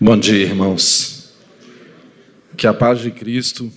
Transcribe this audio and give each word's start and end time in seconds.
Bom 0.00 0.16
dia, 0.16 0.44
irmãos. 0.44 1.34
Que 2.56 2.68
a 2.68 2.72
paz 2.72 3.00
de 3.00 3.10
Cristo, 3.10 3.68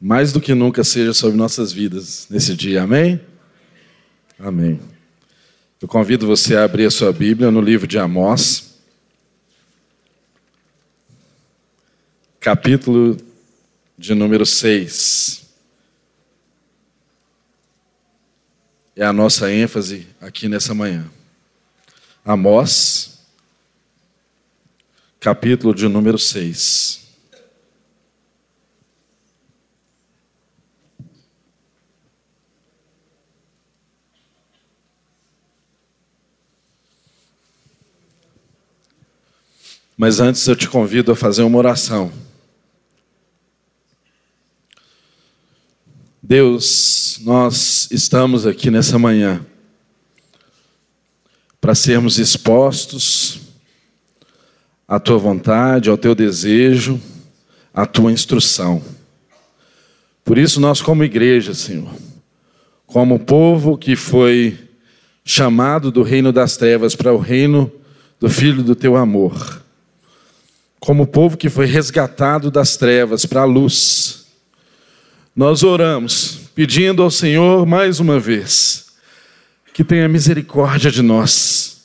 mais 0.00 0.32
do 0.32 0.40
que 0.40 0.54
nunca, 0.54 0.82
seja 0.82 1.12
sobre 1.12 1.36
nossas 1.36 1.70
vidas 1.70 2.26
nesse 2.30 2.54
dia. 2.56 2.84
Amém? 2.84 3.20
Amém. 4.38 4.80
Eu 5.78 5.86
convido 5.86 6.26
você 6.26 6.56
a 6.56 6.64
abrir 6.64 6.86
a 6.86 6.90
sua 6.90 7.12
Bíblia 7.12 7.50
no 7.50 7.60
livro 7.60 7.86
de 7.86 7.98
Amós, 7.98 8.78
capítulo 12.40 13.18
de 13.98 14.14
número 14.14 14.46
6. 14.46 15.46
É 18.96 19.04
a 19.04 19.12
nossa 19.12 19.52
ênfase 19.52 20.06
aqui 20.18 20.48
nessa 20.48 20.72
manhã. 20.72 21.10
Amós, 22.24 23.17
capítulo 25.20 25.74
de 25.74 25.88
número 25.88 26.18
6. 26.18 27.08
Mas 39.96 40.20
antes 40.20 40.46
eu 40.46 40.54
te 40.54 40.68
convido 40.68 41.10
a 41.10 41.16
fazer 41.16 41.42
uma 41.42 41.58
oração. 41.58 42.12
Deus, 46.22 47.18
nós 47.22 47.88
estamos 47.90 48.46
aqui 48.46 48.70
nessa 48.70 48.96
manhã 48.96 49.44
para 51.60 51.74
sermos 51.74 52.18
expostos 52.18 53.47
à 54.88 54.98
tua 54.98 55.18
vontade, 55.18 55.90
ao 55.90 55.98
teu 55.98 56.14
desejo, 56.14 56.98
à 57.74 57.84
tua 57.84 58.10
instrução. 58.10 58.82
Por 60.24 60.38
isso, 60.38 60.58
nós, 60.58 60.80
como 60.80 61.04
igreja, 61.04 61.52
Senhor, 61.52 61.92
como 62.86 63.18
povo 63.18 63.76
que 63.76 63.94
foi 63.94 64.58
chamado 65.22 65.92
do 65.92 66.02
reino 66.02 66.32
das 66.32 66.56
trevas 66.56 66.96
para 66.96 67.12
o 67.12 67.18
reino 67.18 67.70
do 68.18 68.30
Filho 68.30 68.62
do 68.62 68.74
teu 68.74 68.96
amor, 68.96 69.62
como 70.80 71.06
povo 71.06 71.36
que 71.36 71.50
foi 71.50 71.66
resgatado 71.66 72.50
das 72.50 72.78
trevas 72.78 73.26
para 73.26 73.42
a 73.42 73.44
luz, 73.44 74.26
nós 75.36 75.62
oramos, 75.62 76.40
pedindo 76.54 77.02
ao 77.02 77.10
Senhor 77.10 77.66
mais 77.66 78.00
uma 78.00 78.18
vez, 78.18 78.86
que 79.74 79.84
tenha 79.84 80.08
misericórdia 80.08 80.90
de 80.90 81.02
nós 81.02 81.77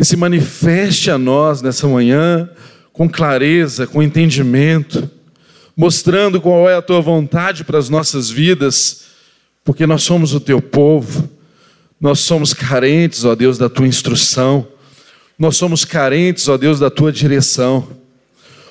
e 0.00 0.04
se 0.04 0.16
manifeste 0.16 1.10
a 1.10 1.18
nós 1.18 1.60
nessa 1.60 1.86
manhã 1.86 2.48
com 2.90 3.06
clareza, 3.06 3.86
com 3.86 4.02
entendimento, 4.02 5.10
mostrando 5.76 6.40
qual 6.40 6.66
é 6.70 6.74
a 6.74 6.80
tua 6.80 7.02
vontade 7.02 7.64
para 7.64 7.78
as 7.78 7.90
nossas 7.90 8.30
vidas, 8.30 9.02
porque 9.62 9.86
nós 9.86 10.02
somos 10.02 10.32
o 10.32 10.40
teu 10.40 10.62
povo, 10.62 11.28
nós 12.00 12.20
somos 12.20 12.54
carentes, 12.54 13.26
ó 13.26 13.34
Deus, 13.34 13.58
da 13.58 13.68
tua 13.68 13.86
instrução, 13.86 14.66
nós 15.38 15.58
somos 15.58 15.84
carentes, 15.84 16.48
ó 16.48 16.56
Deus, 16.56 16.80
da 16.80 16.88
tua 16.88 17.12
direção. 17.12 17.86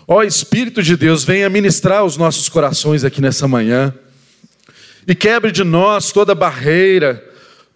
Ó 0.08 0.24
Espírito 0.24 0.82
de 0.82 0.98
Deus, 0.98 1.24
venha 1.24 1.48
ministrar 1.48 2.04
os 2.04 2.18
nossos 2.18 2.50
corações 2.50 3.04
aqui 3.04 3.22
nessa 3.22 3.48
manhã 3.48 3.94
e 5.08 5.14
quebre 5.14 5.52
de 5.52 5.64
nós 5.64 6.12
toda 6.12 6.34
barreira, 6.34 7.24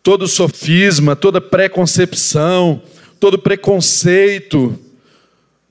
todo 0.02 0.28
sofisma, 0.28 1.16
toda 1.16 1.40
preconcepção, 1.40 2.82
todo 3.24 3.40
preconceito, 3.40 4.78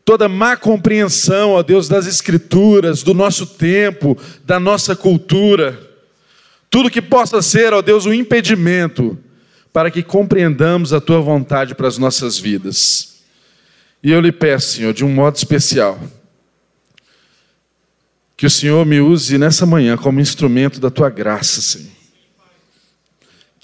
toda 0.06 0.26
má 0.26 0.56
compreensão, 0.56 1.50
ó 1.50 1.62
Deus, 1.62 1.86
das 1.86 2.06
Escrituras, 2.06 3.02
do 3.02 3.12
nosso 3.12 3.44
tempo, 3.44 4.16
da 4.42 4.58
nossa 4.58 4.96
cultura, 4.96 5.78
tudo 6.70 6.88
que 6.88 7.02
possa 7.02 7.42
ser, 7.42 7.74
ó 7.74 7.82
Deus, 7.82 8.06
um 8.06 8.12
impedimento 8.14 9.18
para 9.70 9.90
que 9.90 10.02
compreendamos 10.02 10.94
a 10.94 11.00
Tua 11.00 11.20
vontade 11.20 11.74
para 11.74 11.86
as 11.86 11.98
nossas 11.98 12.38
vidas. 12.38 13.22
E 14.02 14.10
eu 14.10 14.22
lhe 14.22 14.32
peço, 14.32 14.76
Senhor, 14.76 14.94
de 14.94 15.04
um 15.04 15.10
modo 15.10 15.36
especial, 15.36 16.00
que 18.34 18.46
o 18.46 18.50
Senhor 18.50 18.86
me 18.86 18.98
use 18.98 19.36
nessa 19.36 19.66
manhã 19.66 19.98
como 19.98 20.20
instrumento 20.20 20.80
da 20.80 20.90
Tua 20.90 21.10
graça, 21.10 21.60
Senhor 21.60 21.91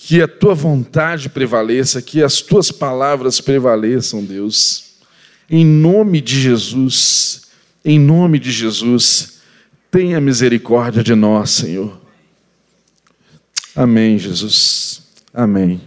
que 0.09 0.23
a 0.23 0.27
tua 0.27 0.55
vontade 0.55 1.29
prevaleça, 1.29 2.01
que 2.01 2.23
as 2.23 2.41
tuas 2.41 2.73
palavras 2.73 3.43
prevaleçam, 3.43 4.25
Deus. 4.25 4.93
Em 5.51 5.67
nome 5.67 6.23
de 6.23 6.41
Jesus, 6.41 7.51
em 7.85 8.01
nome 8.01 8.39
de 8.39 8.51
Jesus, 8.51 9.43
tenha 9.91 10.19
misericórdia 10.19 11.05
de 11.05 11.15
nós, 11.15 11.51
Senhor. 11.51 12.01
Amém, 13.77 14.19
Jesus. 14.19 15.03
Amém. 15.31 15.79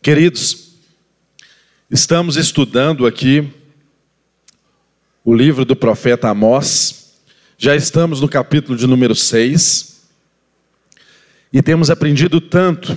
Queridos, 0.00 0.72
estamos 1.90 2.38
estudando 2.38 3.06
aqui 3.06 3.52
o 5.22 5.34
livro 5.34 5.66
do 5.66 5.76
profeta 5.76 6.30
Amós. 6.30 7.03
Já 7.64 7.74
estamos 7.74 8.20
no 8.20 8.28
capítulo 8.28 8.76
de 8.76 8.86
número 8.86 9.14
6 9.14 10.02
e 11.50 11.62
temos 11.62 11.88
aprendido 11.88 12.38
tanto 12.38 12.94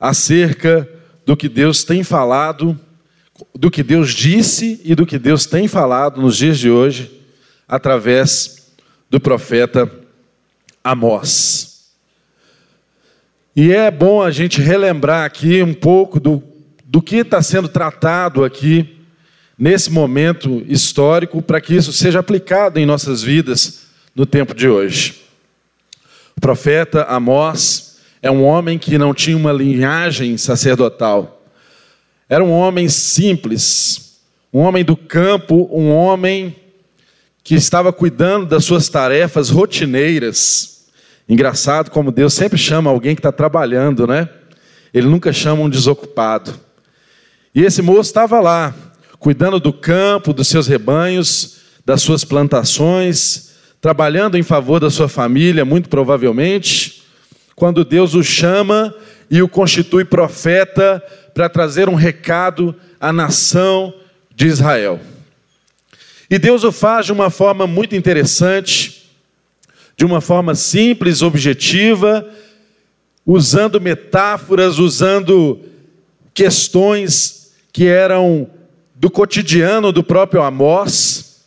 acerca 0.00 0.88
do 1.24 1.36
que 1.36 1.48
Deus 1.48 1.84
tem 1.84 2.02
falado, 2.02 2.76
do 3.54 3.70
que 3.70 3.84
Deus 3.84 4.10
disse 4.10 4.80
e 4.84 4.92
do 4.96 5.06
que 5.06 5.20
Deus 5.20 5.46
tem 5.46 5.68
falado 5.68 6.20
nos 6.20 6.36
dias 6.36 6.58
de 6.58 6.68
hoje, 6.68 7.22
através 7.68 8.72
do 9.08 9.20
profeta 9.20 9.88
Amós. 10.82 11.92
E 13.54 13.70
é 13.70 13.88
bom 13.88 14.20
a 14.20 14.32
gente 14.32 14.60
relembrar 14.60 15.24
aqui 15.24 15.62
um 15.62 15.74
pouco 15.74 16.18
do, 16.18 16.42
do 16.84 17.00
que 17.00 17.18
está 17.18 17.40
sendo 17.40 17.68
tratado 17.68 18.44
aqui 18.44 18.99
nesse 19.60 19.90
momento 19.90 20.64
histórico 20.66 21.42
para 21.42 21.60
que 21.60 21.76
isso 21.76 21.92
seja 21.92 22.18
aplicado 22.18 22.80
em 22.80 22.86
nossas 22.86 23.22
vidas 23.22 23.82
no 24.16 24.24
tempo 24.24 24.54
de 24.54 24.66
hoje. 24.66 25.20
O 26.34 26.40
profeta 26.40 27.02
Amós 27.02 27.98
é 28.22 28.30
um 28.30 28.42
homem 28.42 28.78
que 28.78 28.96
não 28.96 29.12
tinha 29.12 29.36
uma 29.36 29.52
linhagem 29.52 30.38
sacerdotal. 30.38 31.44
Era 32.26 32.42
um 32.42 32.50
homem 32.50 32.88
simples, 32.88 34.20
um 34.50 34.60
homem 34.60 34.82
do 34.82 34.96
campo, 34.96 35.68
um 35.70 35.90
homem 35.90 36.56
que 37.44 37.54
estava 37.54 37.92
cuidando 37.92 38.46
das 38.46 38.64
suas 38.64 38.88
tarefas 38.88 39.50
rotineiras. 39.50 40.86
Engraçado 41.28 41.90
como 41.90 42.10
Deus 42.10 42.32
sempre 42.32 42.56
chama 42.56 42.90
alguém 42.90 43.14
que 43.14 43.20
está 43.20 43.32
trabalhando, 43.32 44.06
né? 44.06 44.26
Ele 44.94 45.06
nunca 45.06 45.32
chama 45.34 45.62
um 45.62 45.68
desocupado. 45.68 46.54
E 47.54 47.62
esse 47.62 47.82
moço 47.82 48.08
estava 48.08 48.40
lá, 48.40 48.74
cuidando 49.20 49.60
do 49.60 49.70
campo, 49.70 50.32
dos 50.32 50.48
seus 50.48 50.66
rebanhos, 50.66 51.58
das 51.84 52.00
suas 52.00 52.24
plantações, 52.24 53.50
trabalhando 53.78 54.38
em 54.38 54.42
favor 54.42 54.80
da 54.80 54.88
sua 54.88 55.08
família, 55.08 55.62
muito 55.62 55.90
provavelmente, 55.90 57.02
quando 57.54 57.84
Deus 57.84 58.14
o 58.14 58.24
chama 58.24 58.94
e 59.30 59.42
o 59.42 59.48
constitui 59.48 60.06
profeta 60.06 61.04
para 61.34 61.50
trazer 61.50 61.86
um 61.86 61.94
recado 61.94 62.74
à 62.98 63.12
nação 63.12 63.94
de 64.34 64.46
Israel. 64.46 64.98
E 66.30 66.38
Deus 66.38 66.64
o 66.64 66.72
faz 66.72 67.04
de 67.04 67.12
uma 67.12 67.28
forma 67.28 67.66
muito 67.66 67.94
interessante, 67.94 69.10
de 69.98 70.04
uma 70.06 70.22
forma 70.22 70.54
simples, 70.54 71.20
objetiva, 71.20 72.26
usando 73.26 73.78
metáforas, 73.82 74.78
usando 74.78 75.60
questões 76.32 77.52
que 77.70 77.86
eram 77.86 78.48
do 79.00 79.10
cotidiano 79.10 79.92
do 79.92 80.04
próprio 80.04 80.42
Amós, 80.42 81.46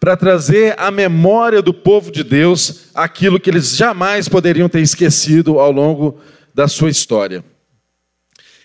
para 0.00 0.16
trazer 0.16 0.74
à 0.76 0.90
memória 0.90 1.62
do 1.62 1.72
povo 1.72 2.10
de 2.10 2.24
Deus 2.24 2.88
aquilo 2.92 3.38
que 3.38 3.48
eles 3.48 3.76
jamais 3.76 4.28
poderiam 4.28 4.68
ter 4.68 4.80
esquecido 4.80 5.60
ao 5.60 5.70
longo 5.70 6.20
da 6.52 6.66
sua 6.66 6.90
história. 6.90 7.44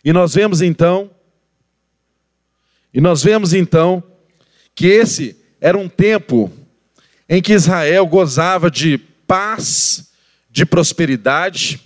E 0.04 0.12
nós 0.12 0.34
vemos 0.34 0.64
então, 0.64 1.12
e 2.92 3.00
nós 3.00 3.22
vemos 3.22 3.54
então, 3.54 4.04
que 4.74 4.88
esse 4.88 5.38
era 5.62 5.78
um 5.78 5.88
tempo 5.88 6.52
em 7.30 7.40
que 7.40 7.54
Israel 7.54 8.08
gozava 8.08 8.72
de 8.72 8.98
paz, 9.28 10.12
de 10.50 10.66
prosperidade, 10.66 11.80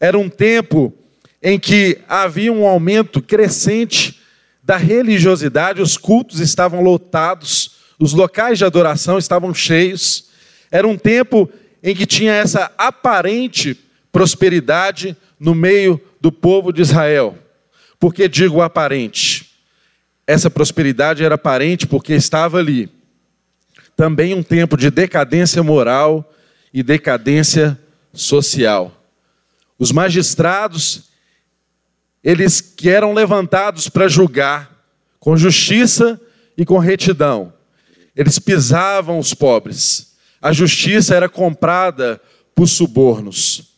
era 0.00 0.18
um 0.18 0.28
tempo 0.28 0.92
em 1.40 1.60
que 1.60 2.00
havia 2.08 2.52
um 2.52 2.66
aumento 2.66 3.22
crescente 3.22 4.23
da 4.64 4.78
religiosidade, 4.78 5.82
os 5.82 5.98
cultos 5.98 6.40
estavam 6.40 6.80
lotados, 6.80 7.72
os 7.98 8.14
locais 8.14 8.58
de 8.58 8.64
adoração 8.64 9.18
estavam 9.18 9.52
cheios. 9.52 10.30
Era 10.70 10.88
um 10.88 10.96
tempo 10.96 11.50
em 11.82 11.94
que 11.94 12.06
tinha 12.06 12.32
essa 12.32 12.72
aparente 12.78 13.78
prosperidade 14.10 15.14
no 15.38 15.54
meio 15.54 16.00
do 16.18 16.32
povo 16.32 16.72
de 16.72 16.80
Israel. 16.80 17.36
Porque 18.00 18.26
digo 18.26 18.62
aparente? 18.62 19.50
Essa 20.26 20.48
prosperidade 20.48 21.22
era 21.22 21.34
aparente 21.34 21.86
porque 21.86 22.14
estava 22.14 22.58
ali. 22.58 22.88
Também 23.94 24.32
um 24.32 24.42
tempo 24.42 24.78
de 24.78 24.90
decadência 24.90 25.62
moral 25.62 26.32
e 26.72 26.82
decadência 26.82 27.78
social. 28.14 28.90
Os 29.78 29.92
magistrados, 29.92 31.02
eles 32.24 32.60
que 32.60 32.88
eram 32.88 33.12
levantados 33.12 33.88
para 33.88 34.08
julgar 34.08 34.74
com 35.20 35.36
justiça 35.36 36.18
e 36.56 36.64
com 36.64 36.78
retidão. 36.78 37.52
Eles 38.16 38.38
pisavam 38.38 39.18
os 39.18 39.34
pobres. 39.34 40.14
A 40.40 40.52
justiça 40.52 41.14
era 41.14 41.28
comprada 41.28 42.20
por 42.54 42.66
subornos. 42.66 43.74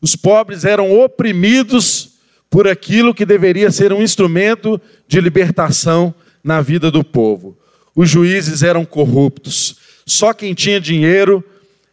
Os 0.00 0.16
pobres 0.16 0.64
eram 0.64 0.98
oprimidos 1.00 2.14
por 2.50 2.66
aquilo 2.66 3.14
que 3.14 3.24
deveria 3.24 3.70
ser 3.70 3.92
um 3.92 4.02
instrumento 4.02 4.80
de 5.06 5.20
libertação 5.20 6.14
na 6.42 6.60
vida 6.60 6.90
do 6.90 7.04
povo. 7.04 7.56
Os 7.94 8.10
juízes 8.10 8.62
eram 8.62 8.84
corruptos. 8.84 9.76
Só 10.04 10.32
quem 10.32 10.52
tinha 10.52 10.80
dinheiro 10.80 11.44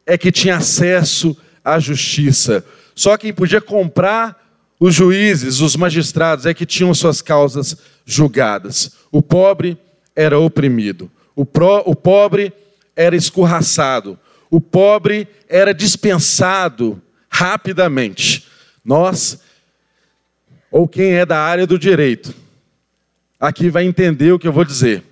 é 0.05 0.17
que 0.17 0.31
tinha 0.31 0.57
acesso 0.57 1.37
à 1.63 1.79
justiça. 1.79 2.65
Só 2.95 3.17
quem 3.17 3.33
podia 3.33 3.61
comprar 3.61 4.40
os 4.83 4.95
juízes, 4.95 5.59
os 5.59 5.75
magistrados, 5.75 6.47
é 6.47 6.55
que 6.55 6.65
tinham 6.65 6.91
suas 6.91 7.21
causas 7.21 7.77
julgadas. 8.03 8.93
O 9.11 9.21
pobre 9.21 9.77
era 10.15 10.39
oprimido. 10.39 11.09
O, 11.35 11.45
o 11.85 11.95
pobre 11.95 12.51
era 12.95 13.15
escorraçado. 13.15 14.17
O 14.49 14.59
pobre 14.59 15.27
era 15.47 15.71
dispensado 15.71 16.99
rapidamente. 17.29 18.47
Nós, 18.83 19.39
ou 20.71 20.87
quem 20.87 21.11
é 21.11 21.27
da 21.27 21.39
área 21.39 21.67
do 21.67 21.77
direito, 21.77 22.33
aqui 23.39 23.69
vai 23.69 23.85
entender 23.85 24.31
o 24.31 24.39
que 24.39 24.47
eu 24.47 24.53
vou 24.53 24.65
dizer. 24.65 25.03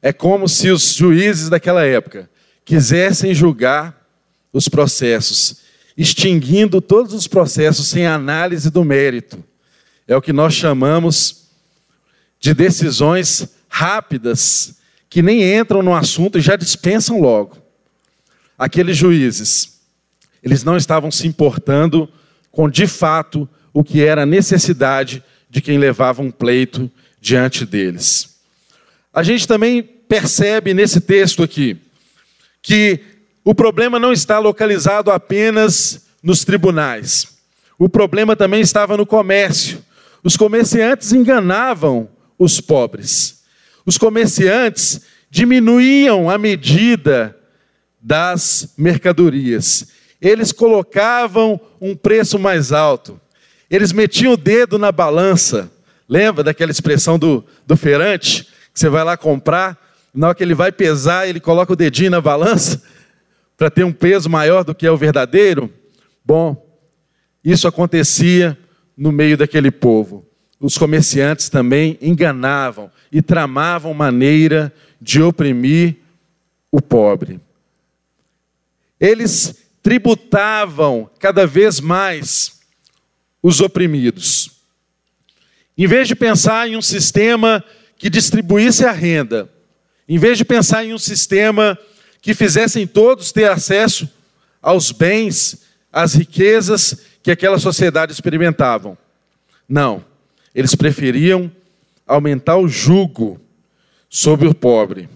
É 0.00 0.12
como 0.12 0.48
se 0.48 0.70
os 0.70 0.94
juízes 0.94 1.48
daquela 1.48 1.84
época 1.84 2.30
quisessem 2.64 3.34
julgar 3.34 4.00
os 4.52 4.68
processos, 4.68 5.56
extinguindo 5.98 6.80
todos 6.80 7.12
os 7.12 7.26
processos 7.26 7.88
sem 7.88 8.06
análise 8.06 8.70
do 8.70 8.84
mérito. 8.84 9.42
É 10.06 10.16
o 10.16 10.22
que 10.22 10.32
nós 10.32 10.54
chamamos 10.54 11.48
de 12.38 12.54
decisões 12.54 13.48
rápidas, 13.68 14.78
que 15.10 15.20
nem 15.20 15.42
entram 15.58 15.82
no 15.82 15.92
assunto 15.92 16.38
e 16.38 16.40
já 16.40 16.54
dispensam 16.54 17.20
logo. 17.20 17.58
Aqueles 18.56 18.96
juízes, 18.96 19.80
eles 20.40 20.62
não 20.62 20.76
estavam 20.76 21.10
se 21.10 21.26
importando 21.26 22.08
com 22.52 22.70
de 22.70 22.86
fato 22.86 23.48
o 23.72 23.82
que 23.82 24.00
era 24.00 24.22
a 24.22 24.26
necessidade 24.26 25.22
de 25.50 25.60
quem 25.60 25.78
levava 25.78 26.22
um 26.22 26.30
pleito 26.30 26.88
diante 27.20 27.66
deles. 27.66 28.38
A 29.12 29.24
gente 29.24 29.48
também 29.48 29.82
percebe 29.82 30.72
nesse 30.72 31.00
texto 31.00 31.42
aqui 31.42 31.76
que 32.62 33.00
o 33.48 33.54
problema 33.54 33.98
não 33.98 34.12
está 34.12 34.38
localizado 34.38 35.10
apenas 35.10 36.06
nos 36.22 36.44
tribunais. 36.44 37.38
O 37.78 37.88
problema 37.88 38.36
também 38.36 38.60
estava 38.60 38.94
no 38.94 39.06
comércio. 39.06 39.82
Os 40.22 40.36
comerciantes 40.36 41.14
enganavam 41.14 42.10
os 42.38 42.60
pobres. 42.60 43.42
Os 43.86 43.96
comerciantes 43.96 45.00
diminuíam 45.30 46.28
a 46.28 46.36
medida 46.36 47.34
das 48.02 48.74
mercadorias. 48.76 49.92
Eles 50.20 50.52
colocavam 50.52 51.58
um 51.80 51.96
preço 51.96 52.38
mais 52.38 52.70
alto. 52.70 53.18
Eles 53.70 53.92
metiam 53.92 54.34
o 54.34 54.36
dedo 54.36 54.78
na 54.78 54.92
balança. 54.92 55.72
Lembra 56.06 56.44
daquela 56.44 56.70
expressão 56.70 57.18
do, 57.18 57.42
do? 57.66 57.78
Que 57.78 58.44
você 58.74 58.90
vai 58.90 59.04
lá 59.04 59.16
comprar, 59.16 59.74
na 60.12 60.26
hora 60.26 60.36
que 60.36 60.42
ele 60.42 60.54
vai 60.54 60.70
pesar, 60.70 61.26
ele 61.26 61.40
coloca 61.40 61.72
o 61.72 61.76
dedinho 61.76 62.10
na 62.10 62.20
balança 62.20 62.82
para 63.58 63.68
ter 63.68 63.84
um 63.84 63.92
peso 63.92 64.30
maior 64.30 64.62
do 64.62 64.72
que 64.72 64.86
é 64.86 64.90
o 64.90 64.96
verdadeiro? 64.96 65.70
Bom, 66.24 66.64
isso 67.44 67.66
acontecia 67.66 68.56
no 68.96 69.10
meio 69.10 69.36
daquele 69.36 69.72
povo. 69.72 70.24
Os 70.60 70.78
comerciantes 70.78 71.48
também 71.48 71.98
enganavam 72.00 72.90
e 73.10 73.20
tramavam 73.20 73.92
maneira 73.92 74.72
de 75.00 75.20
oprimir 75.20 75.96
o 76.70 76.80
pobre. 76.80 77.40
Eles 79.00 79.66
tributavam 79.82 81.10
cada 81.18 81.44
vez 81.44 81.80
mais 81.80 82.60
os 83.42 83.60
oprimidos. 83.60 84.52
Em 85.76 85.86
vez 85.86 86.06
de 86.06 86.14
pensar 86.14 86.68
em 86.68 86.76
um 86.76 86.82
sistema 86.82 87.64
que 87.96 88.08
distribuísse 88.08 88.84
a 88.84 88.92
renda, 88.92 89.50
em 90.08 90.18
vez 90.18 90.38
de 90.38 90.44
pensar 90.44 90.84
em 90.84 90.94
um 90.94 90.98
sistema 90.98 91.76
que 92.20 92.34
fizessem 92.34 92.86
todos 92.86 93.32
ter 93.32 93.50
acesso 93.50 94.08
aos 94.60 94.90
bens, 94.90 95.62
às 95.92 96.14
riquezas 96.14 97.02
que 97.22 97.30
aquela 97.30 97.58
sociedade 97.58 98.12
experimentavam. 98.12 98.96
Não, 99.68 100.04
eles 100.54 100.74
preferiam 100.74 101.50
aumentar 102.06 102.56
o 102.56 102.68
jugo 102.68 103.40
sobre 104.08 104.48
o 104.48 104.54
pobre 104.54 105.08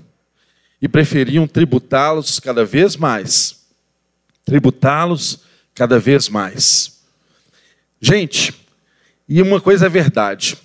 e 0.80 0.88
preferiam 0.88 1.46
tributá-los 1.46 2.38
cada 2.38 2.64
vez 2.64 2.96
mais. 2.96 3.64
Tributá-los 4.44 5.40
cada 5.74 5.98
vez 5.98 6.28
mais. 6.28 7.00
Gente, 8.00 8.54
e 9.28 9.40
uma 9.40 9.60
coisa 9.60 9.86
é 9.86 9.88
verdade: 9.88 10.58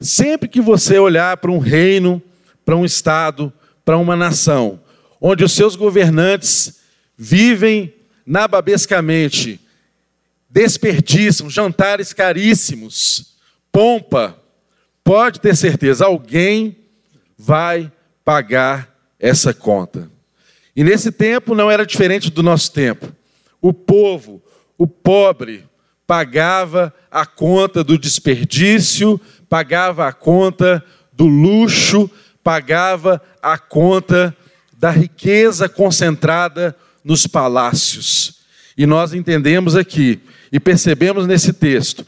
sempre 0.00 0.48
que 0.48 0.60
você 0.60 0.98
olhar 0.98 1.36
para 1.36 1.50
um 1.50 1.58
reino, 1.58 2.20
para 2.64 2.76
um 2.76 2.84
estado, 2.84 3.52
para 3.84 3.96
uma 3.96 4.16
nação, 4.16 4.80
onde 5.20 5.44
os 5.44 5.52
seus 5.52 5.76
governantes 5.76 6.80
vivem 7.16 7.94
nababescamente, 8.24 9.60
desperdiçam 10.48 11.50
jantares 11.50 12.12
caríssimos, 12.12 13.36
pompa, 13.70 14.38
pode 15.04 15.40
ter 15.40 15.54
certeza, 15.56 16.06
alguém 16.06 16.76
vai 17.36 17.90
pagar 18.24 18.96
essa 19.18 19.52
conta. 19.52 20.10
E 20.74 20.82
nesse 20.82 21.12
tempo 21.12 21.54
não 21.54 21.70
era 21.70 21.84
diferente 21.84 22.30
do 22.30 22.42
nosso 22.42 22.72
tempo. 22.72 23.14
O 23.60 23.72
povo, 23.72 24.42
o 24.78 24.86
pobre, 24.86 25.64
pagava 26.06 26.92
a 27.10 27.26
conta 27.26 27.84
do 27.84 27.98
desperdício, 27.98 29.20
pagava 29.48 30.08
a 30.08 30.12
conta 30.12 30.84
do 31.12 31.26
luxo, 31.26 32.10
pagava 32.42 33.22
a 33.42 33.58
conta 33.58 34.34
da 34.80 34.90
riqueza 34.90 35.68
concentrada 35.68 36.74
nos 37.04 37.26
palácios. 37.26 38.40
E 38.78 38.86
nós 38.86 39.12
entendemos 39.12 39.76
aqui 39.76 40.20
e 40.50 40.58
percebemos 40.58 41.26
nesse 41.26 41.52
texto 41.52 42.06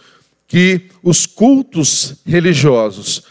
que 0.48 0.86
os 1.02 1.26
cultos 1.26 2.14
religiosos, 2.24 3.24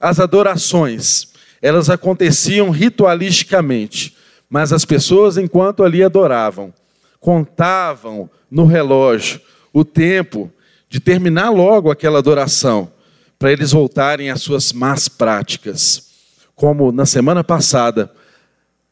as 0.00 0.18
adorações, 0.18 1.28
elas 1.60 1.90
aconteciam 1.90 2.70
ritualisticamente, 2.70 4.16
mas 4.48 4.72
as 4.72 4.86
pessoas, 4.86 5.36
enquanto 5.36 5.84
ali 5.84 6.02
adoravam, 6.02 6.72
contavam 7.20 8.30
no 8.50 8.64
relógio 8.64 9.42
o 9.74 9.84
tempo 9.84 10.50
de 10.88 11.00
terminar 11.00 11.50
logo 11.50 11.90
aquela 11.90 12.18
adoração, 12.18 12.90
para 13.38 13.52
eles 13.52 13.72
voltarem 13.72 14.30
às 14.30 14.40
suas 14.40 14.72
más 14.72 15.06
práticas. 15.06 16.06
Como 16.54 16.90
na 16.90 17.04
semana 17.04 17.44
passada, 17.44 18.10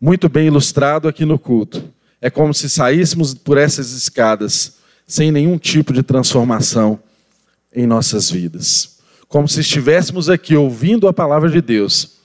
muito 0.04 0.28
bem 0.28 0.49
ilustrado 0.49 1.08
aqui 1.08 1.25
no 1.25 1.38
culto. 1.38 1.82
É 2.20 2.28
como 2.28 2.52
se 2.52 2.68
saíssemos 2.68 3.32
por 3.32 3.56
essas 3.56 3.92
escadas 3.92 4.75
sem 5.06 5.32
nenhum 5.32 5.56
tipo 5.56 5.94
de 5.94 6.02
transformação 6.02 7.00
em 7.75 7.87
nossas 7.87 8.30
vidas. 8.30 8.99
Como 9.28 9.49
se 9.49 9.61
estivéssemos 9.61 10.28
aqui 10.28 10.54
ouvindo 10.54 11.08
a 11.08 11.12
palavra 11.14 11.49
de 11.49 11.62
Deus, 11.62 12.18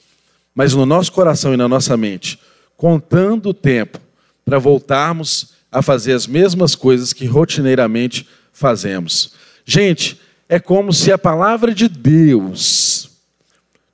mas 0.54 0.74
no 0.74 0.86
nosso 0.86 1.14
coração 1.14 1.54
e 1.54 1.58
na 1.58 1.70
nossa 1.70 1.96
mente, 1.96 2.38
contando 2.76 3.48
o 3.48 3.54
tempo 3.54 3.98
para 4.44 4.60
voltarmos 4.60 5.54
a 5.72 5.82
fazer 5.82 6.12
as 6.12 6.28
mesmas 6.28 6.76
coisas 6.76 7.14
que 7.14 7.28
rotineiramente 7.28 8.28
fazemos. 8.52 9.32
Gente, 9.64 10.20
é 10.50 10.60
como 10.60 10.92
se 10.92 11.14
a 11.14 11.18
palavra 11.18 11.74
de 11.74 11.88
Deus 11.88 13.10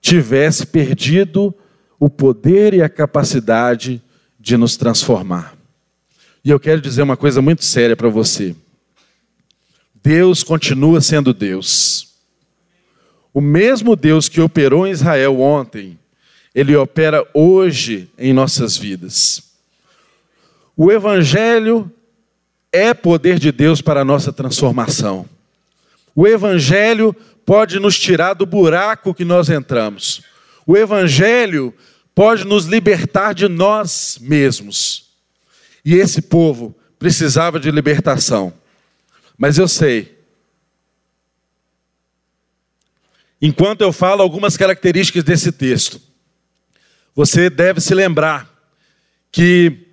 tivesse 0.01 0.65
perdido 0.65 1.53
o 1.99 2.09
poder 2.09 2.73
e 2.73 2.81
a 2.81 2.89
capacidade 2.89 4.01
de 4.39 4.57
nos 4.57 4.77
transformar. 4.77 5.55
E 6.43 6.49
eu 6.49 6.59
quero 6.59 6.79
dizer 6.79 7.01
uma 7.01 7.17
coisa 7.17 7.41
muito 7.41 7.65
séria 7.65 7.95
para 7.95 8.09
você. 8.09 8.55
Deus 10.03 10.43
continua 10.43 11.01
sendo 11.01 11.33
Deus. 11.33 12.15
O 13.33 13.41
mesmo 13.41 13.95
Deus 13.95 14.29
que 14.29 14.39
operou 14.39 14.85
em 14.85 14.91
Israel 14.91 15.39
ontem, 15.39 15.97
ele 16.53 16.75
opera 16.75 17.27
hoje 17.33 18.07
em 18.17 18.31
nossas 18.31 18.77
vidas. 18.77 19.41
O 20.77 20.91
Evangelho 20.91 21.91
é 22.71 22.93
poder 22.93 23.39
de 23.39 23.51
Deus 23.51 23.81
para 23.81 24.01
a 24.01 24.05
nossa 24.05 24.31
transformação. 24.31 25.27
O 26.13 26.27
Evangelho 26.27 27.15
pode 27.45 27.79
nos 27.79 27.97
tirar 27.97 28.33
do 28.33 28.45
buraco 28.45 29.13
que 29.13 29.25
nós 29.25 29.49
entramos. 29.49 30.21
O 30.65 30.75
Evangelho 30.75 31.73
pode 32.13 32.45
nos 32.45 32.65
libertar 32.65 33.33
de 33.33 33.47
nós 33.47 34.17
mesmos. 34.21 35.11
E 35.83 35.95
esse 35.95 36.21
povo 36.21 36.75
precisava 36.97 37.59
de 37.59 37.69
libertação. 37.69 38.53
Mas 39.37 39.57
eu 39.57 39.67
sei, 39.67 40.17
enquanto 43.41 43.81
eu 43.81 43.91
falo 43.91 44.21
algumas 44.21 44.55
características 44.55 45.23
desse 45.23 45.51
texto, 45.51 46.01
você 47.13 47.49
deve 47.49 47.79
se 47.81 47.93
lembrar 47.93 48.49
que 49.31 49.85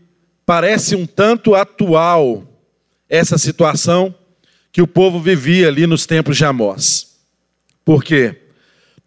parece 0.46 0.94
um 0.96 1.06
tanto 1.06 1.54
atual 1.54 2.46
essa 3.08 3.36
situação 3.36 4.14
que 4.70 4.80
o 4.80 4.86
povo 4.86 5.20
vivia 5.20 5.68
ali 5.68 5.86
nos 5.86 6.06
tempos 6.06 6.36
de 6.36 6.44
Amós. 6.44 7.18
Por 7.84 8.02
quê? 8.02 8.41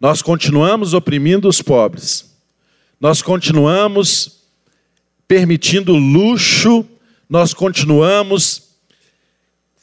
Nós 0.00 0.20
continuamos 0.20 0.92
oprimindo 0.92 1.48
os 1.48 1.62
pobres, 1.62 2.36
nós 3.00 3.22
continuamos 3.22 4.42
permitindo 5.26 5.94
luxo, 5.94 6.86
nós 7.28 7.54
continuamos 7.54 8.66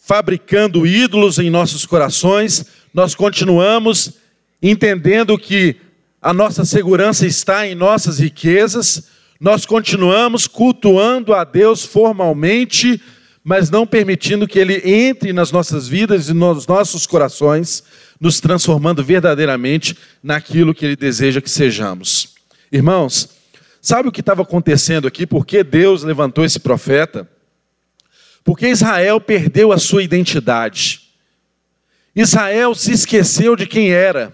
fabricando 0.05 0.86
ídolos 0.86 1.39
em 1.39 1.50
nossos 1.50 1.86
corações, 1.86 2.65
nós 2.93 3.15
continuamos 3.15 4.13
entendendo 4.62 5.38
que 5.38 5.77
a 6.22 6.32
nossa 6.32 6.63
segurança 6.63 7.25
está 7.25 7.67
em 7.67 7.74
nossas 7.74 8.20
riquezas, 8.20 9.08
nós 9.39 9.65
continuamos 9.65 10.48
cultuando 10.48 11.34
a 11.34 11.43
Deus 11.43 11.84
formalmente, 11.84 13.01
mas 13.43 13.70
não 13.70 13.86
permitindo 13.86 14.48
que 14.48 14.60
Ele 14.60 14.82
entre 14.86 15.34
nas 15.34 15.51
nossas 15.51 15.88
vidas 15.88 16.29
e 16.29 16.34
nos 16.34 16.65
nossos 16.67 17.05
corações, 17.05 17.84
nos 18.20 18.39
transformando 18.39 19.03
verdadeiramente 19.03 19.98
naquilo 20.22 20.74
que 20.74 20.86
Ele 20.86 20.96
deseja 20.96 21.41
que 21.41 21.50
sejamos. 21.50 22.36
Irmãos, 22.72 23.29
sabe 23.82 24.10
o 24.10 24.12
que 24.12 24.22
estava 24.22 24.41
acontecendo 24.41 25.08
aqui? 25.08 25.27
Por 25.27 25.46
que 25.46 25.63
Deus 25.63 26.03
levantou 26.03 26.43
esse 26.46 26.60
profeta? 26.60 27.29
Porque 28.43 28.67
Israel 28.67 29.22
perdeu 29.22 29.72
a 29.72 29.77
sua 29.77 30.03
identidade. 30.03 31.01
Israel 32.15 32.75
se 32.75 32.91
esqueceu 32.91 33.55
de 33.55 33.65
quem 33.65 33.91
era. 33.91 34.34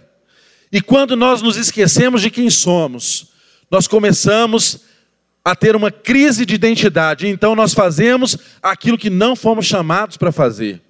E 0.72 0.82
quando 0.82 1.16
nós 1.16 1.42
nos 1.42 1.58
esquecemos 1.58 2.22
de 2.22 2.30
quem 2.30 2.50
somos, 2.50 3.28
nós 3.72 3.88
começamos 3.88 4.82
a 5.44 5.56
ter 5.56 5.76
uma 5.76 5.90
crise 5.90 6.46
de 6.46 6.56
identidade. 6.56 7.28
Então 7.28 7.56
nós 7.56 7.74
fazemos 7.74 8.38
aquilo 8.62 8.98
que 8.98 9.10
não 9.10 9.36
fomos 9.36 9.66
chamados 9.66 10.18
para 10.18 10.32
fazer. 10.32 10.82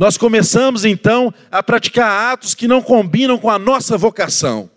Nós 0.00 0.16
começamos 0.16 0.86
então 0.86 1.32
a 1.50 1.62
praticar 1.62 2.32
atos 2.32 2.54
que 2.54 2.66
não 2.66 2.80
combinam 2.80 3.36
com 3.36 3.50
a 3.50 3.58
nossa 3.58 3.98
vocação. 3.98 4.70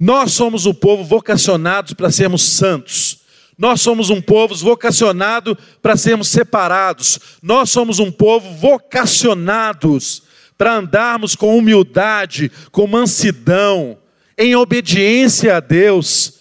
Nós 0.00 0.32
somos 0.32 0.64
um 0.64 0.72
povo 0.72 1.04
vocacionados 1.04 1.92
para 1.92 2.10
sermos 2.10 2.42
santos. 2.42 3.18
Nós 3.58 3.82
somos 3.82 4.08
um 4.08 4.20
povo 4.20 4.54
vocacionado 4.54 5.56
para 5.80 5.96
sermos 5.96 6.28
separados. 6.28 7.20
Nós 7.42 7.70
somos 7.70 7.98
um 7.98 8.10
povo 8.10 8.50
vocacionados 8.54 10.22
para 10.56 10.76
andarmos 10.76 11.36
com 11.36 11.56
humildade, 11.56 12.50
com 12.72 12.86
mansidão, 12.86 13.98
em 14.38 14.56
obediência 14.56 15.58
a 15.58 15.60
Deus 15.60 16.36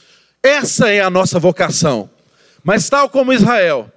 essa 0.46 0.92
é 0.92 1.02
a 1.02 1.10
nossa 1.10 1.40
vocação. 1.40 2.08
Mas, 2.64 2.88
tal 2.88 3.10
como 3.10 3.34
Israel, 3.34 3.92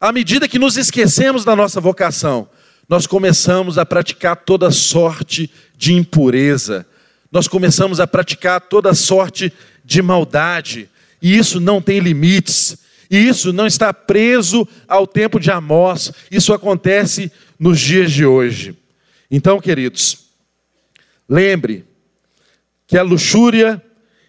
à 0.00 0.10
medida 0.10 0.48
que 0.48 0.58
nos 0.58 0.78
esquecemos 0.78 1.44
da 1.44 1.54
nossa 1.54 1.82
vocação, 1.82 2.48
nós 2.92 3.06
começamos 3.06 3.78
a 3.78 3.86
praticar 3.86 4.36
toda 4.36 4.70
sorte 4.70 5.50
de 5.74 5.94
impureza, 5.94 6.86
nós 7.30 7.48
começamos 7.48 8.00
a 8.00 8.06
praticar 8.06 8.60
toda 8.60 8.92
sorte 8.92 9.50
de 9.82 10.02
maldade, 10.02 10.90
e 11.22 11.34
isso 11.34 11.58
não 11.58 11.80
tem 11.80 12.00
limites, 12.00 12.76
e 13.10 13.16
isso 13.16 13.50
não 13.50 13.66
está 13.66 13.94
preso 13.94 14.68
ao 14.86 15.06
tempo 15.06 15.40
de 15.40 15.50
Amós, 15.50 16.12
isso 16.30 16.52
acontece 16.52 17.32
nos 17.58 17.80
dias 17.80 18.12
de 18.12 18.26
hoje. 18.26 18.76
Então, 19.30 19.58
queridos, 19.58 20.26
lembre 21.26 21.86
que 22.86 22.98
a 22.98 23.02
luxúria 23.02 23.82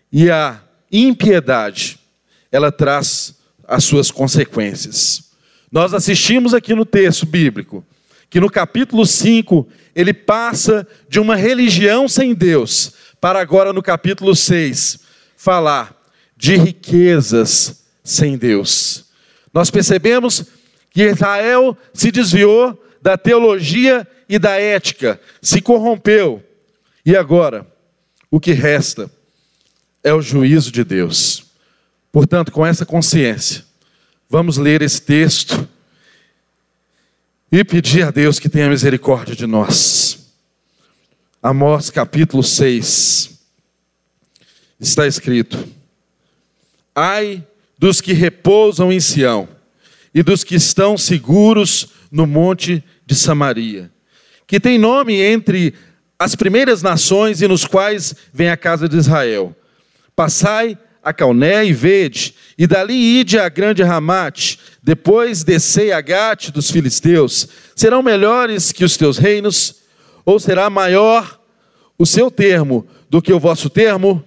e 0.10 0.32
a 0.32 0.62
impiedade, 0.90 2.00
ela 2.50 2.72
traz 2.72 3.36
as 3.68 3.84
suas 3.84 4.10
consequências. 4.10 5.34
Nós 5.70 5.94
assistimos 5.94 6.54
aqui 6.54 6.74
no 6.74 6.86
texto 6.86 7.26
bíblico 7.26 7.86
que 8.34 8.40
no 8.40 8.50
capítulo 8.50 9.06
5 9.06 9.68
ele 9.94 10.12
passa 10.12 10.88
de 11.08 11.20
uma 11.20 11.36
religião 11.36 12.08
sem 12.08 12.34
Deus 12.34 12.92
para 13.22 13.40
agora 13.40 13.72
no 13.72 13.84
capítulo 13.84 14.36
6 14.36 15.02
falar 15.38 15.96
de 16.36 16.56
riquezas 16.56 17.84
sem 18.04 18.36
Deus. 18.36 19.06
Nós 19.54 19.70
percebemos 19.70 20.46
que 20.90 21.04
Israel 21.04 21.78
se 21.94 22.12
desviou 22.12 22.84
da 23.00 23.20
teologia 23.20 24.08
e 24.28 24.40
da 24.40 24.60
ética, 24.60 25.22
se 25.40 25.62
corrompeu. 25.62 26.44
E 27.06 27.16
agora, 27.16 27.68
o 28.32 28.40
que 28.40 28.52
resta 28.52 29.12
é 30.04 30.12
o 30.12 30.24
juízo 30.24 30.72
de 30.72 30.84
Deus. 30.84 31.52
Portanto, 32.12 32.52
com 32.52 32.66
essa 32.66 32.84
consciência, 32.84 33.64
vamos 34.28 34.58
ler 34.58 34.82
esse 34.82 35.04
texto 35.04 35.70
e 37.54 37.64
pedir 37.64 38.02
a 38.02 38.10
Deus 38.10 38.40
que 38.40 38.50
tenha 38.50 38.68
misericórdia 38.68 39.36
de 39.36 39.46
nós. 39.46 40.34
Amós 41.40 41.92
capítulo 41.92 42.42
6. 42.42 43.30
Está 44.80 45.06
escrito: 45.06 45.64
Ai 46.96 47.46
dos 47.78 48.02
que 48.02 48.12
repousam 48.12 48.92
em 48.92 49.00
Sião 49.00 49.48
e 50.16 50.24
dos 50.24 50.44
que 50.44 50.56
estão 50.56 50.98
seguros 50.98 51.90
no 52.12 52.26
monte 52.26 52.84
de 53.06 53.14
Samaria, 53.14 53.92
que 54.48 54.60
tem 54.60 54.80
nome 54.80 55.22
entre 55.22 55.76
as 56.18 56.34
primeiras 56.34 56.82
nações 56.82 57.40
e 57.40 57.48
nos 57.48 57.66
quais 57.66 58.16
vem 58.34 58.50
a 58.50 58.58
casa 58.58 58.90
de 58.90 58.98
Israel 58.98 59.56
Passai 60.16 60.78
a 61.04 61.12
Calné 61.12 61.66
e 61.66 61.74
vede, 61.74 62.34
e 62.58 62.66
dali 62.66 63.20
ide 63.20 63.38
a 63.38 63.50
grande 63.50 63.84
Ramate, 63.84 64.58
depois 64.82 65.44
descei 65.44 65.92
a 65.92 66.00
Gate 66.00 66.50
dos 66.50 66.72
filisteus. 66.72 67.48
Serão 67.76 68.02
melhores 68.02 68.72
que 68.72 68.86
os 68.86 68.96
teus 68.96 69.18
reinos? 69.18 69.76
Ou 70.26 70.40
será 70.40 70.70
maior 70.70 71.40
o 71.98 72.06
seu 72.06 72.32
termo 72.32 72.88
do 73.10 73.22
que 73.22 73.34
o 73.34 73.40
vosso 73.40 73.70
termo? 73.70 74.24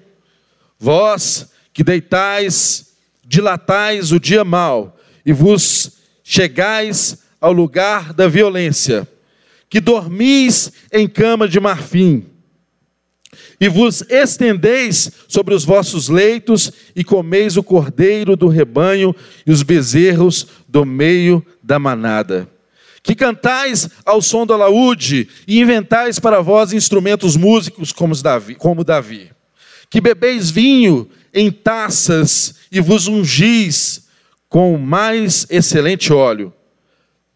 Vós 0.78 1.50
que 1.72 1.82
deitais, 1.82 2.94
dilatais 3.24 4.12
o 4.12 4.20
dia 4.20 4.44
mau, 4.44 4.98
e 5.24 5.32
vos 5.32 5.92
chegais 6.22 7.18
ao 7.40 7.52
lugar 7.52 8.12
da 8.12 8.28
violência, 8.28 9.08
que 9.68 9.80
dormis 9.80 10.72
em 10.92 11.08
cama 11.08 11.48
de 11.48 11.58
marfim, 11.60 12.26
e 13.60 13.68
vos 13.68 14.02
estendeis 14.08 15.10
sobre 15.28 15.54
os 15.54 15.64
vossos 15.64 16.08
leitos, 16.08 16.72
e 16.94 17.02
comeis 17.02 17.56
o 17.56 17.62
cordeiro 17.62 18.36
do 18.36 18.48
rebanho 18.48 19.14
e 19.46 19.50
os 19.50 19.62
bezerros 19.62 20.46
do 20.68 20.84
meio 20.84 21.44
da 21.62 21.78
manada. 21.78 22.48
Que 23.02 23.14
cantais 23.14 23.88
ao 24.04 24.20
som 24.20 24.44
do 24.44 24.52
alaúde, 24.52 25.28
e 25.46 25.60
inventais 25.60 26.18
para 26.18 26.40
vós 26.40 26.72
instrumentos 26.72 27.36
músicos 27.36 27.92
como 27.92 28.14
Davi. 28.14 28.56
Como 28.56 28.84
Davi. 28.84 29.30
Que 29.88 30.00
bebeis 30.00 30.50
vinho 30.50 31.08
em 31.32 31.50
taças, 31.50 32.56
e 32.70 32.80
vos 32.80 33.06
ungis 33.08 34.06
com 34.48 34.74
o 34.74 34.78
mais 34.78 35.46
excelente 35.48 36.12
óleo, 36.12 36.52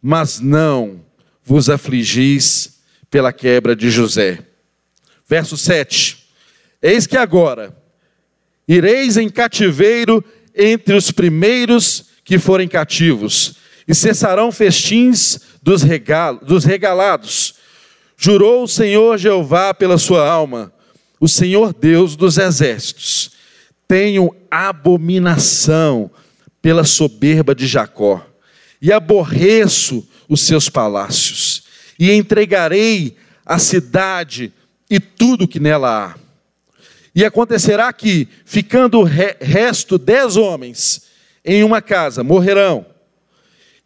mas 0.03 0.41
não 0.41 1.01
vos 1.45 1.71
afligis 1.71 2.79
pela 3.11 3.33
quebra 3.33 3.75
de 3.75 3.91
José 3.91 4.50
Verso 5.31 5.57
7: 5.57 6.19
Eis 6.83 7.07
que 7.07 7.17
agora 7.17 7.73
ireis 8.67 9.17
em 9.17 9.29
cativeiro 9.29 10.25
entre 10.53 10.97
os 10.97 11.13
primeiros 11.13 12.07
que 12.25 12.37
forem 12.37 12.67
cativos, 12.67 13.55
e 13.87 13.95
cessarão 13.95 14.51
festins 14.51 15.39
dos, 15.63 15.85
regalo, 15.85 16.41
dos 16.45 16.65
regalados. 16.65 17.55
Jurou 18.17 18.65
o 18.65 18.69
Senhor 18.69 19.19
Jeová 19.19 19.73
pela 19.73 19.99
sua 19.99 20.29
alma, 20.29 20.73
o 21.21 21.29
Senhor 21.29 21.73
Deus 21.73 22.17
dos 22.17 22.37
exércitos. 22.37 23.31
Tenho 23.87 24.35
abominação 24.51 26.11
pela 26.61 26.83
soberba 26.83 27.55
de 27.55 27.69
Jacó, 27.69 28.27
e 28.83 28.93
aborreço 28.93 30.05
os 30.29 30.41
seus 30.41 30.69
palácios, 30.69 31.63
e 31.97 32.11
entregarei 32.11 33.17
a 33.47 33.61
cidade 33.61 34.53
e 34.91 34.99
tudo 34.99 35.47
que 35.47 35.61
nela 35.61 36.07
há. 36.07 36.19
E 37.15 37.25
acontecerá 37.25 37.93
que, 37.93 38.29
ficando 38.45 38.99
o 38.99 39.05
resto 39.05 39.97
dez 39.97 40.37
homens 40.37 41.07
em 41.45 41.63
uma 41.63 41.81
casa, 41.81 42.25
morrerão, 42.25 42.85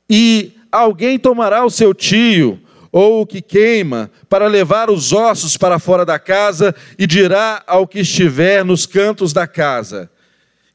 e 0.08 0.52
alguém 0.72 1.18
tomará 1.18 1.64
o 1.64 1.70
seu 1.70 1.94
tio 1.94 2.60
ou 2.90 3.22
o 3.22 3.26
que 3.26 3.42
queima, 3.42 4.08
para 4.28 4.46
levar 4.46 4.88
os 4.88 5.12
ossos 5.12 5.56
para 5.56 5.80
fora 5.80 6.04
da 6.04 6.16
casa, 6.16 6.72
e 6.96 7.08
dirá 7.08 7.60
ao 7.66 7.88
que 7.88 7.98
estiver 8.00 8.64
nos 8.64 8.86
cantos 8.86 9.32
da 9.32 9.48
casa: 9.48 10.08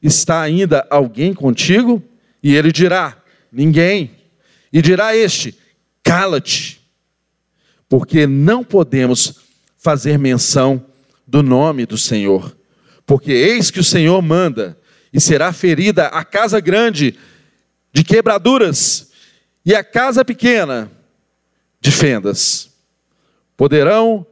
Está 0.02 0.42
ainda 0.42 0.86
alguém 0.90 1.32
contigo? 1.32 2.02
E 2.42 2.54
ele 2.54 2.72
dirá: 2.72 3.16
Ninguém. 3.50 4.10
E 4.70 4.82
dirá 4.82 5.16
este: 5.16 5.56
Cala-te, 6.02 6.80
porque 7.88 8.26
não 8.26 8.62
podemos 8.62 9.39
fazer 9.80 10.18
menção 10.18 10.84
do 11.26 11.42
nome 11.42 11.86
do 11.86 11.96
Senhor. 11.96 12.54
Porque 13.06 13.32
eis 13.32 13.70
que 13.70 13.80
o 13.80 13.84
Senhor 13.84 14.20
manda, 14.20 14.78
e 15.12 15.20
será 15.20 15.52
ferida 15.52 16.06
a 16.06 16.22
casa 16.22 16.60
grande 16.60 17.18
de 17.92 18.04
quebraduras, 18.04 19.10
e 19.64 19.74
a 19.74 19.82
casa 19.82 20.24
pequena 20.24 20.90
de 21.80 21.90
fendas. 21.90 22.70
Poderão 23.56 24.24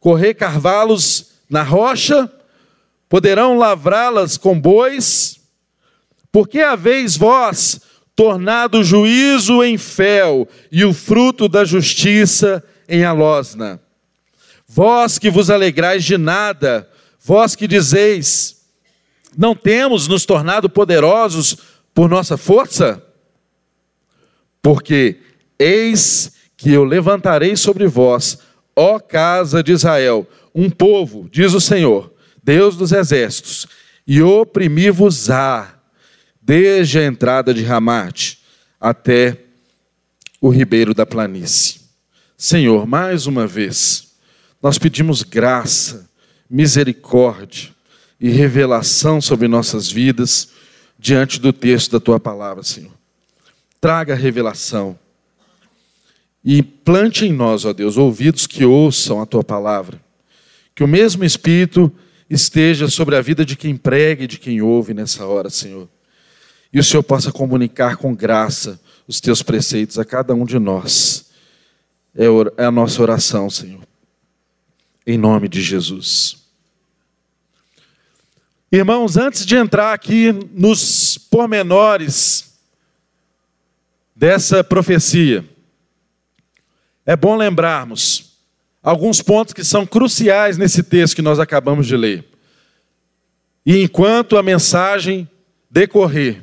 correr 0.00 0.34
carvalhos 0.34 1.32
na 1.50 1.62
rocha, 1.62 2.32
poderão 3.08 3.58
lavrá-las 3.58 4.36
com 4.36 4.58
bois, 4.58 5.40
porque 6.30 6.60
haveis 6.60 7.16
vós 7.16 7.80
tornado 8.14 8.78
o 8.78 8.84
juízo 8.84 9.62
em 9.62 9.76
fel 9.76 10.48
e 10.70 10.84
o 10.84 10.94
fruto 10.94 11.48
da 11.48 11.64
justiça 11.64 12.62
em 12.88 13.04
alosna. 13.04 13.80
Vós 14.74 15.18
que 15.18 15.30
vos 15.30 15.50
alegrais 15.50 16.02
de 16.02 16.16
nada, 16.16 16.88
vós 17.20 17.54
que 17.54 17.68
dizeis, 17.68 18.62
não 19.36 19.54
temos 19.54 20.08
nos 20.08 20.24
tornado 20.24 20.70
poderosos 20.70 21.58
por 21.92 22.08
nossa 22.08 22.38
força? 22.38 23.04
Porque 24.62 25.20
eis 25.58 26.32
que 26.56 26.72
eu 26.72 26.84
levantarei 26.84 27.54
sobre 27.54 27.86
vós, 27.86 28.38
ó 28.74 28.98
casa 28.98 29.62
de 29.62 29.72
Israel, 29.72 30.26
um 30.54 30.70
povo, 30.70 31.28
diz 31.30 31.52
o 31.52 31.60
Senhor, 31.60 32.10
Deus 32.42 32.74
dos 32.74 32.92
exércitos, 32.92 33.66
e 34.06 34.22
oprimi-vos-á, 34.22 35.78
desde 36.40 36.98
a 36.98 37.04
entrada 37.04 37.52
de 37.52 37.62
Ramate 37.62 38.38
até 38.80 39.36
o 40.40 40.48
ribeiro 40.48 40.94
da 40.94 41.04
planície. 41.04 41.78
Senhor, 42.38 42.86
mais 42.86 43.26
uma 43.26 43.46
vez, 43.46 44.11
nós 44.62 44.78
pedimos 44.78 45.22
graça, 45.22 46.08
misericórdia 46.48 47.70
e 48.20 48.30
revelação 48.30 49.20
sobre 49.20 49.48
nossas 49.48 49.90
vidas 49.90 50.50
diante 50.96 51.40
do 51.40 51.52
texto 51.52 51.90
da 51.90 52.00
tua 52.00 52.20
palavra, 52.20 52.62
Senhor. 52.62 52.92
Traga 53.80 54.14
revelação 54.14 54.96
e 56.44 56.62
plante 56.62 57.24
em 57.24 57.32
nós, 57.32 57.64
ó 57.64 57.72
Deus, 57.72 57.96
ouvidos 57.96 58.46
que 58.46 58.64
ouçam 58.64 59.20
a 59.20 59.26
tua 59.26 59.42
palavra. 59.42 60.00
Que 60.74 60.84
o 60.84 60.88
mesmo 60.88 61.24
Espírito 61.24 61.92
esteja 62.30 62.88
sobre 62.88 63.16
a 63.16 63.20
vida 63.20 63.44
de 63.44 63.56
quem 63.56 63.76
prega 63.76 64.24
e 64.24 64.28
de 64.28 64.38
quem 64.38 64.62
ouve 64.62 64.94
nessa 64.94 65.26
hora, 65.26 65.50
Senhor. 65.50 65.88
E 66.72 66.78
o 66.78 66.84
Senhor 66.84 67.02
possa 67.02 67.32
comunicar 67.32 67.96
com 67.96 68.14
graça 68.14 68.80
os 69.06 69.20
teus 69.20 69.42
preceitos 69.42 69.98
a 69.98 70.04
cada 70.04 70.34
um 70.34 70.44
de 70.44 70.58
nós. 70.58 71.26
É, 72.14 72.24
é 72.56 72.64
a 72.64 72.70
nossa 72.70 73.02
oração, 73.02 73.50
Senhor. 73.50 73.91
Em 75.06 75.18
nome 75.18 75.48
de 75.48 75.60
Jesus. 75.60 76.36
Irmãos, 78.70 79.16
antes 79.16 79.44
de 79.44 79.56
entrar 79.56 79.92
aqui 79.92 80.32
nos 80.52 81.18
pormenores 81.18 82.58
dessa 84.14 84.62
profecia, 84.62 85.44
é 87.04 87.16
bom 87.16 87.36
lembrarmos 87.36 88.38
alguns 88.82 89.20
pontos 89.20 89.52
que 89.52 89.64
são 89.64 89.84
cruciais 89.84 90.56
nesse 90.56 90.82
texto 90.82 91.16
que 91.16 91.22
nós 91.22 91.38
acabamos 91.38 91.86
de 91.86 91.96
ler. 91.96 92.24
E 93.66 93.82
enquanto 93.82 94.36
a 94.36 94.42
mensagem 94.42 95.28
decorrer, 95.70 96.42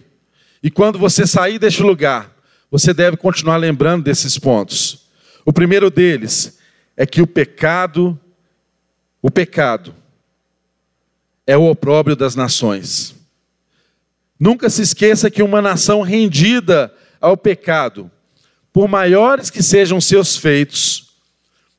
e 0.61 0.69
quando 0.69 0.99
você 0.99 1.25
sair 1.25 1.57
deste 1.59 1.81
lugar, 1.81 2.35
você 2.69 2.93
deve 2.93 3.17
continuar 3.17 3.57
lembrando 3.57 4.03
desses 4.03 4.37
pontos. 4.37 5.07
O 5.45 5.53
primeiro 5.53 5.89
deles 5.89 6.59
é 6.95 7.05
que 7.05 7.21
o 7.21 7.27
pecado, 7.27 8.19
o 9.21 9.29
pecado, 9.29 9.93
é 11.45 11.57
o 11.57 11.69
opróbrio 11.69 12.15
das 12.15 12.35
nações. 12.35 13.15
Nunca 14.39 14.69
se 14.69 14.81
esqueça 14.81 15.29
que 15.29 15.43
uma 15.43 15.61
nação 15.61 16.01
rendida 16.01 16.93
ao 17.19 17.35
pecado, 17.35 18.09
por 18.71 18.87
maiores 18.87 19.49
que 19.49 19.61
sejam 19.61 19.99
seus 19.99 20.37
feitos, 20.37 21.09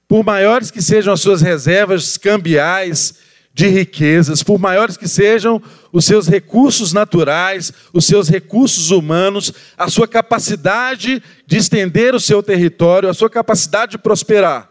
por 0.06 0.24
maiores 0.24 0.70
que 0.70 0.82
sejam 0.82 1.14
as 1.14 1.20
suas 1.20 1.40
reservas 1.40 2.16
cambiais 2.16 3.14
de 3.54 3.68
riquezas, 3.68 4.42
por 4.42 4.58
maiores 4.58 4.96
que 4.96 5.08
sejam 5.08 5.62
os 5.92 6.04
seus 6.04 6.28
recursos 6.28 6.92
naturais, 6.92 7.72
os 7.92 8.04
seus 8.04 8.28
recursos 8.28 8.90
humanos, 8.90 9.52
a 9.78 9.88
sua 9.88 10.06
capacidade 10.06 11.22
de 11.46 11.56
estender 11.56 12.14
o 12.14 12.20
seu 12.20 12.42
território, 12.42 13.08
a 13.08 13.14
sua 13.14 13.30
capacidade 13.30 13.92
de 13.92 13.98
prosperar, 13.98 14.68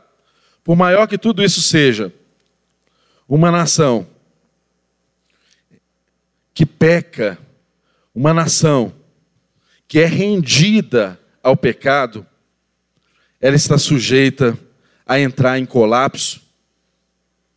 por 0.64 0.76
maior 0.76 1.08
que 1.08 1.18
tudo 1.18 1.44
isso 1.44 1.62
seja, 1.62 2.14
uma 3.30 3.52
nação 3.52 4.08
que 6.52 6.66
peca, 6.66 7.38
uma 8.14 8.34
nação 8.34 8.92
que 9.88 10.00
é 10.00 10.06
rendida 10.08 11.20
ao 11.44 11.56
pecado, 11.56 12.26
ela 13.40 13.56
está 13.56 13.78
sujeita 13.78 14.58
a 15.06 15.20
entrar 15.20 15.60
em 15.60 15.66
colapso 15.66 16.42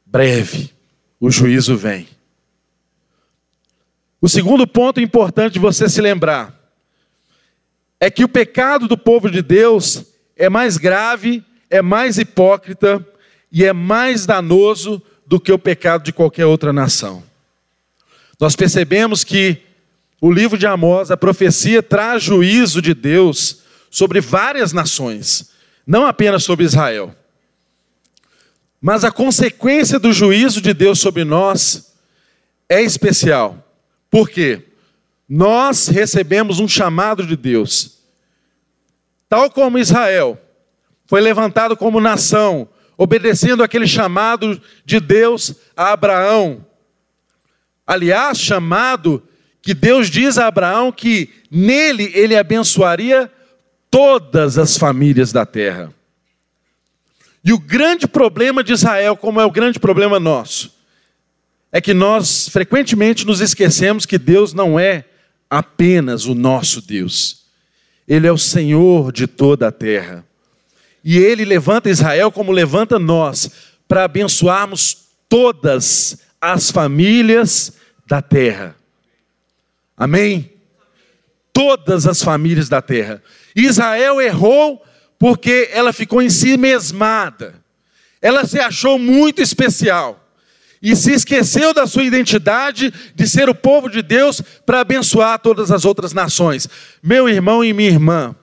breve. 0.05 0.71
O 1.19 1.31
juízo 1.31 1.77
vem. 1.77 2.07
O 4.21 4.29
segundo 4.29 4.67
ponto 4.67 5.01
importante 5.01 5.55
de 5.55 5.59
você 5.59 5.89
se 5.89 6.01
lembrar 6.01 6.55
é 7.99 8.11
que 8.11 8.25
o 8.25 8.29
pecado 8.29 8.87
do 8.87 8.99
povo 8.99 9.31
de 9.31 9.41
Deus 9.41 10.05
é 10.37 10.51
mais 10.51 10.77
grave, 10.77 11.45
é 11.71 11.81
mais 11.81 12.19
hipócrita 12.19 13.05
e 13.51 13.65
é 13.65 13.73
mais 13.73 14.27
danoso 14.27 15.03
do 15.33 15.41
que 15.41 15.51
o 15.51 15.59
pecado 15.59 16.05
de 16.05 16.13
qualquer 16.13 16.45
outra 16.45 16.75
nação. 16.75 17.25
Nós 18.39 18.55
percebemos 18.55 19.25
que 19.25 19.63
o 20.21 20.31
livro 20.31 20.59
de 20.59 20.67
Amós, 20.67 21.11
a 21.11 21.17
profecia, 21.17 21.83
traz 21.83 22.23
juízo 22.23 22.83
de 22.83 22.93
Deus 22.93 23.63
sobre 23.91 24.21
várias 24.21 24.75
nações, 24.75 25.51
não 25.87 26.05
apenas 26.05 26.45
sobre 26.45 26.67
Israel. 26.67 27.17
Mas 28.79 29.05
a 29.05 29.11
consequência 29.11 29.99
do 29.99 30.13
juízo 30.13 30.61
de 30.61 30.75
Deus 30.75 31.01
sobre 31.01 31.25
nós 31.25 31.95
é 32.69 32.83
especial. 32.83 33.75
Por 34.11 34.29
quê? 34.29 34.67
Nós 35.27 35.89
recebemos 35.89 36.61
um 36.61 36.69
chamado 36.69 37.27
de 37.27 37.37
Deus. 37.37 38.01
Tal 39.31 39.51
como 39.51 39.79
Israel 39.79 40.39
foi 41.07 41.23
levantado 41.23 41.75
como 41.75 42.03
nação, 42.03 42.69
obedecendo 42.97 43.63
aquele 43.63 43.87
chamado 43.87 44.61
de 44.85 45.01
Deus 45.01 45.55
a 45.77 45.93
Abraão, 45.93 46.65
Aliás, 47.87 48.39
chamado 48.39 49.23
que 49.61 49.75
Deus 49.75 50.09
diz 50.09 50.39
a 50.39 50.47
Abraão 50.47 50.91
que 50.91 51.29
nele 51.51 52.11
ele 52.15 52.37
abençoaria 52.37 53.31
todas 53.91 54.57
as 54.57 54.77
famílias 54.77 55.33
da 55.33 55.45
terra. 55.45 55.93
E 57.45 57.53
o 57.53 57.59
grande 57.59 58.07
problema 58.07 58.63
de 58.63 58.73
Israel, 58.73 59.17
como 59.17 59.41
é 59.41 59.45
o 59.45 59.51
grande 59.51 59.79
problema 59.79 60.21
nosso, 60.21 60.73
é 61.71 61.81
que 61.81 61.93
nós 61.93 62.49
frequentemente 62.49 63.27
nos 63.27 63.41
esquecemos 63.41 64.07
que 64.07 64.19
Deus 64.19 64.55
não 64.55 64.79
é 64.79 65.05
apenas 65.51 66.25
o 66.25 66.35
nosso 66.35 66.81
Deus, 66.81 67.45
Ele 68.07 68.27
é 68.27 68.33
o 68.33 68.39
Senhor 68.39 69.13
de 69.13 69.27
toda 69.27 69.69
a 69.69 69.73
terra. 69.73 70.25
E 71.05 71.19
Ele 71.19 71.45
levanta 71.45 71.91
Israel 71.91 72.31
como 72.31 72.53
levanta 72.53 72.99
nós, 72.99 73.51
para 73.89 74.05
abençoarmos 74.05 75.09
todas 75.29 76.19
as 76.41 76.71
famílias 76.71 77.73
da 78.07 78.21
terra. 78.21 78.77
Amém? 79.97 80.53
Todas 81.53 82.07
as 82.07 82.23
famílias 82.23 82.69
da 82.69 82.81
terra. 82.81 83.23
Israel 83.55 84.21
errou 84.21 84.83
porque 85.19 85.69
ela 85.73 85.93
ficou 85.93 86.21
em 86.21 86.31
si 86.31 86.57
mesmada. 86.57 87.55
Ela 88.21 88.45
se 88.47 88.59
achou 88.59 88.99
muito 88.99 89.43
especial 89.43 90.23
e 90.83 90.97
se 90.97 91.13
esqueceu 91.13 91.73
da 91.73 91.87
sua 91.87 92.03
identidade 92.03 92.93
de 93.15 93.29
ser 93.29 93.49
o 93.49 93.55
povo 93.55 93.89
de 93.89 94.03
Deus 94.03 94.43
para 94.67 94.81
abençoar 94.81 95.39
todas 95.39 95.71
as 95.71 95.85
outras 95.85 96.13
nações. 96.13 96.69
Meu 97.03 97.29
irmão 97.29 97.65
e 97.65 97.73
minha 97.73 97.91
irmã, 97.91 98.35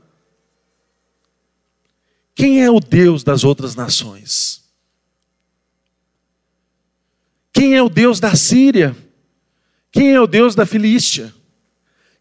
quem 2.39 2.63
é 2.63 2.71
o 2.71 2.80
Deus 2.80 3.21
das 3.21 3.43
outras 3.43 3.75
nações? 3.75 4.63
Quem 7.52 7.75
é 7.75 7.84
o 7.84 7.89
Deus 7.89 8.21
da 8.21 8.34
Síria? 8.34 8.95
Quem 9.91 10.13
é 10.13 10.21
o 10.21 10.25
Deus 10.25 10.56
da 10.56 10.65
Filístia? 10.65 11.34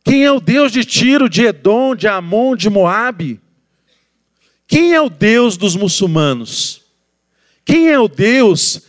Quem 0.02 0.24
é 0.24 0.32
o 0.32 0.40
Deus 0.40 0.72
de 0.72 0.84
Tiro, 0.84 1.28
de 1.28 1.44
Edom, 1.44 1.94
de 1.94 2.08
Amon, 2.08 2.56
de 2.56 2.68
Moabe? 2.68 3.40
Quem 4.66 4.92
é 4.92 5.00
o 5.00 5.08
Deus 5.08 5.56
dos 5.56 5.76
muçulmanos? 5.76 6.82
Quem 7.64 7.88
é 7.88 8.00
o 8.00 8.08
Deus 8.08 8.82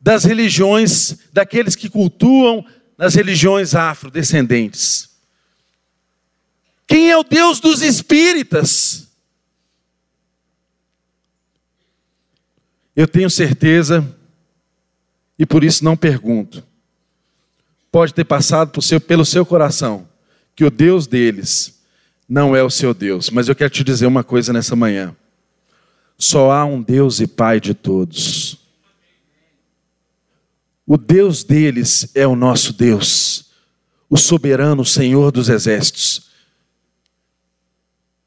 das 0.00 0.22
religiões, 0.22 1.18
daqueles 1.32 1.74
que 1.74 1.90
cultuam 1.90 2.64
nas 2.96 3.16
religiões 3.16 3.74
afrodescendentes? 3.74 5.10
Quem 6.86 7.10
é 7.10 7.16
o 7.18 7.24
Deus 7.24 7.58
dos 7.58 7.82
espíritas? 7.82 9.09
Eu 13.00 13.08
tenho 13.08 13.30
certeza, 13.30 14.06
e 15.38 15.46
por 15.46 15.64
isso 15.64 15.82
não 15.82 15.96
pergunto, 15.96 16.62
pode 17.90 18.12
ter 18.12 18.24
passado 18.24 18.82
seu, 18.82 19.00
pelo 19.00 19.24
seu 19.24 19.46
coração 19.46 20.06
que 20.54 20.66
o 20.66 20.70
Deus 20.70 21.06
deles 21.06 21.80
não 22.28 22.54
é 22.54 22.62
o 22.62 22.68
seu 22.68 22.92
Deus, 22.92 23.30
mas 23.30 23.48
eu 23.48 23.56
quero 23.56 23.70
te 23.70 23.82
dizer 23.82 24.04
uma 24.04 24.22
coisa 24.22 24.52
nessa 24.52 24.76
manhã: 24.76 25.16
só 26.18 26.50
há 26.52 26.66
um 26.66 26.82
Deus 26.82 27.20
e 27.20 27.26
Pai 27.26 27.58
de 27.58 27.72
todos. 27.72 28.58
O 30.86 30.98
Deus 30.98 31.42
deles 31.42 32.10
é 32.14 32.26
o 32.26 32.36
nosso 32.36 32.74
Deus, 32.74 33.50
o 34.10 34.16
soberano 34.18 34.84
Senhor 34.84 35.32
dos 35.32 35.48
exércitos. 35.48 36.28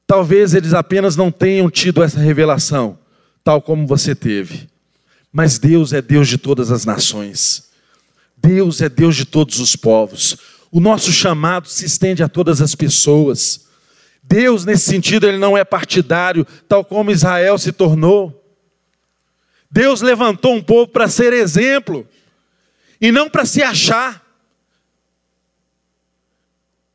Talvez 0.08 0.56
eles 0.56 0.74
apenas 0.74 1.16
não 1.16 1.32
tenham 1.32 1.70
tido 1.70 2.02
essa 2.02 2.20
revelação, 2.20 2.98
tal 3.44 3.62
como 3.62 3.86
você 3.86 4.16
teve. 4.16 4.70
Mas 5.32 5.58
Deus 5.58 5.94
é 5.94 6.02
Deus 6.02 6.28
de 6.28 6.38
todas 6.38 6.72
as 6.72 6.86
nações. 6.86 7.70
Deus 8.38 8.82
é 8.82 8.90
Deus 8.90 9.16
de 9.16 9.26
todos 9.26 9.60
os 9.60 9.76
povos. 9.76 10.38
O 10.72 10.80
nosso 10.80 11.12
chamado 11.12 11.68
se 11.68 11.86
estende 11.86 12.24
a 12.24 12.28
todas 12.28 12.62
as 12.62 12.76
pessoas. 12.76 13.68
Deus, 14.24 14.66
nesse 14.66 14.86
sentido, 14.86 15.28
ele 15.28 15.38
não 15.38 15.58
é 15.58 15.64
partidário, 15.64 16.46
tal 16.68 16.86
como 16.86 17.12
Israel 17.12 17.58
se 17.58 17.72
tornou. 17.72 18.40
Deus 19.70 20.02
levantou 20.02 20.54
um 20.54 20.62
povo 20.62 20.88
para 20.88 21.08
ser 21.08 21.34
exemplo 21.34 22.08
e 23.02 23.12
não 23.12 23.30
para 23.30 23.46
se 23.46 23.62
achar. 23.62 24.24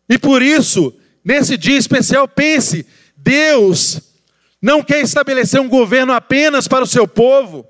E 0.09 0.17
por 0.17 0.43
isso, 0.43 0.95
nesse 1.25 1.57
dia 1.57 1.77
especial, 1.77 2.27
pense: 2.27 2.87
Deus 3.17 4.08
não 4.61 4.83
quer 4.83 5.01
estabelecer 5.01 5.61
um 5.61 5.69
governo 5.69 6.13
apenas 6.13 6.67
para 6.67 6.85
o 6.85 6.87
seu 6.87 7.07
povo, 7.07 7.67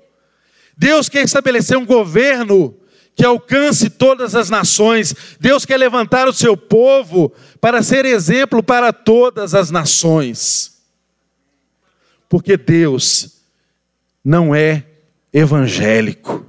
Deus 0.75 1.09
quer 1.09 1.23
estabelecer 1.23 1.77
um 1.77 1.85
governo 1.85 2.75
que 3.15 3.25
alcance 3.25 3.89
todas 3.89 4.33
as 4.33 4.49
nações. 4.49 5.13
Deus 5.39 5.65
quer 5.65 5.75
levantar 5.75 6.27
o 6.27 6.33
seu 6.33 6.55
povo 6.55 7.33
para 7.59 7.83
ser 7.83 8.05
exemplo 8.05 8.63
para 8.63 8.93
todas 8.93 9.53
as 9.53 9.69
nações. 9.69 10.81
Porque 12.29 12.55
Deus 12.55 13.41
não 14.23 14.55
é 14.55 14.85
evangélico. 15.33 16.45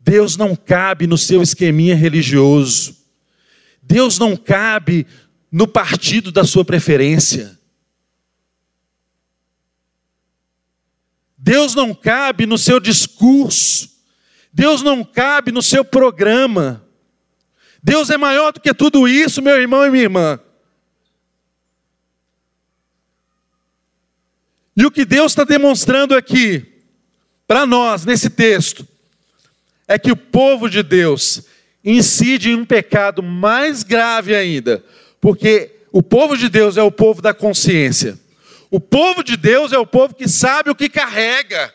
Deus 0.00 0.38
não 0.38 0.56
cabe 0.56 1.06
no 1.06 1.18
seu 1.18 1.42
esqueminha 1.42 1.94
religioso. 1.94 2.96
Deus 3.82 4.18
não 4.18 4.36
cabe 4.36 5.06
no 5.52 5.68
partido 5.68 6.32
da 6.32 6.44
sua 6.44 6.64
preferência. 6.64 7.59
Deus 11.42 11.74
não 11.74 11.94
cabe 11.94 12.44
no 12.44 12.58
seu 12.58 12.78
discurso. 12.78 13.88
Deus 14.52 14.82
não 14.82 15.02
cabe 15.02 15.50
no 15.50 15.62
seu 15.62 15.82
programa. 15.82 16.84
Deus 17.82 18.10
é 18.10 18.18
maior 18.18 18.52
do 18.52 18.60
que 18.60 18.74
tudo 18.74 19.08
isso, 19.08 19.40
meu 19.40 19.58
irmão 19.58 19.86
e 19.86 19.90
minha 19.90 20.02
irmã. 20.02 20.38
E 24.76 24.84
o 24.84 24.90
que 24.90 25.04
Deus 25.06 25.32
está 25.32 25.44
demonstrando 25.44 26.14
aqui, 26.14 26.84
para 27.46 27.64
nós, 27.64 28.04
nesse 28.04 28.28
texto, 28.28 28.86
é 29.88 29.98
que 29.98 30.12
o 30.12 30.16
povo 30.16 30.68
de 30.68 30.82
Deus 30.82 31.42
incide 31.82 32.50
em 32.50 32.54
um 32.54 32.66
pecado 32.66 33.22
mais 33.22 33.82
grave 33.82 34.34
ainda, 34.34 34.84
porque 35.20 35.74
o 35.90 36.02
povo 36.02 36.36
de 36.36 36.50
Deus 36.50 36.76
é 36.76 36.82
o 36.82 36.92
povo 36.92 37.22
da 37.22 37.32
consciência. 37.32 38.18
O 38.70 38.78
povo 38.78 39.24
de 39.24 39.36
Deus 39.36 39.72
é 39.72 39.78
o 39.78 39.86
povo 39.86 40.14
que 40.14 40.28
sabe 40.28 40.70
o 40.70 40.74
que 40.74 40.88
carrega. 40.88 41.74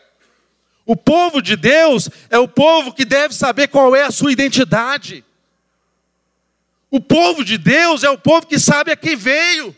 O 0.86 0.96
povo 0.96 1.42
de 1.42 1.56
Deus 1.56 2.08
é 2.30 2.38
o 2.38 2.48
povo 2.48 2.92
que 2.92 3.04
deve 3.04 3.34
saber 3.34 3.68
qual 3.68 3.94
é 3.94 4.04
a 4.04 4.10
sua 4.10 4.32
identidade. 4.32 5.24
O 6.90 7.00
povo 7.00 7.44
de 7.44 7.58
Deus 7.58 8.04
é 8.04 8.08
o 8.08 8.16
povo 8.16 8.46
que 8.46 8.58
sabe 8.58 8.92
a 8.92 8.96
quem 8.96 9.16
veio. 9.16 9.76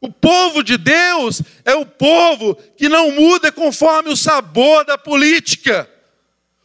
O 0.00 0.12
povo 0.12 0.62
de 0.62 0.76
Deus 0.76 1.40
é 1.64 1.74
o 1.74 1.86
povo 1.86 2.56
que 2.76 2.88
não 2.88 3.12
muda 3.12 3.50
conforme 3.50 4.10
o 4.10 4.16
sabor 4.16 4.84
da 4.84 4.98
política. 4.98 5.88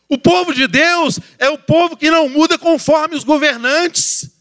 O 0.09 0.17
povo 0.17 0.53
de 0.53 0.67
Deus 0.67 1.19
é 1.38 1.47
o 1.47 1.57
povo 1.57 1.95
que 1.95 2.09
não 2.09 2.27
muda 2.27 2.57
conforme 2.57 3.15
os 3.15 3.23
governantes. 3.23 4.38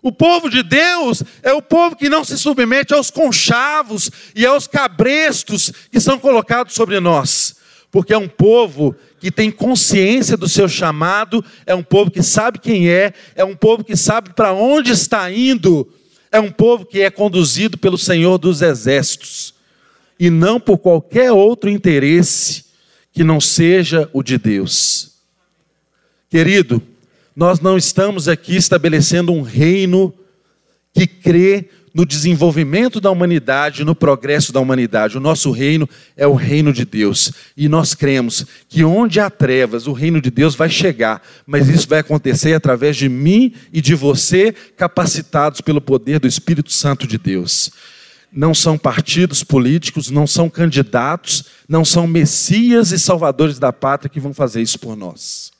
O 0.00 0.12
povo 0.12 0.48
de 0.48 0.62
Deus 0.62 1.22
é 1.42 1.52
o 1.52 1.60
povo 1.60 1.96
que 1.96 2.08
não 2.08 2.24
se 2.24 2.38
submete 2.38 2.94
aos 2.94 3.10
conchavos 3.10 4.10
e 4.34 4.46
aos 4.46 4.66
cabrestos 4.66 5.72
que 5.90 6.00
são 6.00 6.18
colocados 6.18 6.74
sobre 6.74 7.00
nós 7.00 7.58
porque 7.90 8.12
é 8.12 8.18
um 8.18 8.28
povo 8.28 8.94
que 9.18 9.30
tem 9.30 9.50
consciência 9.50 10.36
do 10.36 10.48
seu 10.48 10.68
chamado, 10.68 11.44
é 11.66 11.74
um 11.74 11.82
povo 11.82 12.10
que 12.10 12.22
sabe 12.22 12.58
quem 12.58 12.88
é, 12.88 13.12
é 13.34 13.44
um 13.44 13.56
povo 13.56 13.82
que 13.82 13.96
sabe 13.96 14.32
para 14.34 14.52
onde 14.52 14.92
está 14.92 15.30
indo, 15.30 15.88
é 16.30 16.38
um 16.38 16.50
povo 16.50 16.84
que 16.84 17.00
é 17.00 17.10
conduzido 17.10 17.78
pelo 17.78 17.96
Senhor 17.96 18.38
dos 18.38 18.62
Exércitos, 18.62 19.54
e 20.20 20.30
não 20.30 20.60
por 20.60 20.78
qualquer 20.78 21.32
outro 21.32 21.70
interesse 21.70 22.66
que 23.12 23.24
não 23.24 23.40
seja 23.40 24.08
o 24.12 24.22
de 24.22 24.36
Deus. 24.36 25.14
Querido, 26.28 26.82
nós 27.38 27.60
não 27.60 27.76
estamos 27.76 28.26
aqui 28.26 28.56
estabelecendo 28.56 29.32
um 29.32 29.42
reino 29.42 30.12
que 30.92 31.06
crê 31.06 31.70
no 31.94 32.04
desenvolvimento 32.04 33.00
da 33.00 33.12
humanidade, 33.12 33.84
no 33.84 33.94
progresso 33.94 34.52
da 34.52 34.58
humanidade. 34.58 35.16
O 35.16 35.20
nosso 35.20 35.52
reino 35.52 35.88
é 36.16 36.26
o 36.26 36.34
reino 36.34 36.72
de 36.72 36.84
Deus. 36.84 37.30
E 37.56 37.68
nós 37.68 37.94
cremos 37.94 38.44
que 38.68 38.82
onde 38.82 39.20
há 39.20 39.30
trevas, 39.30 39.86
o 39.86 39.92
reino 39.92 40.20
de 40.20 40.32
Deus 40.32 40.56
vai 40.56 40.68
chegar. 40.68 41.22
Mas 41.46 41.68
isso 41.68 41.88
vai 41.88 42.00
acontecer 42.00 42.54
através 42.54 42.96
de 42.96 43.08
mim 43.08 43.54
e 43.72 43.80
de 43.80 43.94
você, 43.94 44.52
capacitados 44.76 45.60
pelo 45.60 45.80
poder 45.80 46.18
do 46.18 46.26
Espírito 46.26 46.72
Santo 46.72 47.06
de 47.06 47.18
Deus. 47.18 47.70
Não 48.32 48.52
são 48.52 48.76
partidos 48.76 49.44
políticos, 49.44 50.10
não 50.10 50.26
são 50.26 50.50
candidatos, 50.50 51.44
não 51.68 51.84
são 51.84 52.04
messias 52.04 52.90
e 52.90 52.98
salvadores 52.98 53.60
da 53.60 53.72
pátria 53.72 54.10
que 54.10 54.18
vão 54.18 54.34
fazer 54.34 54.60
isso 54.60 54.80
por 54.80 54.96
nós. 54.96 55.56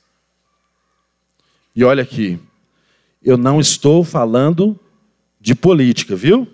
E 1.79 1.83
olha 1.85 2.03
aqui, 2.03 2.37
eu 3.23 3.37
não 3.37 3.57
estou 3.57 4.03
falando 4.03 4.77
de 5.39 5.55
política, 5.55 6.13
viu? 6.13 6.45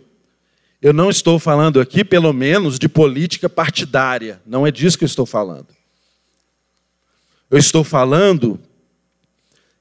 Eu 0.79 0.93
não 0.93 1.09
estou 1.09 1.39
falando 1.39 1.81
aqui, 1.81 2.05
pelo 2.05 2.31
menos, 2.31 2.77
de 2.77 2.87
política 2.87 3.49
partidária. 3.49 4.39
Não 4.45 4.67
é 4.67 4.71
disso 4.71 4.99
que 4.99 5.03
eu 5.03 5.07
estou 5.07 5.25
falando. 5.25 5.65
Eu 7.49 7.57
estou 7.57 7.83
falando 7.83 8.59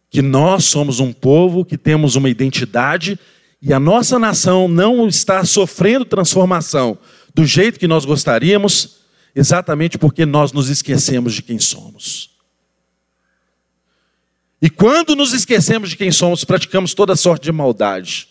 que 0.09 0.23
nós 0.23 0.65
somos 0.65 0.99
um 0.99 1.13
povo 1.13 1.63
que 1.63 1.77
temos 1.77 2.17
uma 2.17 2.31
identidade 2.31 3.21
e 3.61 3.71
a 3.71 3.79
nossa 3.79 4.19
nação 4.19 4.67
não 4.67 5.07
está 5.07 5.45
sofrendo 5.45 6.07
transformação 6.07 6.97
do 7.35 7.45
jeito 7.45 7.79
que 7.79 7.87
nós 7.87 8.07
gostaríamos, 8.07 9.01
exatamente 9.37 9.99
porque 9.99 10.25
nós 10.25 10.53
nos 10.53 10.71
esquecemos 10.71 11.35
de 11.35 11.43
quem 11.43 11.59
somos. 11.59 12.34
E 14.65 14.71
quando 14.71 15.15
nos 15.15 15.35
esquecemos 15.35 15.91
de 15.91 15.97
quem 15.99 16.11
somos, 16.11 16.43
praticamos 16.43 16.95
toda 16.95 17.15
sorte 17.15 17.43
de 17.43 17.53
maldade. 17.53 18.31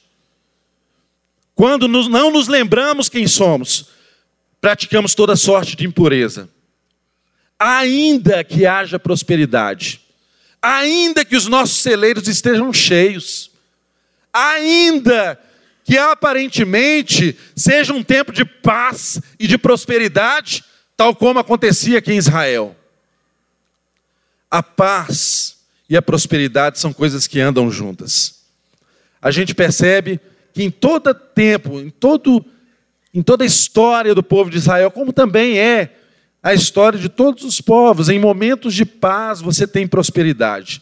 Quando 1.54 1.88
nos, 1.88 2.08
não 2.08 2.32
nos 2.32 2.48
lembramos 2.48 3.08
quem 3.08 3.28
somos, 3.28 3.90
praticamos 4.60 5.14
toda 5.14 5.36
sorte 5.36 5.76
de 5.76 5.86
impureza. 5.86 6.50
Ainda 7.60 8.44
que 8.44 8.66
haja 8.66 8.98
prosperidade, 8.98 10.02
ainda 10.60 11.24
que 11.24 11.36
os 11.36 11.46
nossos 11.46 11.84
celeiros 11.84 12.28
estejam 12.28 12.74
cheios, 12.74 13.52
ainda 14.34 15.40
que 15.84 16.00
aparentemente 16.00 17.38
seja 17.56 17.94
um 17.94 18.02
tempo 18.02 18.32
de 18.32 18.44
paz 18.44 19.22
e 19.38 19.46
de 19.46 19.60
prosperidade, 19.60 20.64
tal 20.98 21.16
como 21.16 21.38
acontecia 21.38 22.00
aqui 22.00 22.12
em 22.12 22.18
Israel. 22.18 22.76
A 24.50 24.64
paz 24.64 25.53
e 25.90 25.98
a 25.98 26.02
prosperidade 26.02 26.80
são 26.80 26.94
coisas 26.94 27.28
que 27.28 27.40
andam 27.40 27.70
juntas. 27.70 28.44
A 29.22 29.32
gente 29.32 29.54
percebe 29.54 30.20
que 30.54 30.64
em 30.64 30.72
todo 30.72 31.14
tempo, 31.14 31.80
em, 31.80 31.90
todo, 31.90 32.44
em 33.14 33.22
toda 33.22 33.44
a 33.44 33.48
história 33.48 34.14
do 34.14 34.24
povo 34.24 34.50
de 34.50 34.58
Israel, 34.58 34.92
como 34.92 35.12
também 35.12 35.60
é 35.60 35.98
a 36.42 36.54
história 36.54 37.00
de 37.00 37.08
todos 37.08 37.44
os 37.44 37.62
povos, 37.62 38.10
em 38.10 38.20
momentos 38.20 38.74
de 38.74 38.86
paz 38.86 39.40
você 39.40 39.66
tem 39.66 39.88
prosperidade. 39.88 40.82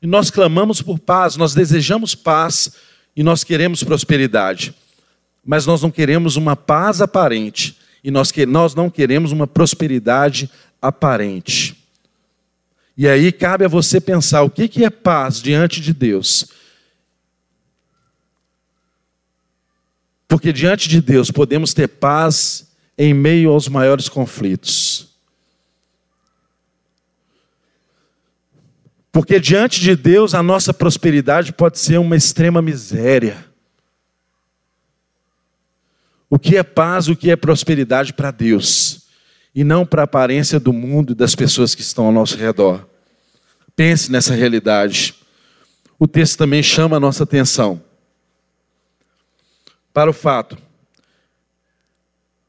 E 0.00 0.06
nós 0.06 0.30
clamamos 0.30 0.80
por 0.80 0.98
paz, 0.98 1.36
nós 1.36 1.54
desejamos 1.54 2.14
paz 2.14 2.72
e 3.14 3.22
nós 3.22 3.44
queremos 3.44 3.82
prosperidade. 3.84 4.74
mas 5.44 5.66
nós 5.66 5.82
não 5.82 5.90
queremos 5.90 6.36
uma 6.36 6.54
paz 6.54 7.00
aparente 7.00 7.76
e 8.02 8.10
nós, 8.10 8.30
que, 8.30 8.46
nós 8.46 8.74
não 8.74 8.88
queremos 8.88 9.32
uma 9.32 9.46
prosperidade 9.46 10.48
aparente. 10.80 11.81
E 12.96 13.08
aí 13.08 13.32
cabe 13.32 13.64
a 13.64 13.68
você 13.68 14.00
pensar 14.00 14.42
o 14.42 14.50
que, 14.50 14.84
é 14.84 14.90
paz 14.90 15.40
diante 15.40 15.80
de 15.80 15.92
Deus. 15.92 16.46
Porque 20.28 20.52
diante 20.52 20.88
de 20.88 21.00
Deus 21.00 21.30
podemos 21.30 21.74
ter 21.74 21.88
paz 21.88 22.70
em 22.96 23.14
meio 23.14 23.50
aos 23.50 23.68
maiores 23.68 24.08
conflitos. 24.08 25.08
Porque 29.10 29.38
diante 29.38 29.80
de 29.80 29.94
Deus 29.94 30.34
a 30.34 30.42
nossa 30.42 30.72
prosperidade 30.72 31.52
pode 31.52 31.78
ser 31.78 31.98
uma 31.98 32.16
extrema 32.16 32.62
miséria. 32.62 33.44
O 36.30 36.38
que 36.38 36.56
é 36.56 36.62
paz, 36.62 37.08
o 37.08 37.16
que 37.16 37.30
é 37.30 37.36
prosperidade 37.36 38.14
para 38.14 38.30
Deus, 38.30 39.01
e 39.54 39.62
não 39.62 39.84
para 39.84 40.02
a 40.02 40.04
aparência 40.04 40.58
do 40.58 40.72
mundo 40.72 41.12
e 41.12 41.16
das 41.16 41.34
pessoas 41.34 41.74
que 41.74 41.82
estão 41.82 42.06
ao 42.06 42.12
nosso 42.12 42.36
redor. 42.36 42.88
Pense 43.76 44.10
nessa 44.10 44.34
realidade. 44.34 45.14
O 45.98 46.08
texto 46.08 46.38
também 46.38 46.62
chama 46.62 46.96
a 46.96 47.00
nossa 47.00 47.24
atenção 47.24 47.82
para 49.92 50.10
o 50.10 50.14
fato 50.14 50.56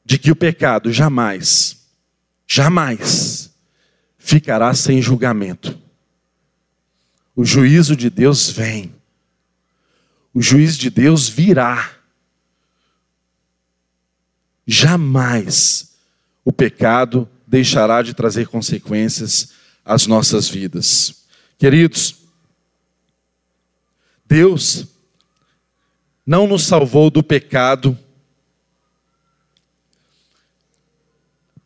de 0.05 0.17
que 0.17 0.31
o 0.31 0.35
pecado 0.35 0.91
jamais, 0.91 1.85
jamais 2.47 3.53
ficará 4.17 4.73
sem 4.73 5.01
julgamento. 5.01 5.77
O 7.35 7.43
juízo 7.43 7.95
de 7.95 8.09
Deus 8.09 8.49
vem. 8.49 8.93
O 10.33 10.41
juízo 10.41 10.79
de 10.79 10.89
Deus 10.89 11.27
virá. 11.27 11.91
Jamais 14.65 15.92
o 16.43 16.51
pecado 16.51 17.29
deixará 17.47 18.01
de 18.01 18.13
trazer 18.13 18.47
consequências 18.47 19.53
às 19.86 20.08
nossas 20.08 20.47
vidas. 20.49 21.25
Queridos, 21.58 22.15
Deus 24.25 24.88
não 26.25 26.47
nos 26.47 26.63
salvou 26.63 27.10
do 27.10 27.21
pecado 27.21 27.97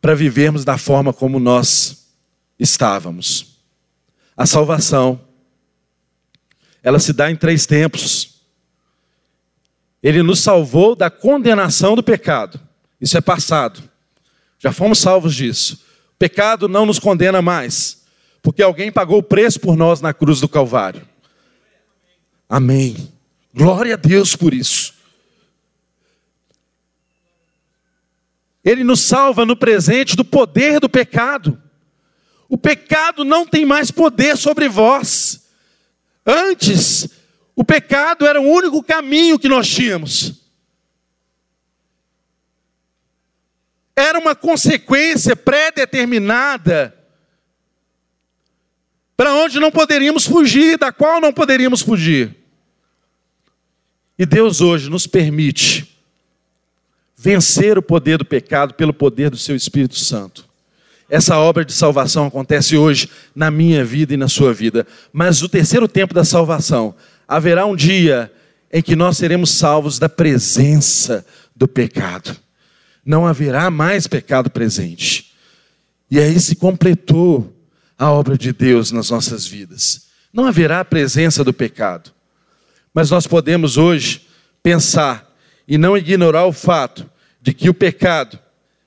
para 0.00 0.14
vivermos 0.14 0.64
da 0.64 0.78
forma 0.78 1.12
como 1.12 1.40
nós 1.40 2.08
estávamos. 2.58 3.58
A 4.36 4.46
salvação, 4.46 5.20
ela 6.82 6.98
se 6.98 7.12
dá 7.12 7.30
em 7.30 7.36
três 7.36 7.66
tempos. 7.66 8.42
Ele 10.02 10.22
nos 10.22 10.40
salvou 10.40 10.94
da 10.94 11.10
condenação 11.10 11.96
do 11.96 12.02
pecado. 12.02 12.60
Isso 13.00 13.16
é 13.16 13.20
passado. 13.20 13.87
Já 14.58 14.72
fomos 14.72 14.98
salvos 14.98 15.34
disso. 15.34 15.80
O 16.14 16.18
pecado 16.18 16.68
não 16.68 16.84
nos 16.84 16.98
condena 16.98 17.40
mais, 17.40 18.02
porque 18.42 18.62
alguém 18.62 18.90
pagou 18.90 19.18
o 19.18 19.22
preço 19.22 19.60
por 19.60 19.76
nós 19.76 20.00
na 20.00 20.12
cruz 20.12 20.40
do 20.40 20.48
Calvário. 20.48 21.06
Amém. 22.48 23.12
Glória 23.54 23.94
a 23.94 23.96
Deus 23.96 24.34
por 24.34 24.52
isso. 24.54 24.94
Ele 28.64 28.82
nos 28.82 29.00
salva 29.00 29.46
no 29.46 29.56
presente 29.56 30.16
do 30.16 30.24
poder 30.24 30.80
do 30.80 30.88
pecado. 30.88 31.60
O 32.48 32.58
pecado 32.58 33.24
não 33.24 33.46
tem 33.46 33.64
mais 33.64 33.90
poder 33.90 34.36
sobre 34.36 34.68
vós. 34.68 35.46
Antes, 36.26 37.08
o 37.54 37.64
pecado 37.64 38.26
era 38.26 38.40
o 38.40 38.44
único 38.44 38.82
caminho 38.82 39.38
que 39.38 39.48
nós 39.48 39.68
tínhamos. 39.68 40.47
Era 43.98 44.18
uma 44.18 44.34
consequência 44.34 45.34
pré-determinada 45.34 46.94
para 49.16 49.34
onde 49.34 49.58
não 49.58 49.72
poderíamos 49.72 50.24
fugir, 50.24 50.78
da 50.78 50.92
qual 50.92 51.20
não 51.20 51.32
poderíamos 51.32 51.82
fugir. 51.82 52.36
E 54.16 54.24
Deus 54.24 54.60
hoje 54.60 54.88
nos 54.88 55.08
permite 55.08 55.98
vencer 57.16 57.76
o 57.76 57.82
poder 57.82 58.18
do 58.18 58.24
pecado 58.24 58.74
pelo 58.74 58.94
poder 58.94 59.30
do 59.30 59.36
seu 59.36 59.56
Espírito 59.56 59.96
Santo. 59.96 60.48
Essa 61.10 61.36
obra 61.38 61.64
de 61.64 61.72
salvação 61.72 62.26
acontece 62.26 62.76
hoje 62.76 63.10
na 63.34 63.50
minha 63.50 63.84
vida 63.84 64.14
e 64.14 64.16
na 64.16 64.28
sua 64.28 64.54
vida. 64.54 64.86
Mas 65.12 65.42
o 65.42 65.48
terceiro 65.48 65.88
tempo 65.88 66.14
da 66.14 66.24
salvação, 66.24 66.94
haverá 67.26 67.66
um 67.66 67.74
dia 67.74 68.30
em 68.72 68.82
que 68.82 68.94
nós 68.94 69.16
seremos 69.16 69.50
salvos 69.50 69.98
da 69.98 70.08
presença 70.08 71.26
do 71.56 71.66
pecado 71.66 72.36
não 73.04 73.26
haverá 73.26 73.70
mais 73.70 74.06
pecado 74.06 74.50
presente. 74.50 75.32
E 76.10 76.18
aí 76.18 76.38
se 76.40 76.56
completou 76.56 77.54
a 77.98 78.10
obra 78.10 78.38
de 78.38 78.52
Deus 78.52 78.92
nas 78.92 79.10
nossas 79.10 79.46
vidas. 79.46 80.06
Não 80.32 80.46
haverá 80.46 80.84
presença 80.84 81.42
do 81.42 81.52
pecado. 81.52 82.12
Mas 82.94 83.10
nós 83.10 83.26
podemos 83.26 83.76
hoje 83.76 84.26
pensar 84.62 85.28
e 85.66 85.76
não 85.76 85.96
ignorar 85.96 86.46
o 86.46 86.52
fato 86.52 87.08
de 87.40 87.52
que 87.52 87.68
o 87.68 87.74
pecado, 87.74 88.38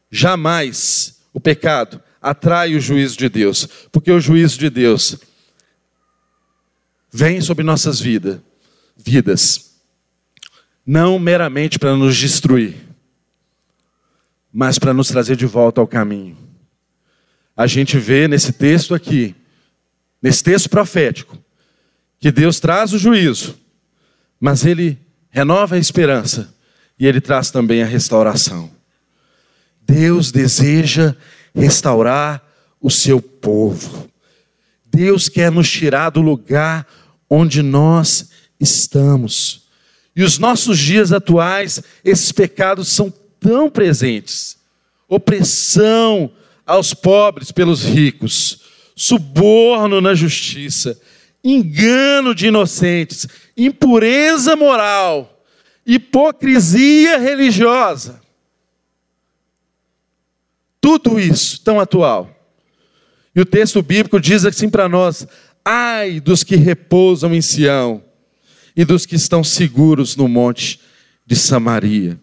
jamais 0.09 1.21
o 1.33 1.39
pecado, 1.39 2.01
atrai 2.21 2.75
o 2.75 2.79
juízo 2.79 3.17
de 3.17 3.29
Deus, 3.29 3.67
porque 3.91 4.11
o 4.11 4.19
juízo 4.19 4.57
de 4.59 4.69
Deus 4.69 5.17
vem 7.11 7.41
sobre 7.41 7.63
nossas 7.63 7.99
vidas, 7.99 8.39
vidas, 8.95 9.71
não 10.85 11.17
meramente 11.17 11.79
para 11.79 11.95
nos 11.95 12.15
destruir, 12.15 12.75
mas 14.51 14.77
para 14.77 14.93
nos 14.93 15.07
trazer 15.07 15.35
de 15.35 15.45
volta 15.45 15.79
ao 15.79 15.87
caminho. 15.87 16.37
A 17.55 17.67
gente 17.67 17.97
vê 17.97 18.27
nesse 18.27 18.51
texto 18.51 18.93
aqui, 18.93 19.35
nesse 20.21 20.43
texto 20.43 20.69
profético, 20.69 21.37
que 22.19 22.31
Deus 22.31 22.59
traz 22.59 22.93
o 22.93 22.97
juízo, 22.97 23.57
mas 24.39 24.65
ele 24.65 24.97
renova 25.29 25.75
a 25.75 25.79
esperança 25.79 26.53
e 26.99 27.07
ele 27.07 27.21
traz 27.21 27.49
também 27.51 27.81
a 27.81 27.85
restauração. 27.85 28.69
Deus 29.81 30.31
deseja 30.31 31.15
restaurar 31.53 32.43
o 32.79 32.89
seu 32.89 33.21
povo. 33.21 34.09
Deus 34.85 35.29
quer 35.29 35.51
nos 35.51 35.69
tirar 35.69 36.09
do 36.09 36.21
lugar 36.21 36.85
onde 37.29 37.61
nós 37.61 38.29
estamos. 38.59 39.67
E 40.15 40.23
os 40.23 40.37
nossos 40.37 40.77
dias 40.77 41.11
atuais, 41.11 41.81
esses 42.03 42.31
pecados 42.31 42.89
são 42.89 43.09
tão 43.41 43.69
presentes. 43.69 44.57
Opressão 45.09 46.31
aos 46.65 46.93
pobres 46.93 47.51
pelos 47.51 47.83
ricos, 47.83 48.61
suborno 48.95 49.99
na 49.99 50.13
justiça, 50.13 50.97
engano 51.43 52.33
de 52.33 52.47
inocentes, 52.47 53.27
impureza 53.57 54.55
moral, 54.55 55.43
hipocrisia 55.85 57.17
religiosa. 57.17 58.21
Tudo 60.79 61.19
isso 61.19 61.59
tão 61.61 61.79
atual. 61.79 62.29
E 63.35 63.41
o 63.41 63.45
texto 63.45 63.81
bíblico 63.81 64.19
diz 64.19 64.45
assim 64.45 64.69
para 64.69 64.87
nós: 64.87 65.27
ai 65.65 66.19
dos 66.19 66.43
que 66.43 66.55
repousam 66.55 67.33
em 67.33 67.41
Sião 67.41 68.03
e 68.75 68.85
dos 68.85 69.05
que 69.05 69.15
estão 69.15 69.43
seguros 69.43 70.15
no 70.15 70.27
monte 70.27 70.79
de 71.25 71.35
Samaria 71.35 72.19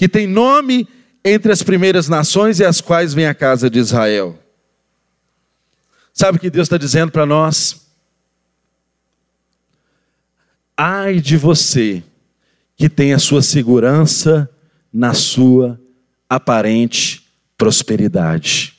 que 0.00 0.08
tem 0.08 0.26
nome 0.26 0.88
entre 1.22 1.52
as 1.52 1.62
primeiras 1.62 2.08
nações 2.08 2.58
e 2.58 2.64
as 2.64 2.80
quais 2.80 3.12
vem 3.12 3.26
a 3.26 3.34
casa 3.34 3.68
de 3.68 3.78
Israel. 3.78 4.38
Sabe 6.10 6.38
o 6.38 6.40
que 6.40 6.48
Deus 6.48 6.64
está 6.64 6.78
dizendo 6.78 7.12
para 7.12 7.26
nós? 7.26 7.86
Ai 10.74 11.20
de 11.20 11.36
você 11.36 12.02
que 12.76 12.88
tem 12.88 13.12
a 13.12 13.18
sua 13.18 13.42
segurança 13.42 14.48
na 14.90 15.12
sua 15.12 15.78
aparente 16.30 17.30
prosperidade. 17.58 18.78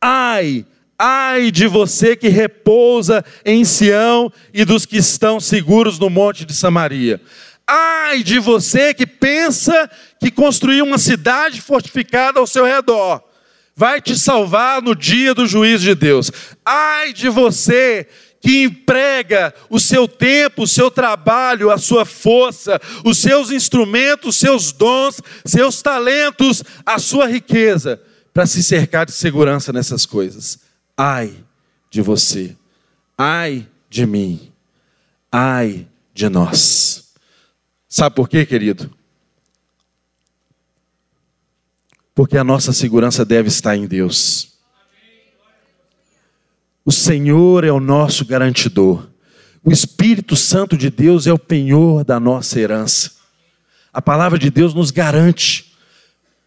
Ai, 0.00 0.66
ai 0.98 1.52
de 1.52 1.68
você 1.68 2.16
que 2.16 2.26
repousa 2.26 3.24
em 3.44 3.64
Sião 3.64 4.28
e 4.52 4.64
dos 4.64 4.84
que 4.84 4.96
estão 4.96 5.38
seguros 5.38 6.00
no 6.00 6.10
monte 6.10 6.44
de 6.44 6.52
Samaria. 6.52 7.22
Ai 7.68 8.22
de 8.22 8.38
você 8.38 8.94
que 8.94 9.06
pensa 9.06 9.90
que 10.20 10.30
construir 10.30 10.82
uma 10.82 10.98
cidade 10.98 11.60
fortificada 11.60 12.38
ao 12.38 12.46
seu 12.46 12.64
redor 12.64 13.22
vai 13.74 14.00
te 14.00 14.18
salvar 14.18 14.80
no 14.80 14.94
dia 14.94 15.34
do 15.34 15.46
juízo 15.46 15.84
de 15.84 15.94
Deus. 15.94 16.30
Ai 16.64 17.12
de 17.12 17.28
você 17.28 18.08
que 18.40 18.62
emprega 18.62 19.52
o 19.68 19.80
seu 19.80 20.06
tempo, 20.06 20.62
o 20.62 20.66
seu 20.68 20.90
trabalho, 20.90 21.70
a 21.70 21.76
sua 21.76 22.04
força, 22.04 22.80
os 23.04 23.18
seus 23.18 23.50
instrumentos, 23.50 24.28
os 24.28 24.36
seus 24.36 24.72
dons, 24.72 25.20
seus 25.44 25.82
talentos, 25.82 26.62
a 26.84 26.98
sua 26.98 27.26
riqueza, 27.26 28.00
para 28.32 28.46
se 28.46 28.62
cercar 28.62 29.04
de 29.04 29.12
segurança 29.12 29.72
nessas 29.72 30.06
coisas. 30.06 30.60
Ai 30.96 31.34
de 31.90 32.00
você, 32.00 32.56
ai 33.18 33.66
de 33.90 34.06
mim, 34.06 34.52
ai 35.30 35.86
de 36.14 36.28
nós. 36.28 37.05
Sabe 37.96 38.14
por 38.14 38.28
quê, 38.28 38.44
querido? 38.44 38.94
Porque 42.14 42.36
a 42.36 42.44
nossa 42.44 42.70
segurança 42.70 43.24
deve 43.24 43.48
estar 43.48 43.74
em 43.74 43.86
Deus. 43.86 44.58
O 46.84 46.92
Senhor 46.92 47.64
é 47.64 47.72
o 47.72 47.80
nosso 47.80 48.26
garantidor. 48.26 49.08
O 49.64 49.72
Espírito 49.72 50.36
Santo 50.36 50.76
de 50.76 50.90
Deus 50.90 51.26
é 51.26 51.32
o 51.32 51.38
penhor 51.38 52.04
da 52.04 52.20
nossa 52.20 52.60
herança. 52.60 53.12
A 53.90 54.02
palavra 54.02 54.38
de 54.38 54.50
Deus 54.50 54.74
nos 54.74 54.90
garante. 54.90 55.74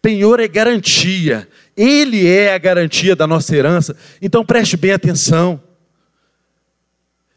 Penhor 0.04 0.40
é 0.40 0.48
garantia. 0.48 1.50
Ele 1.76 2.28
é 2.28 2.54
a 2.54 2.60
garantia 2.60 3.16
da 3.16 3.26
nossa 3.26 3.56
herança. 3.56 3.98
Então 4.22 4.46
preste 4.46 4.78
bem 4.78 4.92
atenção. 4.92 5.60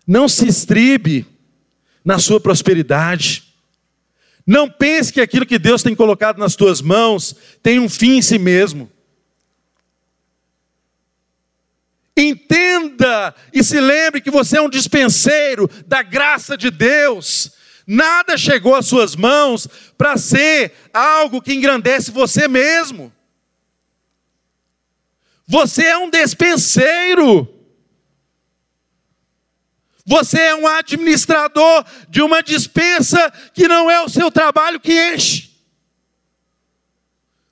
Não 0.07 0.29
se 0.29 0.47
estribe 0.47 1.27
na 2.05 2.19
sua 2.19 2.39
prosperidade. 2.39 3.52
Não 4.47 4.69
pense 4.69 5.13
que 5.13 5.21
aquilo 5.21 5.47
que 5.47 5.59
Deus 5.59 5.83
tem 5.83 5.95
colocado 5.95 6.39
nas 6.39 6.57
tuas 6.57 6.81
mãos 6.81 7.35
tem 7.63 7.79
um 7.79 7.89
fim 7.89 8.17
em 8.17 8.23
si 8.23 8.39
mesmo. 8.39 8.91
Entenda 12.17 13.35
e 13.53 13.65
se 13.65 13.81
lembre 13.81 14.21
que 14.21 14.31
você 14.31 14.59
é 14.59 14.61
um 14.61 14.69
dispenseiro 14.69 15.69
da 15.87 16.03
graça 16.03 16.57
de 16.57 16.71
Deus. 16.71 17.53
Nada 17.87 18.37
chegou 18.37 18.75
às 18.75 18.87
suas 18.87 19.17
mãos 19.17 19.67
para 19.97 20.17
ser 20.17 20.73
algo 20.93 21.41
que 21.41 21.55
engrandece 21.55 22.11
você 22.11 22.47
mesmo. 22.47 23.13
Você 25.47 25.85
é 25.85 25.99
um 25.99 26.11
despenseiro. 26.11 27.62
Você 30.05 30.39
é 30.39 30.55
um 30.55 30.67
administrador 30.67 31.85
de 32.09 32.23
uma 32.23 32.43
dispensa 32.43 33.33
que 33.55 33.69
não 33.69 33.91
é 33.91 34.01
o 34.03 34.09
seu 34.09 34.31
trabalho 34.31 34.81
que 34.81 34.93
enche. 35.15 35.51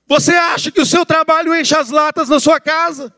Você 0.07 0.35
acha 0.35 0.73
que 0.73 0.81
o 0.81 0.87
seu 0.87 1.07
trabalho 1.07 1.55
enche 1.55 1.75
as 1.77 1.91
latas 1.91 2.29
na 2.29 2.41
sua 2.41 2.59
casa? 2.59 3.15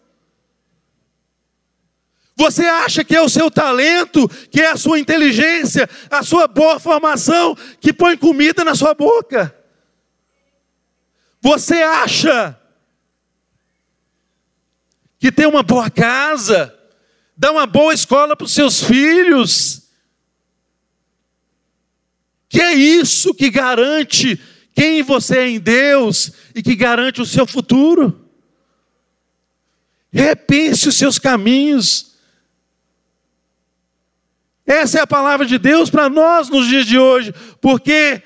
Você 2.36 2.66
acha 2.66 3.04
que 3.04 3.14
é 3.14 3.20
o 3.22 3.28
seu 3.28 3.50
talento, 3.50 4.28
que 4.50 4.60
é 4.60 4.70
a 4.70 4.76
sua 4.76 4.98
inteligência, 4.98 5.88
a 6.10 6.22
sua 6.22 6.46
boa 6.46 6.78
formação 6.78 7.56
que 7.80 7.92
põe 7.92 8.16
comida 8.16 8.64
na 8.64 8.74
sua 8.74 8.94
boca? 8.94 9.54
Você 11.40 11.82
acha 11.82 12.58
que 15.18 15.32
tem 15.32 15.46
uma 15.46 15.62
boa 15.62 15.88
casa, 15.88 16.76
dá 17.42 17.50
uma 17.50 17.66
boa 17.66 17.92
escola 17.92 18.36
para 18.36 18.44
os 18.44 18.54
seus 18.54 18.84
filhos? 18.84 19.82
Que 22.48 22.60
é 22.60 22.72
isso 22.72 23.34
que 23.34 23.50
garante 23.50 24.40
quem 24.72 25.02
você 25.02 25.38
é 25.38 25.48
em 25.48 25.58
Deus 25.58 26.30
e 26.54 26.62
que 26.62 26.76
garante 26.76 27.20
o 27.20 27.26
seu 27.26 27.44
futuro? 27.44 28.30
Repense 30.12 30.88
os 30.88 30.94
seus 30.94 31.18
caminhos. 31.18 32.14
Essa 34.64 35.00
é 35.00 35.02
a 35.02 35.06
palavra 35.06 35.44
de 35.44 35.58
Deus 35.58 35.90
para 35.90 36.08
nós 36.08 36.48
nos 36.48 36.68
dias 36.68 36.86
de 36.86 36.96
hoje, 36.96 37.34
porque, 37.60 38.22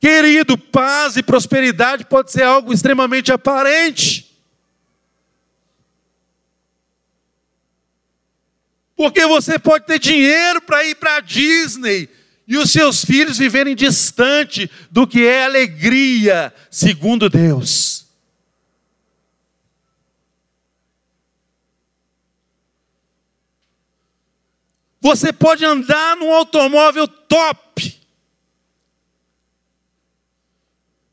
querido, 0.00 0.58
paz 0.58 1.16
e 1.16 1.22
prosperidade 1.22 2.04
pode 2.04 2.32
ser 2.32 2.42
algo 2.42 2.72
extremamente 2.72 3.30
aparente. 3.30 4.29
Porque 9.00 9.24
você 9.24 9.58
pode 9.58 9.86
ter 9.86 9.98
dinheiro 9.98 10.60
para 10.60 10.84
ir 10.84 10.94
para 10.94 11.16
a 11.16 11.20
Disney 11.20 12.06
e 12.46 12.58
os 12.58 12.70
seus 12.70 13.02
filhos 13.02 13.38
viverem 13.38 13.74
distante 13.74 14.70
do 14.90 15.06
que 15.06 15.24
é 15.24 15.46
alegria, 15.46 16.52
segundo 16.70 17.30
Deus. 17.30 18.06
Você 25.00 25.32
pode 25.32 25.64
andar 25.64 26.14
num 26.18 26.30
automóvel 26.30 27.08
top, 27.08 27.98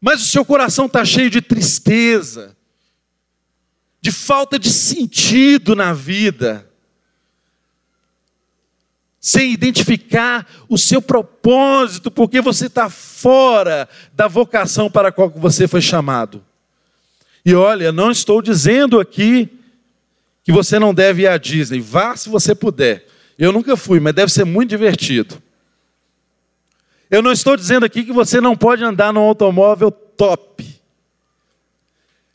mas 0.02 0.22
o 0.24 0.26
seu 0.26 0.44
coração 0.44 0.88
está 0.88 1.06
cheio 1.06 1.30
de 1.30 1.40
tristeza, 1.40 2.54
de 4.02 4.12
falta 4.12 4.60
de 4.60 4.74
sentido 4.74 5.74
na 5.74 5.94
vida, 5.94 6.67
sem 9.20 9.52
identificar 9.52 10.48
o 10.70 10.78
seu 10.78 11.02
propósito, 11.02 12.10
porque 12.12 12.40
você 12.40 12.68
está 12.68 12.90
fora 12.90 13.90
da 14.14 14.28
vocação 14.28 14.90
para 14.90 15.10
a 15.10 15.12
qual 15.12 15.30
você 15.30 15.68
foi 15.68 15.82
chamado. 15.82 16.44
E 17.46 17.54
olha, 17.56 17.92
não 17.92 18.12
estou 18.12 18.42
dizendo 18.42 19.00
aqui 19.00 19.50
que 20.44 20.52
você 20.52 20.80
não 20.80 20.94
deve 20.94 21.24
ir 21.24 21.28
à 21.28 21.38
Disney, 21.38 21.80
vá 21.80 22.16
se 22.16 22.30
você 22.30 22.54
puder. 22.54 23.06
Eu 23.38 23.52
nunca 23.52 23.76
fui, 23.76 24.00
mas 24.00 24.14
deve 24.14 24.32
ser 24.32 24.46
muito 24.46 24.70
divertido. 24.70 25.42
Eu 27.10 27.22
não 27.22 27.32
estou 27.32 27.56
dizendo 27.56 27.86
aqui 27.86 28.04
que 28.04 28.12
você 28.12 28.42
não 28.42 28.56
pode 28.56 28.84
andar 28.84 29.14
num 29.14 29.22
automóvel 29.22 29.92
top. 29.92 30.66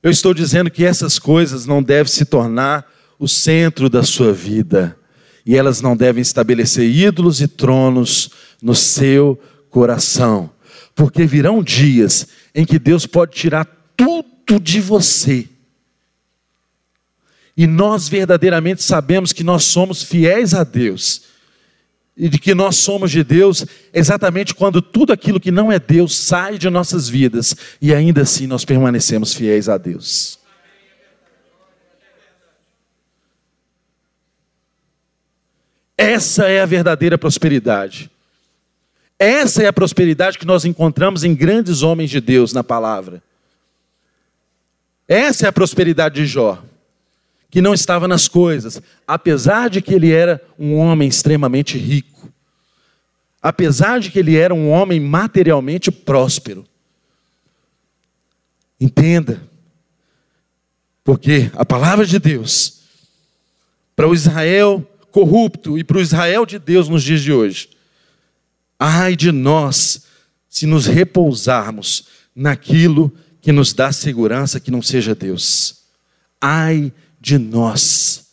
Eu 0.03 0.11
estou 0.11 0.33
dizendo 0.35 0.71
que 0.71 0.85
essas 0.85 1.18
coisas 1.18 1.66
não 1.66 1.83
devem 1.83 2.11
se 2.11 2.25
tornar 2.25 2.90
o 3.18 3.29
centro 3.29 3.88
da 3.88 4.03
sua 4.03 4.33
vida. 4.33 4.97
E 5.44 5.57
elas 5.57 5.81
não 5.81 5.96
devem 5.96 6.22
estabelecer 6.22 6.88
ídolos 6.88 7.40
e 7.40 7.48
tronos 7.48 8.31
no 8.62 8.74
seu 8.74 9.40
coração. 9.70 10.50
Porque 10.94 11.26
virão 11.26 11.62
dias 11.62 12.28
em 12.55 12.64
que 12.64 12.78
Deus 12.78 13.07
pode 13.07 13.33
tirar 13.33 13.66
tudo 13.96 14.61
de 14.61 14.81
você 14.81 15.48
e 17.57 17.66
nós 17.66 18.09
verdadeiramente 18.09 18.83
sabemos 18.83 19.33
que 19.33 19.44
nós 19.44 19.64
somos 19.64 20.02
fiéis 20.02 20.55
a 20.55 20.64
Deus, 20.64 21.22
e 22.16 22.28
de 22.28 22.38
que 22.38 22.55
nós 22.55 22.76
somos 22.76 23.11
de 23.11 23.24
Deus 23.24 23.64
exatamente 23.92 24.55
quando 24.55 24.83
tudo 24.83 25.12
aquilo 25.12 25.40
que 25.40 25.50
não 25.50 25.72
é 25.72 25.78
Deus 25.78 26.16
sai 26.16 26.59
de 26.59 26.68
nossas 26.68 27.09
vidas 27.09 27.57
e 27.81 27.94
ainda 27.94 28.20
assim 28.20 28.46
nós 28.46 28.66
permanecemos 28.66 29.33
fiéis 29.33 29.66
a 29.66 29.78
Deus. 29.78 30.38
Essa 35.96 36.48
é 36.48 36.61
a 36.61 36.66
verdadeira 36.66 37.16
prosperidade. 37.18 38.11
Essa 39.18 39.62
é 39.62 39.66
a 39.66 39.72
prosperidade 39.72 40.38
que 40.38 40.46
nós 40.46 40.64
encontramos 40.64 41.22
em 41.22 41.35
grandes 41.35 41.83
homens 41.83 42.11
de 42.11 42.20
Deus 42.20 42.52
na 42.52 42.64
palavra. 42.64 43.22
Essa 45.07 45.46
é 45.46 45.48
a 45.48 45.52
prosperidade 45.52 46.16
de 46.16 46.26
Jó 46.26 46.62
que 47.52 47.61
não 47.61 47.74
estava 47.74 48.09
nas 48.09 48.28
coisas, 48.28 48.81
apesar 49.07 49.68
de 49.68 49.83
que 49.83 49.92
ele 49.92 50.11
era 50.11 50.40
um 50.59 50.74
homem 50.74 51.07
extremamente 51.07 51.76
rico, 51.76 52.33
apesar 53.42 54.00
de 54.00 54.11
que 54.11 54.18
ele 54.18 54.38
era 54.38 54.55
um 54.55 54.70
homem 54.70 54.98
materialmente 54.98 55.92
próspero. 55.92 56.64
Entenda, 58.81 59.42
porque 61.05 61.50
a 61.55 61.62
palavra 61.62 62.07
de 62.07 62.18
Deus, 62.18 62.85
para 63.94 64.09
o 64.09 64.14
Israel 64.14 64.83
corrupto 65.12 65.79
e 65.79 65.85
para 65.85 65.98
o 65.98 66.01
Israel 66.01 66.44
de 66.44 66.59
Deus 66.59 66.88
nos 66.88 67.05
dias 67.05 67.20
de 67.20 67.33
hoje, 67.33 67.68
ai 68.79 69.14
de 69.14 69.31
nós 69.31 70.05
se 70.48 70.66
nos 70.66 70.87
repousarmos 70.87 72.07
naquilo 72.35 73.12
que 73.40 73.53
nos 73.53 73.72
dá 73.72 73.92
segurança 73.92 74.59
que 74.59 74.70
não 74.70 74.83
seja 74.83 75.14
Deus. 75.14 75.83
Ai 76.40 76.92
de 77.20 77.38
nós. 77.38 78.27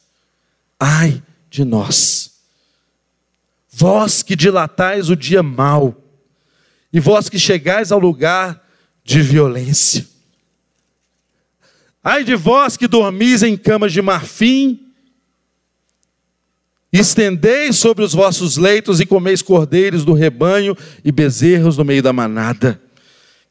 Ai 0.79 1.21
de 1.49 1.63
nós. 1.63 2.31
Vós 3.71 4.23
que 4.23 4.35
dilatais 4.35 5.09
o 5.09 5.15
dia 5.15 5.43
mau, 5.43 5.95
e 6.91 6.99
vós 6.99 7.29
que 7.29 7.37
chegais 7.37 7.91
ao 7.91 7.99
lugar 7.99 8.67
de 9.03 9.21
violência. 9.21 10.07
Ai 12.03 12.23
de 12.23 12.35
vós 12.35 12.75
que 12.75 12.87
dormis 12.87 13.43
em 13.43 13.55
camas 13.55 13.93
de 13.93 14.01
marfim, 14.01 14.88
estendeis 16.91 17.77
sobre 17.77 18.03
os 18.03 18.13
vossos 18.13 18.57
leitos 18.57 18.99
e 18.99 19.05
comeis 19.05 19.41
cordeiros 19.41 20.03
do 20.03 20.13
rebanho 20.13 20.75
e 21.03 21.11
bezerros 21.11 21.77
no 21.77 21.85
meio 21.85 22.01
da 22.01 22.11
manada, 22.11 22.81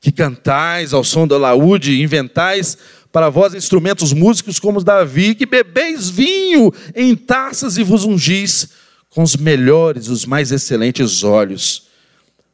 que 0.00 0.10
cantais 0.10 0.92
ao 0.92 1.04
som 1.04 1.26
da 1.26 1.36
laúde 1.36 2.02
inventais 2.02 2.76
para 3.12 3.30
vós 3.30 3.54
instrumentos 3.54 4.12
músicos 4.12 4.58
como 4.58 4.82
Davi, 4.82 5.34
que 5.34 5.46
bebeis 5.46 6.10
vinho 6.10 6.72
em 6.94 7.14
taças 7.14 7.78
e 7.78 7.82
vos 7.82 8.04
ungis 8.04 8.70
com 9.08 9.22
os 9.22 9.36
melhores, 9.36 10.08
os 10.08 10.26
mais 10.26 10.52
excelentes 10.52 11.24
olhos, 11.24 11.88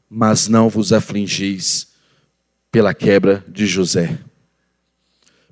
mas 0.09 0.49
não 0.49 0.68
vos 0.68 0.93
afligis 0.93 1.89
pela 2.70 2.95
quebra 2.95 3.45
de 3.49 3.66
José. 3.66 4.18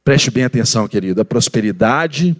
Preste 0.04 0.30
bem 0.30 0.44
atenção, 0.44 0.88
querido. 0.88 1.20
A 1.20 1.24
prosperidade, 1.24 2.36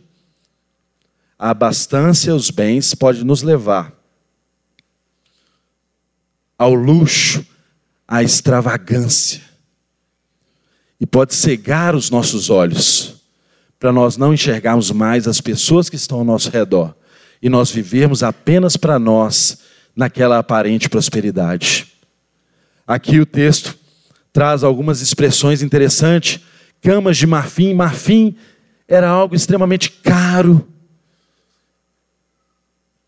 a 1.42 1.50
abastança, 1.50 2.32
os 2.32 2.50
bens 2.50 2.94
pode 2.94 3.24
nos 3.24 3.42
levar 3.42 3.92
ao 6.56 6.72
luxo, 6.72 7.44
a 8.06 8.22
extravagância. 8.22 9.42
E 11.00 11.04
pode 11.04 11.34
cegar 11.34 11.96
os 11.96 12.10
nossos 12.10 12.48
olhos, 12.48 13.16
para 13.76 13.92
nós 13.92 14.16
não 14.16 14.32
enxergarmos 14.32 14.92
mais 14.92 15.26
as 15.26 15.40
pessoas 15.40 15.90
que 15.90 15.96
estão 15.96 16.18
ao 16.18 16.24
nosso 16.24 16.48
redor 16.48 16.94
e 17.42 17.48
nós 17.48 17.72
vivermos 17.72 18.22
apenas 18.22 18.76
para 18.76 18.96
nós 19.00 19.58
naquela 19.96 20.38
aparente 20.38 20.88
prosperidade. 20.88 21.88
Aqui 22.86 23.18
o 23.18 23.26
texto 23.26 23.76
traz 24.32 24.62
algumas 24.62 25.00
expressões 25.00 25.60
interessantes. 25.60 26.38
Camas 26.80 27.16
de 27.16 27.26
marfim, 27.26 27.74
marfim 27.74 28.36
era 28.86 29.08
algo 29.08 29.34
extremamente 29.34 29.90
caro. 29.90 30.68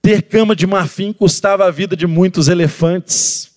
Ter 0.04 0.20
cama 0.20 0.54
de 0.54 0.66
marfim 0.66 1.14
custava 1.14 1.64
a 1.64 1.70
vida 1.70 1.96
de 1.96 2.06
muitos 2.06 2.48
elefantes. 2.48 3.50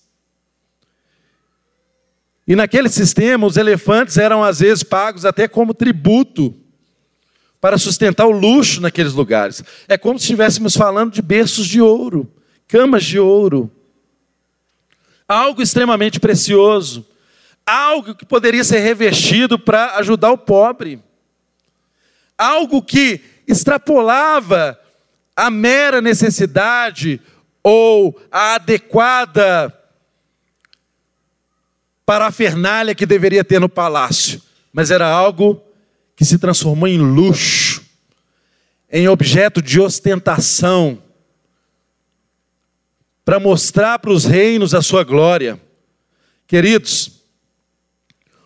E 2.46 2.56
naquele 2.56 2.88
sistema, 2.88 3.46
os 3.46 3.58
elefantes 3.58 4.16
eram 4.16 4.42
às 4.42 4.60
vezes 4.60 4.82
pagos 4.82 5.26
até 5.26 5.46
como 5.46 5.74
tributo 5.74 6.54
para 7.60 7.76
sustentar 7.76 8.24
o 8.24 8.30
luxo 8.30 8.80
naqueles 8.80 9.12
lugares. 9.12 9.62
É 9.86 9.98
como 9.98 10.18
se 10.18 10.24
estivéssemos 10.24 10.74
falando 10.74 11.12
de 11.12 11.20
berços 11.20 11.66
de 11.66 11.82
ouro, 11.82 12.26
camas 12.66 13.04
de 13.04 13.18
ouro. 13.18 13.70
Algo 15.28 15.60
extremamente 15.60 16.18
precioso, 16.18 17.06
algo 17.66 18.14
que 18.14 18.24
poderia 18.24 18.64
ser 18.64 18.78
revestido 18.78 19.58
para 19.58 19.96
ajudar 19.96 20.30
o 20.30 20.38
pobre. 20.38 20.98
Algo 22.38 22.80
que 22.80 23.20
extrapolava 23.46 24.80
a 25.38 25.52
mera 25.52 26.00
necessidade 26.00 27.20
ou 27.62 28.20
a 28.28 28.56
adequada 28.56 29.72
parafernália 32.04 32.92
que 32.92 33.06
deveria 33.06 33.44
ter 33.44 33.60
no 33.60 33.68
palácio, 33.68 34.42
mas 34.72 34.90
era 34.90 35.08
algo 35.08 35.62
que 36.16 36.24
se 36.24 36.38
transformou 36.38 36.88
em 36.88 36.98
luxo, 36.98 37.84
em 38.90 39.06
objeto 39.06 39.62
de 39.62 39.78
ostentação, 39.78 41.00
para 43.24 43.38
mostrar 43.38 44.00
para 44.00 44.10
os 44.10 44.24
reinos 44.24 44.74
a 44.74 44.82
sua 44.82 45.04
glória. 45.04 45.60
Queridos, 46.48 47.22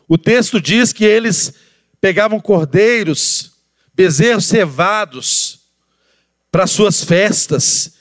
o 0.07 0.19
texto 0.19 0.61
diz 0.61 0.93
que 0.93 1.07
eles 1.07 1.55
pegavam 2.03 2.39
cordeiros, 2.39 3.53
bezerros 3.95 4.45
cevados 4.45 5.62
para 6.53 6.67
suas 6.67 7.03
festas, 7.03 7.95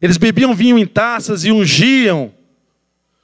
eles 0.00 0.16
bebiam 0.16 0.54
vinho 0.54 0.78
em 0.78 0.86
taças 0.86 1.44
e 1.44 1.52
ungiam 1.52 2.34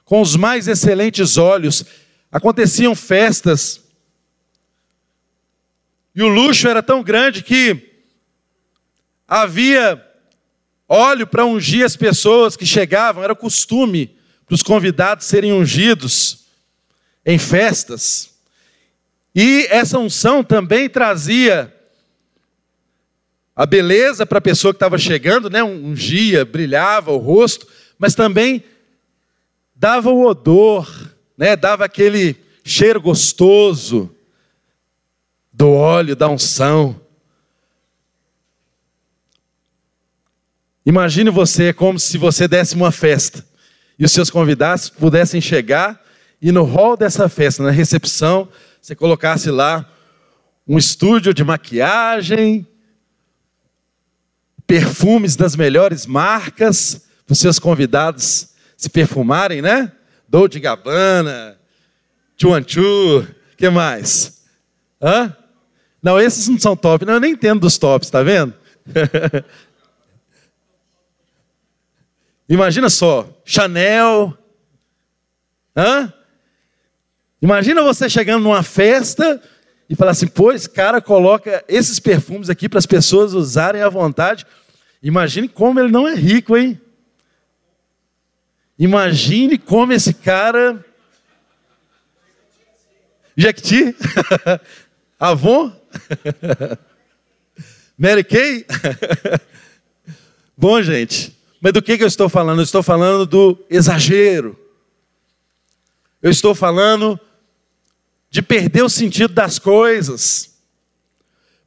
com 0.05 0.21
os 0.21 0.35
mais 0.35 0.67
excelentes 0.67 1.37
óleos. 1.37 1.83
Aconteciam 2.31 2.95
festas 2.95 3.81
e 6.13 6.21
o 6.21 6.27
luxo 6.27 6.67
era 6.67 6.83
tão 6.83 7.01
grande 7.01 7.41
que 7.41 8.03
havia 9.27 10.05
óleo 10.87 11.25
para 11.25 11.45
ungir 11.45 11.83
as 11.83 11.95
pessoas 11.95 12.55
que 12.55 12.65
chegavam, 12.65 13.23
era 13.23 13.35
costume 13.35 14.15
para 14.45 14.55
os 14.55 14.63
convidados 14.63 15.25
serem 15.25 15.51
ungidos 15.51 16.45
em 17.25 17.37
festas. 17.37 18.33
E 19.33 19.67
essa 19.69 19.97
unção 19.97 20.43
também 20.43 20.89
trazia 20.89 21.73
a 23.59 23.65
beleza 23.65 24.25
para 24.25 24.37
a 24.37 24.41
pessoa 24.41 24.73
que 24.73 24.77
estava 24.77 24.97
chegando, 24.97 25.49
né? 25.49 25.61
ungia, 25.61 26.45
brilhava 26.45 27.11
o 27.11 27.17
rosto, 27.17 27.67
mas 27.97 28.15
também 28.15 28.63
dava 29.75 30.09
o 30.09 30.25
odor, 30.25 30.89
né? 31.37 31.57
dava 31.57 31.83
aquele 31.83 32.37
cheiro 32.63 33.01
gostoso 33.01 34.15
do 35.51 35.71
óleo, 35.71 36.15
da 36.15 36.29
unção. 36.29 37.01
Imagine 40.85 41.29
você 41.29 41.73
como 41.73 41.99
se 41.99 42.17
você 42.17 42.47
desse 42.47 42.75
uma 42.75 42.93
festa 42.93 43.45
e 43.99 44.05
os 44.05 44.13
seus 44.13 44.29
convidados 44.29 44.89
pudessem 44.89 45.41
chegar 45.41 46.01
e 46.41 46.49
no 46.53 46.63
hall 46.63 46.95
dessa 46.95 47.27
festa, 47.27 47.61
na 47.61 47.71
recepção, 47.71 48.47
você 48.81 48.95
colocasse 48.95 49.51
lá 49.51 49.85
um 50.65 50.77
estúdio 50.77 51.33
de 51.33 51.43
maquiagem, 51.43 52.65
perfumes 54.69 55.35
das 55.35 55.55
melhores 55.55 56.05
marcas, 56.05 57.07
para 57.25 57.33
os 57.33 57.39
seus 57.39 57.57
convidados 57.57 58.49
se 58.77 58.87
perfumarem, 58.87 59.63
né? 59.63 59.91
Dolce 60.27 60.59
Gabbana, 60.59 61.57
Chuanchu, 62.37 63.27
que 63.57 63.67
mais? 63.67 64.43
Hã? 65.01 65.35
Não, 66.03 66.19
esses 66.19 66.47
não 66.47 66.59
são 66.59 66.77
top. 66.77 67.03
Não, 67.03 67.15
eu 67.15 67.19
nem 67.19 67.31
entendo 67.31 67.61
dos 67.61 67.79
tops, 67.79 68.11
tá 68.11 68.21
vendo? 68.21 68.53
Imagina 72.47 72.91
só, 72.91 73.27
Chanel. 73.43 74.37
Hã? 75.75 76.13
Imagina 77.41 77.81
você 77.81 78.07
chegando 78.07 78.43
numa 78.43 78.61
festa 78.61 79.41
e 79.89 79.95
falar 79.95 80.11
assim: 80.11 80.29
esse 80.53 80.69
cara 80.69 81.01
coloca 81.01 81.63
esses 81.67 81.99
perfumes 81.99 82.49
aqui 82.49 82.69
para 82.69 82.77
as 82.77 82.85
pessoas 82.85 83.33
usarem 83.33 83.81
à 83.81 83.89
vontade. 83.89 84.45
Imagine 85.01 85.49
como 85.49 85.79
ele 85.79 85.91
não 85.91 86.07
é 86.07 86.13
rico, 86.13 86.55
hein? 86.55 86.79
Imagine 88.77 89.57
como 89.57 89.91
esse 89.91 90.13
cara. 90.13 90.85
Jequiti? 93.35 93.95
Avon? 95.19 95.73
Mary 97.97 98.23
Kay? 98.23 98.65
Bom, 100.55 100.81
gente, 100.81 101.35
mas 101.61 101.73
do 101.73 101.81
que, 101.81 101.97
que 101.97 102.03
eu 102.03 102.07
estou 102.07 102.29
falando? 102.29 102.59
Eu 102.59 102.63
estou 102.63 102.83
falando 102.83 103.25
do 103.25 103.65
exagero. 103.69 104.57
Eu 106.21 106.29
estou 106.29 106.53
falando 106.53 107.19
de 108.29 108.41
perder 108.41 108.83
o 108.83 108.89
sentido 108.89 109.33
das 109.33 109.57
coisas, 109.57 110.57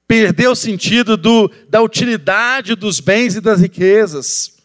perder 0.06 0.48
o 0.48 0.54
sentido 0.54 1.16
do, 1.16 1.50
da 1.68 1.80
utilidade 1.80 2.74
dos 2.74 3.00
bens 3.00 3.34
e 3.34 3.40
das 3.40 3.60
riquezas, 3.60 4.58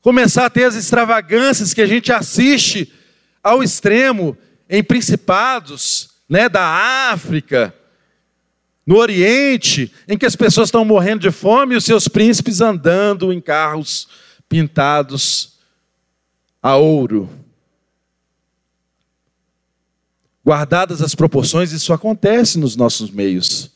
começar 0.00 0.46
a 0.46 0.50
ter 0.50 0.64
as 0.64 0.74
extravagâncias 0.74 1.74
que 1.74 1.82
a 1.82 1.86
gente 1.86 2.12
assiste 2.12 2.92
ao 3.42 3.62
extremo 3.62 4.36
em 4.68 4.82
principados 4.82 6.10
né, 6.28 6.48
da 6.48 7.10
África, 7.10 7.74
no 8.86 8.96
Oriente, 8.96 9.92
em 10.08 10.16
que 10.16 10.26
as 10.26 10.34
pessoas 10.34 10.68
estão 10.68 10.84
morrendo 10.84 11.20
de 11.20 11.30
fome 11.30 11.74
e 11.74 11.76
os 11.76 11.84
seus 11.84 12.08
príncipes 12.08 12.60
andando 12.60 13.32
em 13.32 13.40
carros 13.40 14.08
pintados 14.48 15.58
a 16.62 16.76
ouro. 16.76 17.39
Guardadas 20.50 21.00
as 21.00 21.14
proporções, 21.14 21.70
isso 21.70 21.92
acontece 21.92 22.58
nos 22.58 22.74
nossos 22.74 23.08
meios, 23.08 23.70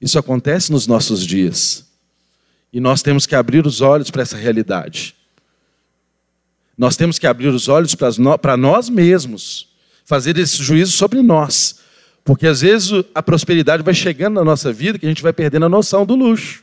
isso 0.00 0.16
acontece 0.20 0.70
nos 0.70 0.86
nossos 0.86 1.26
dias. 1.26 1.84
E 2.72 2.78
nós 2.78 3.02
temos 3.02 3.26
que 3.26 3.34
abrir 3.34 3.66
os 3.66 3.80
olhos 3.80 4.08
para 4.08 4.22
essa 4.22 4.36
realidade. 4.36 5.16
Nós 6.78 6.94
temos 6.94 7.18
que 7.18 7.26
abrir 7.26 7.48
os 7.48 7.66
olhos 7.66 7.96
para 8.40 8.56
nós 8.56 8.88
mesmos, 8.88 9.66
fazer 10.04 10.38
esse 10.38 10.62
juízo 10.62 10.92
sobre 10.92 11.20
nós. 11.22 11.80
Porque 12.22 12.46
às 12.46 12.60
vezes 12.60 12.92
a 13.12 13.20
prosperidade 13.20 13.82
vai 13.82 13.92
chegando 13.92 14.34
na 14.34 14.44
nossa 14.44 14.72
vida 14.72 15.00
que 15.00 15.06
a 15.06 15.08
gente 15.08 15.24
vai 15.24 15.32
perdendo 15.32 15.66
a 15.66 15.68
noção 15.68 16.06
do 16.06 16.14
luxo. 16.14 16.62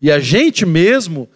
E 0.00 0.10
a 0.10 0.18
gente 0.18 0.64
mesmo 0.64 1.28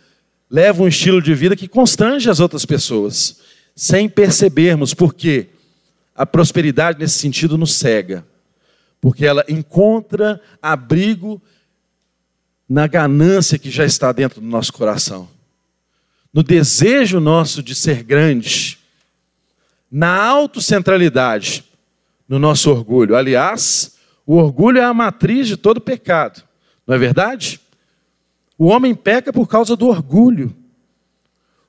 leva 0.50 0.82
um 0.82 0.88
estilo 0.88 1.20
de 1.20 1.34
vida 1.34 1.54
que 1.54 1.68
constrange 1.68 2.30
as 2.30 2.40
outras 2.40 2.64
pessoas, 2.64 3.40
sem 3.74 4.08
percebermos, 4.08 4.94
porque 4.94 5.50
a 6.16 6.24
prosperidade 6.24 6.98
nesse 6.98 7.18
sentido 7.18 7.58
nos 7.58 7.74
cega. 7.74 8.26
Porque 9.00 9.26
ela 9.26 9.44
encontra 9.48 10.40
abrigo 10.60 11.40
na 12.68 12.86
ganância 12.86 13.58
que 13.58 13.70
já 13.70 13.84
está 13.84 14.10
dentro 14.10 14.40
do 14.40 14.46
nosso 14.46 14.72
coração, 14.72 15.28
no 16.32 16.42
desejo 16.42 17.20
nosso 17.20 17.62
de 17.62 17.74
ser 17.74 18.02
grande, 18.02 18.78
na 19.90 20.24
autocentralidade 20.24 21.64
no 22.28 22.38
nosso 22.38 22.70
orgulho. 22.70 23.14
Aliás, 23.16 23.96
o 24.26 24.36
orgulho 24.36 24.78
é 24.78 24.84
a 24.84 24.94
matriz 24.94 25.46
de 25.46 25.56
todo 25.56 25.80
pecado, 25.80 26.42
não 26.86 26.94
é 26.94 26.98
verdade? 26.98 27.60
O 28.58 28.66
homem 28.66 28.94
peca 28.94 29.32
por 29.32 29.46
causa 29.46 29.76
do 29.76 29.86
orgulho. 29.86 30.54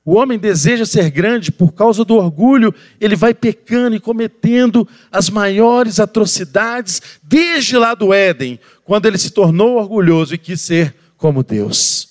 O 0.08 0.16
homem 0.16 0.40
deseja 0.40 0.86
ser 0.86 1.10
grande 1.10 1.52
por 1.52 1.74
causa 1.74 2.06
do 2.06 2.16
orgulho, 2.16 2.74
ele 2.98 3.14
vai 3.14 3.34
pecando 3.34 3.94
e 3.94 4.00
cometendo 4.00 4.88
as 5.12 5.30
maiores 5.30 6.00
atrocidades 6.00 7.02
desde 7.22 7.78
lá 7.78 7.94
do 7.94 8.14
Éden, 8.14 8.58
quando 8.86 9.06
ele 9.06 9.18
se 9.18 9.32
tornou 9.32 9.76
orgulhoso 9.76 10.34
e 10.34 10.38
quis 10.38 10.62
ser 10.62 10.96
como 11.18 11.44
Deus. 11.44 12.08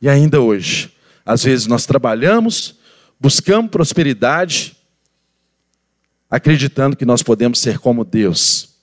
E 0.00 0.08
ainda 0.08 0.40
hoje, 0.40 0.90
às 1.26 1.44
vezes 1.44 1.66
nós 1.66 1.84
trabalhamos, 1.84 2.76
buscamos 3.20 3.70
prosperidade, 3.70 4.74
acreditando 6.30 6.96
que 6.96 7.04
nós 7.04 7.22
podemos 7.22 7.58
ser 7.58 7.78
como 7.78 8.02
Deus 8.02 8.76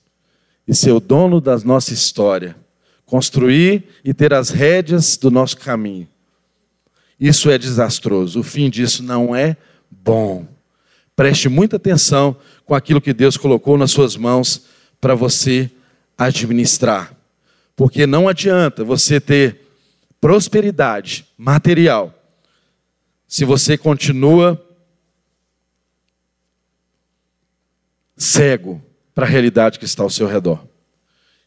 e 0.68 0.72
ser 0.72 0.92
o 0.92 1.00
dono 1.00 1.40
da 1.40 1.58
nossa 1.58 1.92
história, 1.92 2.54
construir 3.04 3.82
e 4.04 4.14
ter 4.14 4.32
as 4.32 4.50
rédeas 4.50 5.16
do 5.16 5.28
nosso 5.28 5.56
caminho. 5.56 6.13
Isso 7.18 7.50
é 7.50 7.58
desastroso. 7.58 8.40
O 8.40 8.42
fim 8.42 8.68
disso 8.68 9.02
não 9.02 9.34
é 9.34 9.56
bom. 9.90 10.46
Preste 11.16 11.48
muita 11.48 11.76
atenção 11.76 12.36
com 12.64 12.74
aquilo 12.74 13.00
que 13.00 13.12
Deus 13.12 13.36
colocou 13.36 13.78
nas 13.78 13.90
suas 13.90 14.16
mãos 14.16 14.66
para 15.00 15.14
você 15.14 15.70
administrar. 16.18 17.14
Porque 17.76 18.06
não 18.06 18.28
adianta 18.28 18.84
você 18.84 19.20
ter 19.20 19.60
prosperidade 20.20 21.26
material 21.36 22.12
se 23.26 23.44
você 23.44 23.76
continua 23.76 24.60
cego 28.16 28.82
para 29.14 29.26
a 29.26 29.28
realidade 29.28 29.78
que 29.78 29.84
está 29.84 30.02
ao 30.02 30.10
seu 30.10 30.26
redor. 30.26 30.64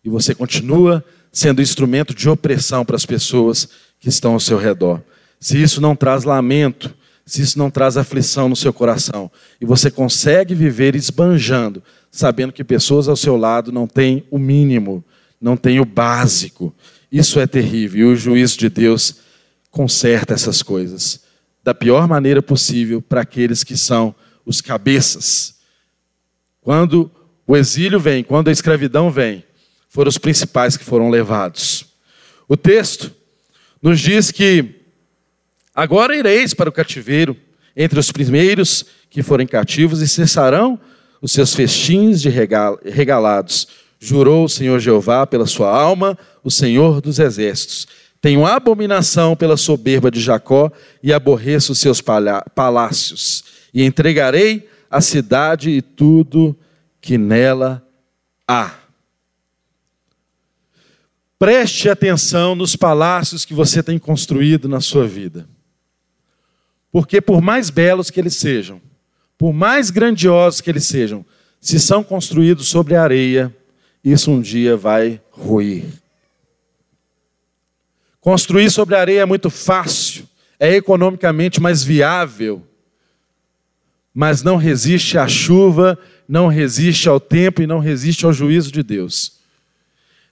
E 0.03 0.09
você 0.09 0.35
continua 0.35 1.03
sendo 1.31 1.61
instrumento 1.61 2.13
de 2.13 2.29
opressão 2.29 2.85
para 2.85 2.95
as 2.95 3.05
pessoas 3.05 3.69
que 3.99 4.09
estão 4.09 4.33
ao 4.33 4.39
seu 4.39 4.57
redor. 4.57 5.01
Se 5.39 5.61
isso 5.61 5.79
não 5.79 5.95
traz 5.95 6.23
lamento, 6.23 6.93
se 7.25 7.41
isso 7.41 7.59
não 7.59 7.69
traz 7.69 7.97
aflição 7.97 8.47
no 8.47 8.55
seu 8.55 8.71
coração, 8.71 9.29
e 9.59 9.65
você 9.65 9.91
consegue 9.91 10.55
viver 10.55 10.95
esbanjando, 10.95 11.83
sabendo 12.09 12.53
que 12.53 12.63
pessoas 12.63 13.07
ao 13.07 13.15
seu 13.15 13.35
lado 13.35 13.71
não 13.71 13.85
têm 13.85 14.23
o 14.31 14.39
mínimo, 14.39 15.03
não 15.39 15.57
têm 15.57 15.79
o 15.79 15.85
básico, 15.85 16.73
isso 17.11 17.39
é 17.39 17.45
terrível. 17.45 17.99
E 17.99 18.13
o 18.13 18.15
juízo 18.15 18.57
de 18.57 18.69
Deus 18.69 19.17
conserta 19.69 20.33
essas 20.33 20.63
coisas 20.63 21.21
da 21.63 21.73
pior 21.73 22.07
maneira 22.07 22.41
possível 22.41 23.01
para 23.01 23.19
aqueles 23.19 23.61
que 23.61 23.75
são 23.75 24.15
os 24.45 24.61
cabeças. 24.61 25.55
Quando 26.61 27.11
o 27.45 27.57
exílio 27.57 27.99
vem, 27.99 28.23
quando 28.23 28.47
a 28.47 28.53
escravidão 28.53 29.11
vem, 29.11 29.43
foram 29.89 30.07
os 30.07 30.17
principais 30.17 30.77
que 30.77 30.85
foram 30.85 31.09
levados. 31.09 31.85
O 32.47 32.55
texto 32.55 33.13
nos 33.81 33.99
diz 33.99 34.31
que 34.31 34.76
agora 35.77 36.17
ireis 36.17 36.55
para 36.55 36.69
o 36.69 36.73
cativeiro 36.73 37.37
entre 37.75 37.99
os 37.99 38.11
primeiros 38.11 38.83
que 39.07 39.21
forem 39.21 39.45
cativos 39.45 40.01
e 40.01 40.07
cessarão 40.07 40.79
os 41.21 41.31
seus 41.31 41.53
festins 41.53 42.19
de 42.19 42.29
regalados. 42.29 43.67
Jurou 43.99 44.45
o 44.45 44.49
Senhor 44.49 44.79
Jeová 44.79 45.27
pela 45.27 45.45
sua 45.45 45.69
alma, 45.69 46.17
o 46.43 46.49
Senhor 46.49 46.99
dos 46.99 47.19
exércitos. 47.19 47.87
Tenho 48.19 48.45
abominação 48.45 49.35
pela 49.35 49.55
soberba 49.55 50.09
de 50.09 50.19
Jacó 50.19 50.71
e 51.03 51.13
aborreço 51.13 51.71
os 51.71 51.79
seus 51.79 52.01
palácios. 52.01 53.43
E 53.71 53.83
entregarei 53.83 54.67
a 54.89 54.99
cidade 55.01 55.69
e 55.69 55.81
tudo 55.81 56.57
que 56.99 57.17
nela 57.17 57.85
há. 58.47 58.71
Preste 61.37 61.87
atenção 61.87 62.55
nos 62.55 62.75
palácios 62.75 63.45
que 63.45 63.53
você 63.53 63.83
tem 63.83 63.99
construído 63.99 64.67
na 64.67 64.81
sua 64.81 65.07
vida. 65.07 65.47
Porque, 66.91 67.21
por 67.21 67.41
mais 67.41 67.69
belos 67.69 68.09
que 68.09 68.19
eles 68.19 68.35
sejam, 68.35 68.81
por 69.37 69.53
mais 69.53 69.89
grandiosos 69.89 70.61
que 70.61 70.69
eles 70.69 70.85
sejam, 70.85 71.25
se 71.59 71.79
são 71.79 72.03
construídos 72.03 72.67
sobre 72.67 72.95
a 72.95 73.03
areia, 73.03 73.55
isso 74.03 74.31
um 74.31 74.41
dia 74.41 74.75
vai 74.77 75.21
ruir. 75.29 75.85
Construir 78.21 78.69
sobre 78.71 78.95
a 78.95 79.01
areia 79.01 79.21
é 79.21 79.25
muito 79.25 79.49
fácil, 79.49 80.27
é 80.59 80.75
economicamente 80.75 81.61
mais 81.61 81.83
viável, 81.83 82.65
mas 84.13 84.41
não 84.41 84.55
resiste 84.55 85.17
à 85.17 85.27
chuva, 85.27 85.97
não 86.27 86.47
resiste 86.47 87.07
ao 87.07 87.19
tempo 87.19 87.61
e 87.61 87.67
não 87.67 87.79
resiste 87.79 88.25
ao 88.25 88.33
juízo 88.33 88.71
de 88.71 88.81
Deus. 88.81 89.37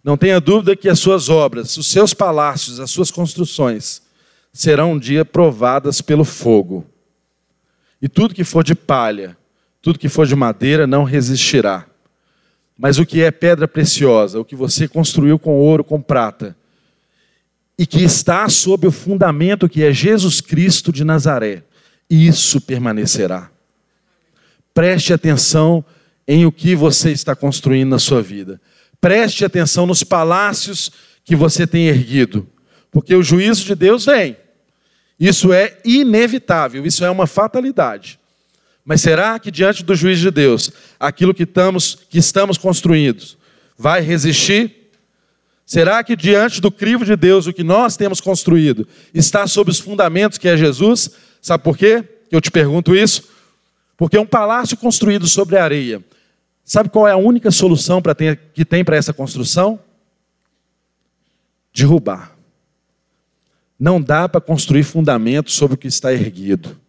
Não 0.03 0.18
tenha 0.18 0.39
dúvida 0.39 0.76
que 0.76 0.89
as 0.89 0.99
suas 0.99 1.30
obras, 1.30 1.78
os 1.78 1.88
seus 1.88 2.14
palácios, 2.14 2.80
as 2.80 2.91
suas 2.91 3.12
construções 3.12 4.05
serão 4.56 4.93
um 4.93 4.97
dia 4.99 5.26
provadas 5.26 6.01
pelo 6.01 6.24
fogo. 6.24 6.86
E 8.01 8.08
tudo 8.08 8.34
que 8.34 8.45
for 8.45 8.64
de 8.64 8.74
palha, 8.74 9.38
tudo 9.82 9.99
que 9.99 10.08
for 10.08 10.26
de 10.26 10.34
madeira 10.34 10.88
não 10.88 11.03
resistirá. 11.03 11.86
Mas 12.78 12.97
o 12.97 13.06
que 13.06 13.22
é 13.22 13.32
pedra 13.32 13.68
preciosa, 13.68 14.39
o 14.39 14.45
que 14.45 14.56
você 14.56 14.88
construiu 14.88 15.38
com 15.38 15.60
ouro, 15.60 15.84
com 15.84 16.01
prata, 16.01 16.56
e 17.78 17.86
que 17.86 18.01
está 18.01 18.47
sob 18.47 18.88
o 18.88 18.91
fundamento 18.91 19.68
que 19.68 19.84
é 19.84 19.91
Jesus 19.91 20.39
Cristo 20.39 20.89
de 20.89 21.03
Nazaré, 21.03 21.64
isso 22.10 22.62
permanecerá. 22.62 23.51
Preste 24.74 25.12
atenção 25.12 25.84
em 26.26 26.45
o 26.45 26.51
que 26.51 26.76
você 26.76 27.12
está 27.12 27.36
construindo 27.36 27.89
na 27.89 27.99
sua 27.99 28.22
vida. 28.22 28.62
Preste 29.01 29.43
atenção 29.43 29.86
nos 29.86 30.01
palácios 30.01 30.89
que 31.26 31.36
você 31.36 31.68
tem 31.68 31.88
erguido, 31.88 32.47
porque 32.89 33.14
o 33.14 33.22
juízo 33.22 33.66
de 33.66 33.76
Deus 33.76 34.06
vem. 34.06 34.44
Isso 35.20 35.53
é 35.53 35.78
inevitável, 35.86 36.86
isso 36.86 37.03
é 37.05 37.09
uma 37.09 37.26
fatalidade. 37.26 38.20
Mas 38.84 39.01
será 39.01 39.39
que 39.39 39.49
diante 39.49 39.84
do 39.84 39.95
juízo 39.95 40.22
de 40.22 40.32
Deus, 40.32 40.72
aquilo 40.99 41.34
que 41.34 41.43
estamos, 41.43 41.95
que 42.09 42.20
estamos 42.20 42.57
construindo 42.57 43.24
vai 43.78 44.01
resistir? 44.01 44.91
Será 45.66 46.03
que 46.03 46.16
diante 46.16 46.61
do 46.61 46.72
crivo 46.72 47.03
de 47.03 47.16
Deus, 47.16 47.47
o 47.47 47.53
que 47.53 47.63
nós 47.63 47.97
temos 47.97 48.22
construído 48.22 48.88
está 49.13 49.47
sob 49.47 49.72
os 49.72 49.80
fundamentos 49.80 50.38
que 50.38 50.47
é 50.47 50.55
Jesus? 50.55 51.09
Sabe 51.41 51.63
por 51.63 51.76
quê? 51.76 52.03
Eu 52.32 52.39
te 52.39 52.51
pergunto 52.51 52.95
isso. 52.95 53.28
Porque 53.97 54.18
um 54.18 54.26
palácio 54.26 54.78
construído 54.78 55.26
sobre 55.26 55.57
areia, 55.57 56.03
sabe 56.63 56.89
qual 56.89 57.07
é 57.07 57.13
a 57.13 57.18
única 57.18 57.49
solução 57.49 58.01
ter, 58.01 58.39
que 58.53 58.66
tem 58.66 58.84
para 58.84 58.97
essa 58.97 59.13
construção? 59.13 59.80
Derrubar. 61.74 62.34
Não 63.80 64.01
dá 64.01 64.28
para 64.28 64.41
construir 64.41 64.84
fundamento 64.84 65.51
sobre 65.51 65.76
o 65.76 65.78
que 65.78 65.88
está 65.88 66.13
erguido. 66.13 66.80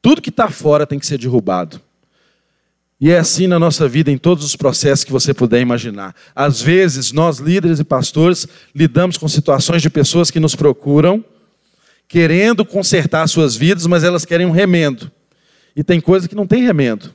Tudo 0.00 0.22
que 0.22 0.30
está 0.30 0.48
fora 0.48 0.86
tem 0.86 0.98
que 0.98 1.06
ser 1.06 1.18
derrubado. 1.18 1.80
E 3.00 3.10
é 3.10 3.18
assim 3.18 3.46
na 3.46 3.58
nossa 3.58 3.88
vida, 3.88 4.10
em 4.10 4.16
todos 4.16 4.44
os 4.44 4.56
processos 4.56 5.04
que 5.04 5.12
você 5.12 5.34
puder 5.34 5.60
imaginar. 5.60 6.14
Às 6.34 6.62
vezes, 6.62 7.12
nós, 7.12 7.38
líderes 7.38 7.80
e 7.80 7.84
pastores, 7.84 8.46
lidamos 8.74 9.18
com 9.18 9.28
situações 9.28 9.82
de 9.82 9.90
pessoas 9.90 10.30
que 10.30 10.40
nos 10.40 10.54
procuram, 10.54 11.24
querendo 12.08 12.64
consertar 12.64 13.26
suas 13.26 13.56
vidas, 13.56 13.86
mas 13.86 14.04
elas 14.04 14.24
querem 14.24 14.46
um 14.46 14.50
remendo. 14.50 15.10
E 15.74 15.82
tem 15.82 16.00
coisa 16.00 16.28
que 16.28 16.34
não 16.34 16.46
tem 16.46 16.62
remendo. 16.62 17.12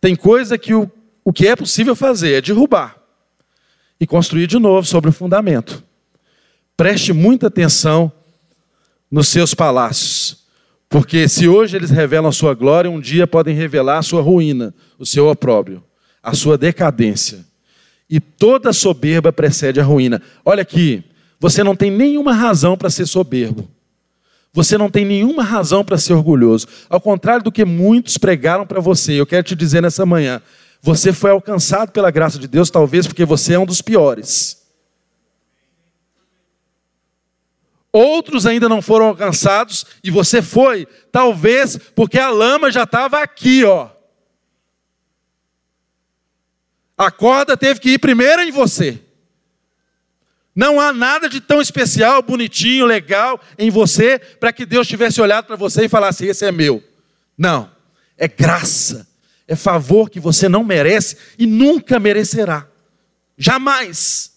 Tem 0.00 0.14
coisa 0.14 0.56
que 0.56 0.72
o, 0.72 0.90
o 1.24 1.32
que 1.32 1.48
é 1.48 1.56
possível 1.56 1.96
fazer 1.96 2.34
é 2.34 2.40
derrubar 2.40 2.96
e 3.98 4.06
construir 4.06 4.46
de 4.46 4.58
novo 4.58 4.86
sobre 4.86 5.10
o 5.10 5.12
fundamento. 5.12 5.82
Preste 6.76 7.12
muita 7.12 7.46
atenção 7.46 8.12
nos 9.10 9.28
seus 9.28 9.54
palácios, 9.54 10.44
porque 10.88 11.26
se 11.26 11.48
hoje 11.48 11.76
eles 11.76 11.90
revelam 11.90 12.28
a 12.28 12.32
sua 12.32 12.54
glória, 12.54 12.90
um 12.90 13.00
dia 13.00 13.26
podem 13.26 13.54
revelar 13.54 13.98
a 13.98 14.02
sua 14.02 14.20
ruína, 14.20 14.74
o 14.98 15.06
seu 15.06 15.28
opróbrio, 15.28 15.82
a 16.22 16.34
sua 16.34 16.58
decadência. 16.58 17.46
E 18.10 18.20
toda 18.20 18.72
soberba 18.72 19.32
precede 19.32 19.80
a 19.80 19.84
ruína. 19.84 20.20
Olha 20.44 20.62
aqui, 20.62 21.02
você 21.40 21.64
não 21.64 21.74
tem 21.74 21.90
nenhuma 21.90 22.34
razão 22.34 22.76
para 22.76 22.90
ser 22.90 23.06
soberbo. 23.06 23.68
Você 24.52 24.78
não 24.78 24.90
tem 24.90 25.04
nenhuma 25.04 25.42
razão 25.42 25.84
para 25.84 25.98
ser 25.98 26.14
orgulhoso. 26.14 26.66
Ao 26.88 27.00
contrário 27.00 27.44
do 27.44 27.52
que 27.52 27.64
muitos 27.64 28.16
pregaram 28.16 28.66
para 28.66 28.80
você, 28.80 29.12
eu 29.12 29.26
quero 29.26 29.42
te 29.42 29.54
dizer 29.54 29.82
nessa 29.82 30.06
manhã: 30.06 30.40
você 30.80 31.12
foi 31.12 31.30
alcançado 31.30 31.90
pela 31.90 32.10
graça 32.10 32.38
de 32.38 32.46
Deus, 32.46 32.70
talvez 32.70 33.06
porque 33.06 33.24
você 33.24 33.54
é 33.54 33.58
um 33.58 33.66
dos 33.66 33.82
piores. 33.82 34.65
Outros 37.96 38.44
ainda 38.44 38.68
não 38.68 38.82
foram 38.82 39.06
alcançados 39.06 39.86
e 40.04 40.10
você 40.10 40.42
foi, 40.42 40.86
talvez 41.10 41.78
porque 41.94 42.18
a 42.18 42.28
lama 42.28 42.70
já 42.70 42.82
estava 42.82 43.22
aqui, 43.22 43.64
ó. 43.64 43.88
A 46.94 47.10
corda 47.10 47.56
teve 47.56 47.80
que 47.80 47.92
ir 47.92 47.98
primeiro 47.98 48.42
em 48.42 48.50
você. 48.50 49.00
Não 50.54 50.78
há 50.78 50.92
nada 50.92 51.26
de 51.26 51.40
tão 51.40 51.58
especial, 51.58 52.20
bonitinho, 52.20 52.84
legal 52.84 53.40
em 53.58 53.70
você 53.70 54.18
para 54.18 54.52
que 54.52 54.66
Deus 54.66 54.86
tivesse 54.86 55.18
olhado 55.22 55.46
para 55.46 55.56
você 55.56 55.86
e 55.86 55.88
falasse: 55.88 56.26
esse 56.26 56.44
é 56.44 56.52
meu. 56.52 56.84
Não. 57.36 57.70
É 58.18 58.28
graça. 58.28 59.08
É 59.48 59.56
favor 59.56 60.10
que 60.10 60.20
você 60.20 60.50
não 60.50 60.62
merece 60.62 61.16
e 61.38 61.46
nunca 61.46 61.98
merecerá. 61.98 62.68
Jamais. 63.38 64.35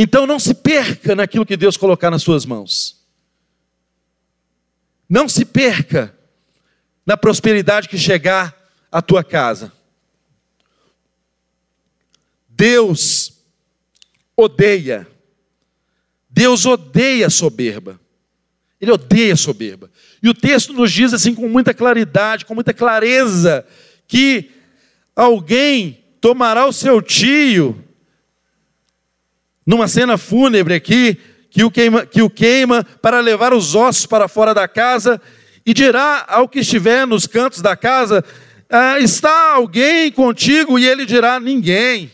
Então 0.00 0.28
não 0.28 0.38
se 0.38 0.54
perca 0.54 1.16
naquilo 1.16 1.44
que 1.44 1.56
Deus 1.56 1.76
colocar 1.76 2.08
nas 2.08 2.22
suas 2.22 2.46
mãos. 2.46 3.04
Não 5.08 5.28
se 5.28 5.44
perca 5.44 6.16
na 7.04 7.16
prosperidade 7.16 7.88
que 7.88 7.98
chegar 7.98 8.56
à 8.92 9.02
tua 9.02 9.24
casa. 9.24 9.72
Deus 12.48 13.42
odeia. 14.36 15.08
Deus 16.30 16.64
odeia 16.64 17.28
soberba. 17.28 18.00
Ele 18.80 18.92
odeia 18.92 19.34
soberba. 19.34 19.90
E 20.22 20.28
o 20.28 20.34
texto 20.34 20.72
nos 20.72 20.92
diz 20.92 21.12
assim 21.12 21.34
com 21.34 21.48
muita 21.48 21.74
claridade, 21.74 22.44
com 22.44 22.54
muita 22.54 22.72
clareza, 22.72 23.66
que 24.06 24.52
alguém 25.16 26.04
tomará 26.20 26.66
o 26.66 26.72
seu 26.72 27.02
tio, 27.02 27.84
numa 29.68 29.86
cena 29.86 30.16
fúnebre 30.16 30.72
aqui, 30.72 31.18
que 31.50 31.62
o 31.62 31.70
queima, 31.70 32.06
que 32.06 32.22
o 32.22 32.30
queima 32.30 32.82
para 33.02 33.20
levar 33.20 33.52
os 33.52 33.74
ossos 33.74 34.06
para 34.06 34.26
fora 34.26 34.54
da 34.54 34.66
casa, 34.66 35.20
e 35.66 35.74
dirá 35.74 36.24
ao 36.26 36.48
que 36.48 36.60
estiver 36.60 37.06
nos 37.06 37.26
cantos 37.26 37.60
da 37.60 37.76
casa: 37.76 38.24
ah, 38.70 38.98
Está 38.98 39.52
alguém 39.52 40.10
contigo? 40.10 40.78
E 40.78 40.88
ele 40.88 41.04
dirá: 41.04 41.38
Ninguém. 41.38 42.10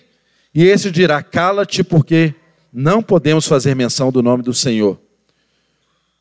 E 0.52 0.64
esse 0.64 0.90
dirá: 0.90 1.22
Cala-te, 1.22 1.84
porque 1.84 2.34
não 2.72 3.00
podemos 3.00 3.46
fazer 3.46 3.76
menção 3.76 4.11
do 4.11 4.20
nome 4.20 4.42
do 4.42 4.52
Senhor. 4.52 4.98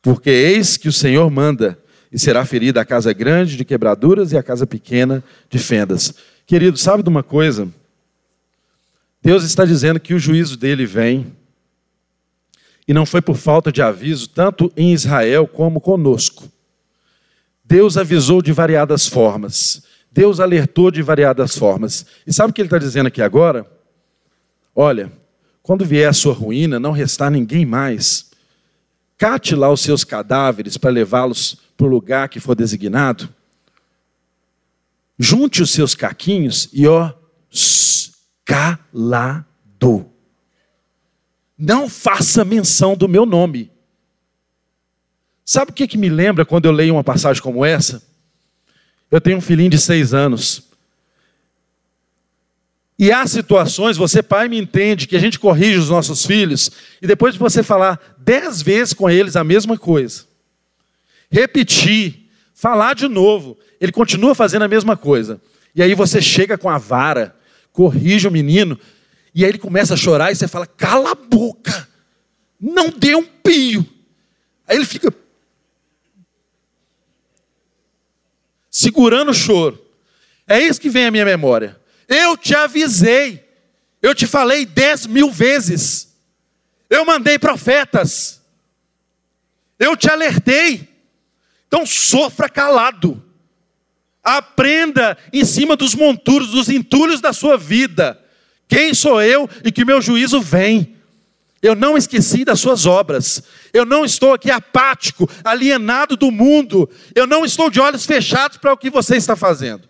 Porque 0.00 0.30
eis 0.30 0.76
que 0.76 0.86
o 0.86 0.92
Senhor 0.92 1.28
manda, 1.32 1.76
e 2.12 2.18
será 2.18 2.44
ferida 2.44 2.80
a 2.80 2.84
casa 2.84 3.12
grande 3.12 3.56
de 3.56 3.64
quebraduras 3.64 4.30
e 4.30 4.36
a 4.36 4.42
casa 4.42 4.68
pequena 4.68 5.24
de 5.50 5.58
fendas. 5.58 6.14
Querido, 6.46 6.78
sabe 6.78 7.02
de 7.02 7.08
uma 7.08 7.24
coisa? 7.24 7.68
Deus 9.24 9.42
está 9.42 9.64
dizendo 9.64 9.98
que 9.98 10.12
o 10.12 10.18
juízo 10.18 10.54
dele 10.54 10.84
vem, 10.84 11.34
e 12.86 12.92
não 12.92 13.06
foi 13.06 13.22
por 13.22 13.36
falta 13.36 13.72
de 13.72 13.80
aviso, 13.80 14.28
tanto 14.28 14.70
em 14.76 14.92
Israel 14.92 15.48
como 15.48 15.80
conosco. 15.80 16.46
Deus 17.64 17.96
avisou 17.96 18.42
de 18.42 18.52
variadas 18.52 19.06
formas, 19.06 19.82
Deus 20.12 20.40
alertou 20.40 20.90
de 20.90 21.00
variadas 21.00 21.56
formas. 21.56 22.04
E 22.26 22.32
sabe 22.34 22.50
o 22.50 22.52
que 22.52 22.60
ele 22.60 22.66
está 22.66 22.76
dizendo 22.76 23.06
aqui 23.06 23.22
agora? 23.22 23.66
Olha, 24.76 25.10
quando 25.62 25.86
vier 25.86 26.08
a 26.08 26.12
sua 26.12 26.34
ruína, 26.34 26.78
não 26.78 26.92
restar 26.92 27.30
ninguém 27.30 27.64
mais. 27.64 28.30
Cate 29.16 29.54
lá 29.54 29.72
os 29.72 29.80
seus 29.80 30.04
cadáveres 30.04 30.76
para 30.76 30.90
levá-los 30.90 31.56
para 31.76 31.86
o 31.86 31.90
lugar 31.90 32.28
que 32.28 32.38
for 32.38 32.54
designado. 32.54 33.28
Junte 35.18 35.62
os 35.62 35.70
seus 35.70 35.94
caquinhos 35.94 36.68
e 36.72 36.86
ó, 36.86 37.10
calado. 38.44 40.10
Não 41.56 41.88
faça 41.88 42.44
menção 42.44 42.96
do 42.96 43.08
meu 43.08 43.24
nome. 43.24 43.70
Sabe 45.44 45.70
o 45.70 45.74
que, 45.74 45.86
que 45.86 45.98
me 45.98 46.08
lembra 46.08 46.44
quando 46.44 46.64
eu 46.64 46.72
leio 46.72 46.94
uma 46.94 47.04
passagem 47.04 47.42
como 47.42 47.64
essa? 47.64 48.02
Eu 49.10 49.20
tenho 49.20 49.38
um 49.38 49.42
filhinho 49.42 49.70
de 49.70 49.78
seis 49.78 50.14
anos. 50.14 50.62
E 52.98 53.10
há 53.10 53.26
situações, 53.26 53.96
você 53.96 54.22
pai 54.22 54.48
me 54.48 54.58
entende, 54.58 55.06
que 55.06 55.16
a 55.16 55.20
gente 55.20 55.38
corrige 55.38 55.78
os 55.78 55.90
nossos 55.90 56.24
filhos, 56.24 56.70
e 57.02 57.06
depois 57.06 57.34
de 57.34 57.40
você 57.40 57.62
falar 57.62 58.00
dez 58.18 58.62
vezes 58.62 58.94
com 58.94 59.10
eles 59.10 59.36
a 59.36 59.42
mesma 59.42 59.76
coisa, 59.76 60.24
repetir, 61.28 62.30
falar 62.54 62.94
de 62.94 63.08
novo, 63.08 63.58
ele 63.80 63.92
continua 63.92 64.34
fazendo 64.34 64.62
a 64.62 64.68
mesma 64.68 64.96
coisa. 64.96 65.40
E 65.74 65.82
aí 65.82 65.94
você 65.94 66.22
chega 66.22 66.56
com 66.56 66.70
a 66.70 66.78
vara, 66.78 67.36
corrige 67.74 68.28
o 68.28 68.30
menino, 68.30 68.78
e 69.34 69.44
aí 69.44 69.50
ele 69.50 69.58
começa 69.58 69.94
a 69.94 69.96
chorar 69.96 70.30
e 70.30 70.36
você 70.36 70.46
fala: 70.46 70.64
cala 70.64 71.10
a 71.10 71.14
boca, 71.14 71.88
não 72.58 72.88
dê 72.88 73.16
um 73.16 73.24
pio. 73.24 73.84
Aí 74.66 74.76
ele 74.76 74.86
fica 74.86 75.12
segurando 78.70 79.32
o 79.32 79.34
choro. 79.34 79.84
É 80.46 80.60
isso 80.60 80.80
que 80.80 80.88
vem 80.88 81.06
à 81.06 81.10
minha 81.10 81.24
memória. 81.24 81.78
Eu 82.08 82.36
te 82.36 82.54
avisei, 82.54 83.44
eu 84.00 84.14
te 84.14 84.26
falei 84.26 84.64
dez 84.64 85.04
mil 85.04 85.30
vezes, 85.30 86.14
eu 86.88 87.04
mandei 87.04 87.40
profetas, 87.40 88.40
eu 89.80 89.96
te 89.96 90.08
alertei. 90.08 90.88
Então 91.66 91.84
sofra 91.84 92.48
calado. 92.48 93.23
Aprenda 94.24 95.18
em 95.32 95.44
cima 95.44 95.76
dos 95.76 95.94
monturos, 95.94 96.48
dos 96.48 96.70
entulhos 96.70 97.20
da 97.20 97.32
sua 97.32 97.58
vida. 97.58 98.18
Quem 98.66 98.94
sou 98.94 99.20
eu 99.20 99.48
e 99.62 99.70
que 99.70 99.84
meu 99.84 100.00
juízo 100.00 100.40
vem? 100.40 100.96
Eu 101.60 101.74
não 101.74 101.96
esqueci 101.96 102.44
das 102.44 102.60
suas 102.60 102.86
obras. 102.86 103.42
Eu 103.72 103.84
não 103.84 104.04
estou 104.04 104.32
aqui 104.32 104.50
apático, 104.50 105.28
alienado 105.42 106.16
do 106.16 106.30
mundo. 106.30 106.90
Eu 107.14 107.26
não 107.26 107.44
estou 107.44 107.70
de 107.70 107.80
olhos 107.80 108.04
fechados 108.04 108.56
para 108.56 108.72
o 108.72 108.76
que 108.76 108.90
você 108.90 109.16
está 109.16 109.36
fazendo. 109.36 109.88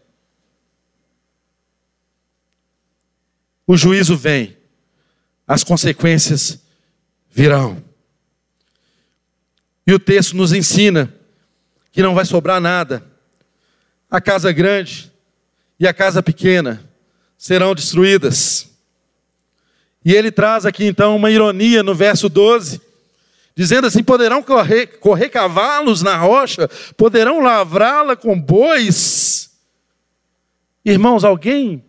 O 3.66 3.76
juízo 3.76 4.16
vem, 4.16 4.56
as 5.46 5.64
consequências 5.64 6.60
virão. 7.30 7.82
E 9.86 9.92
o 9.92 9.98
texto 9.98 10.36
nos 10.36 10.52
ensina 10.52 11.12
que 11.90 12.02
não 12.02 12.14
vai 12.14 12.24
sobrar 12.24 12.60
nada. 12.60 13.13
A 14.14 14.20
casa 14.20 14.52
grande 14.52 15.12
e 15.80 15.88
a 15.88 15.92
casa 15.92 16.22
pequena 16.22 16.88
serão 17.36 17.74
destruídas. 17.74 18.70
E 20.04 20.14
ele 20.14 20.30
traz 20.30 20.64
aqui 20.64 20.84
então 20.84 21.16
uma 21.16 21.32
ironia 21.32 21.82
no 21.82 21.96
verso 21.96 22.28
12, 22.28 22.80
dizendo 23.56 23.88
assim: 23.88 24.04
poderão 24.04 24.40
correr, 24.40 24.86
correr 25.00 25.30
cavalos 25.30 26.00
na 26.00 26.16
rocha, 26.16 26.68
poderão 26.96 27.40
lavrá-la 27.40 28.14
com 28.14 28.40
bois. 28.40 29.50
Irmãos, 30.84 31.24
alguém 31.24 31.82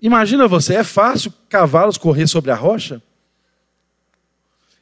Imagina 0.00 0.46
você, 0.46 0.74
é 0.74 0.84
fácil 0.84 1.32
cavalos 1.48 1.98
correr 1.98 2.28
sobre 2.28 2.50
a 2.50 2.54
rocha? 2.54 3.02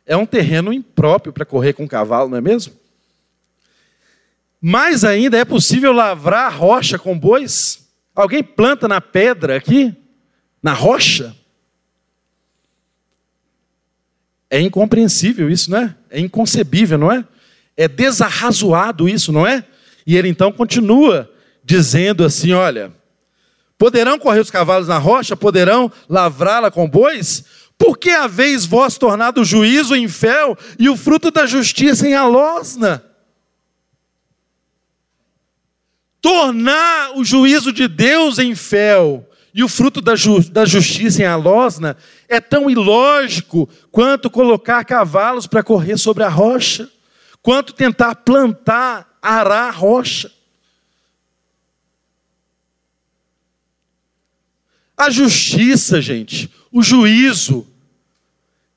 É 0.05 0.17
um 0.17 0.27
terreno 0.27 0.71
impróprio 0.71 1.33
para 1.33 1.47
correr 1.47 1.73
com 1.73 1.89
cavalo, 1.89 2.29
não 2.29 2.37
é 2.37 2.41
mesmo? 2.43 2.75
Mais 4.63 5.05
ainda, 5.05 5.37
é 5.37 5.45
possível 5.45 5.93
lavrar 5.93 6.47
a 6.47 6.49
rocha 6.49 6.99
com 6.99 7.19
bois? 7.19 7.89
Alguém 8.15 8.43
planta 8.43 8.87
na 8.87 9.01
pedra 9.01 9.57
aqui? 9.57 9.93
Na 10.63 10.73
rocha? 10.73 11.35
É 14.49 14.61
incompreensível 14.61 15.51
isso, 15.51 15.71
não 15.71 15.79
é? 15.79 15.97
É 16.09 16.21
inconcebível, 16.21 16.97
não 16.97 17.11
é? 17.11 17.27
É 17.77 17.89
desarrazoado 17.89 19.09
isso, 19.09 19.33
não 19.33 19.45
é? 19.45 19.65
E 20.07 20.17
ele 20.17 20.29
então 20.29 20.53
continua 20.53 21.29
dizendo 21.65 22.25
assim: 22.25 22.53
olha, 22.53 22.93
Poderão 23.83 24.17
correr 24.17 24.39
os 24.39 24.49
cavalos 24.49 24.87
na 24.87 24.97
rocha? 24.97 25.37
Poderão 25.37 25.91
lavrá-la 26.09 26.71
com 26.71 26.89
bois? 26.89 27.45
Por 27.77 27.99
que 27.99 28.11
haveis 28.11 28.65
vós 28.65 28.97
tornado 28.97 29.41
o 29.41 29.45
juízo 29.45 29.97
em 29.97 30.07
fel 30.07 30.57
e 30.79 30.89
o 30.89 30.97
fruto 30.97 31.33
da 31.33 31.47
justiça 31.47 32.07
em 32.07 32.15
alosna? 32.15 33.05
Tornar 36.23 37.19
o 37.19 37.25
juízo 37.25 37.73
de 37.73 37.89
Deus 37.89 38.39
em 38.39 38.55
fel 38.55 39.29
e 39.53 39.65
o 39.65 39.69
fruto 39.69 40.01
da, 40.01 40.15
ju 40.15 40.41
da 40.51 40.65
justiça 40.65 41.21
em 41.21 41.27
alosna 41.27 41.97
é 42.29 42.41
tão 42.41 42.71
ilógico 42.71 43.69
quanto 43.91 44.31
colocar 44.31 44.85
cavalos 44.85 45.49
para 45.49 45.65
correr 45.65 45.99
sobre 45.99 46.23
a 46.23 46.29
rocha, 46.29 46.89
quanto 47.43 47.73
tentar 47.73 48.15
plantar, 48.15 49.19
arar 49.21 49.69
a 49.69 49.71
rocha. 49.73 50.31
A 54.97 55.11
justiça, 55.11 56.01
gente, 56.01 56.49
o 56.71 56.85
juízo. 56.85 57.67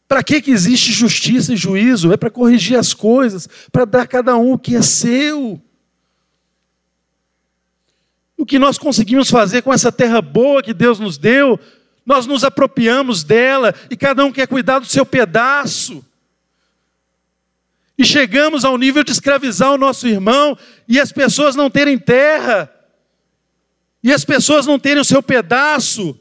Para 0.08 0.24
que, 0.24 0.41
que 0.41 0.50
existe 0.50 0.91
justiça 0.91 1.54
e 1.54 1.58
juízo? 1.58 2.12
É 2.12 2.18
para 2.18 2.32
corrigir 2.32 2.78
as 2.78 2.91
coisas, 2.91 3.48
para 3.72 3.86
dar 3.86 4.02
a 4.02 4.08
cada 4.08 4.36
um 4.36 4.54
o 4.54 4.60
que 4.60 4.76
é 4.76 4.82
seu. 4.82 5.62
O 8.46 8.48
que 8.48 8.60
nós 8.60 8.78
conseguimos 8.78 9.28
fazer 9.28 9.64
com 9.64 9.74
essa 9.74 9.91
terra 9.91 10.22
boa 10.22 10.62
que 10.62 10.72
Deus 10.72 11.00
nos 11.00 11.18
deu, 11.18 11.60
nós 12.06 12.28
nos 12.28 12.43
apropriamos 12.43 13.24
dela 13.24 13.74
e 13.89 13.98
cada 13.98 14.24
um 14.24 14.32
quer 14.32 14.48
cuidar 14.48 14.78
do 14.78 14.86
seu 14.86 15.04
pedaço. 15.04 16.06
E 17.98 18.06
chegamos 18.06 18.64
ao 18.64 18.78
nível 18.78 19.04
de 19.04 19.12
escravizar 19.12 19.72
o 19.72 19.80
nosso 19.80 20.08
irmão 20.08 20.56
e 20.88 21.00
as 21.00 21.12
pessoas 21.12 21.56
não 21.56 21.72
terem 21.72 21.98
terra 21.98 22.72
e 24.04 24.14
as 24.14 24.24
pessoas 24.24 24.68
não 24.68 24.78
terem 24.78 25.02
o 25.02 25.06
seu 25.06 25.24
pedaço. 25.24 26.16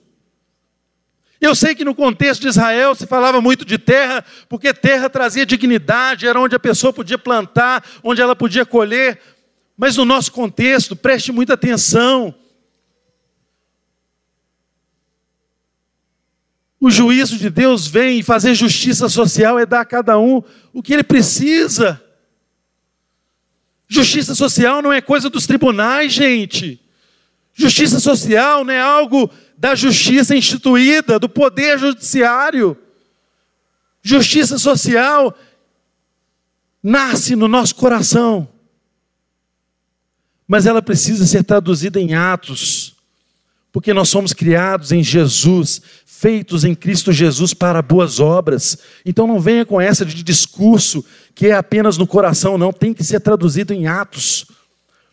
Eu 1.39 1.55
sei 1.55 1.75
que 1.75 1.85
no 1.85 1.95
contexto 1.95 2.41
de 2.41 2.49
Israel 2.49 2.95
se 2.95 3.07
falava 3.07 3.39
muito 3.39 3.66
de 3.66 3.77
terra, 3.77 4.25
porque 4.49 4.72
terra 4.72 5.11
trazia 5.11 5.45
dignidade, 5.45 6.27
era 6.27 6.41
onde 6.41 6.57
a 6.57 6.59
pessoa 6.59 6.91
podia 6.91 7.18
plantar, 7.18 7.85
onde 8.03 8.22
ela 8.22 8.35
podia 8.35 8.64
colher. 8.64 9.20
Mas 9.77 9.97
no 9.97 10.05
nosso 10.05 10.31
contexto, 10.33 10.95
preste 10.95 11.33
muita 11.33 11.55
atenção. 11.55 12.35
O 16.79 16.91
juízo 16.91 17.39
de 17.39 17.49
Deus 17.49 17.87
vem 17.87 18.18
e 18.18 18.22
fazer 18.22 18.55
justiça 18.55 19.09
social 19.09 19.59
é 19.59 19.64
dar 19.64 19.81
a 19.81 19.87
cada 19.87 20.18
um 20.18 20.43
o 20.72 20.83
que 20.83 20.93
ele 20.93 21.03
precisa. 21.03 22.01
Justiça 23.89 24.35
social 24.35 24.83
não 24.83 24.93
é 24.93 25.01
coisa 25.01 25.31
dos 25.31 25.47
tribunais, 25.47 26.12
gente. 26.12 26.81
Justiça 27.55 28.01
social 28.01 28.64
não 28.64 28.75
é 28.75 28.81
algo 28.81 29.31
da 29.57 29.75
justiça 29.75 30.37
instituída, 30.37 31.18
do 31.18 31.29
poder 31.29 31.79
judiciário. 31.79 32.77
Justiça 34.03 34.59
social 34.59 35.35
nasce 36.83 37.35
no 37.35 37.49
nosso 37.49 37.75
coração, 37.77 38.47
mas 40.47 40.66
ela 40.66 40.82
precisa 40.82 41.26
ser 41.26 41.42
traduzida 41.42 42.01
em 42.01 42.14
atos, 42.14 42.95
porque 43.72 43.92
nós 43.92 44.09
somos 44.09 44.32
criados 44.32 44.92
em 44.92 45.03
Jesus, 45.03 45.80
feitos 46.07 46.64
em 46.64 46.74
Cristo 46.74 47.12
Jesus 47.12 47.53
para 47.53 47.82
boas 47.82 48.20
obras. 48.20 48.78
Então 49.05 49.26
não 49.26 49.40
venha 49.40 49.64
com 49.64 49.80
essa 49.80 50.05
de 50.05 50.22
discurso 50.22 51.05
que 51.34 51.49
é 51.49 51.53
apenas 51.53 51.99
no 51.99 52.07
coração, 52.07 52.57
não, 52.57 52.72
tem 52.72 52.95
que 52.95 53.03
ser 53.03 53.20
traduzido 53.20 53.74
em 53.74 53.86
atos. 53.86 54.47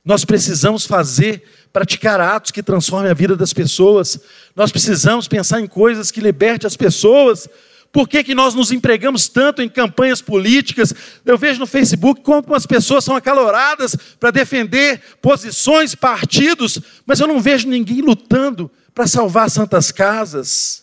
Nós 0.06 0.24
precisamos 0.24 0.86
fazer, 0.86 1.44
praticar 1.74 2.20
atos 2.20 2.52
que 2.52 2.62
transformem 2.62 3.10
a 3.10 3.16
vida 3.16 3.36
das 3.36 3.54
pessoas. 3.54 4.20
Nós 4.56 4.72
precisamos 4.72 5.28
pensar 5.28 5.60
em 5.62 5.68
coisas 5.68 6.12
que 6.12 6.22
libertem 6.22 6.68
as 6.68 6.78
pessoas 6.78 7.48
por 7.92 8.08
que, 8.08 8.24
que 8.24 8.34
nós 8.34 8.56
nos 8.56 8.72
empregamos 8.72 9.28
tanto 9.28 9.62
em 9.62 9.68
campanhas 9.68 10.22
políticas? 10.22 10.94
Eu 11.26 11.38
vejo 11.38 11.60
no 11.60 11.68
Facebook 11.68 12.22
como 12.22 12.56
as 12.56 12.66
pessoas 12.66 13.04
são 13.04 13.16
acaloradas 13.16 13.96
para 14.18 14.32
defender 14.32 15.02
posições, 15.22 15.94
partidos, 15.94 16.80
mas 17.06 17.20
eu 17.20 17.28
não 17.28 17.42
vejo 17.42 17.68
ninguém 17.68 18.02
lutando 18.02 18.72
para 18.96 19.08
salvar 19.08 19.50
santas 19.50 19.92
casas. 19.92 20.82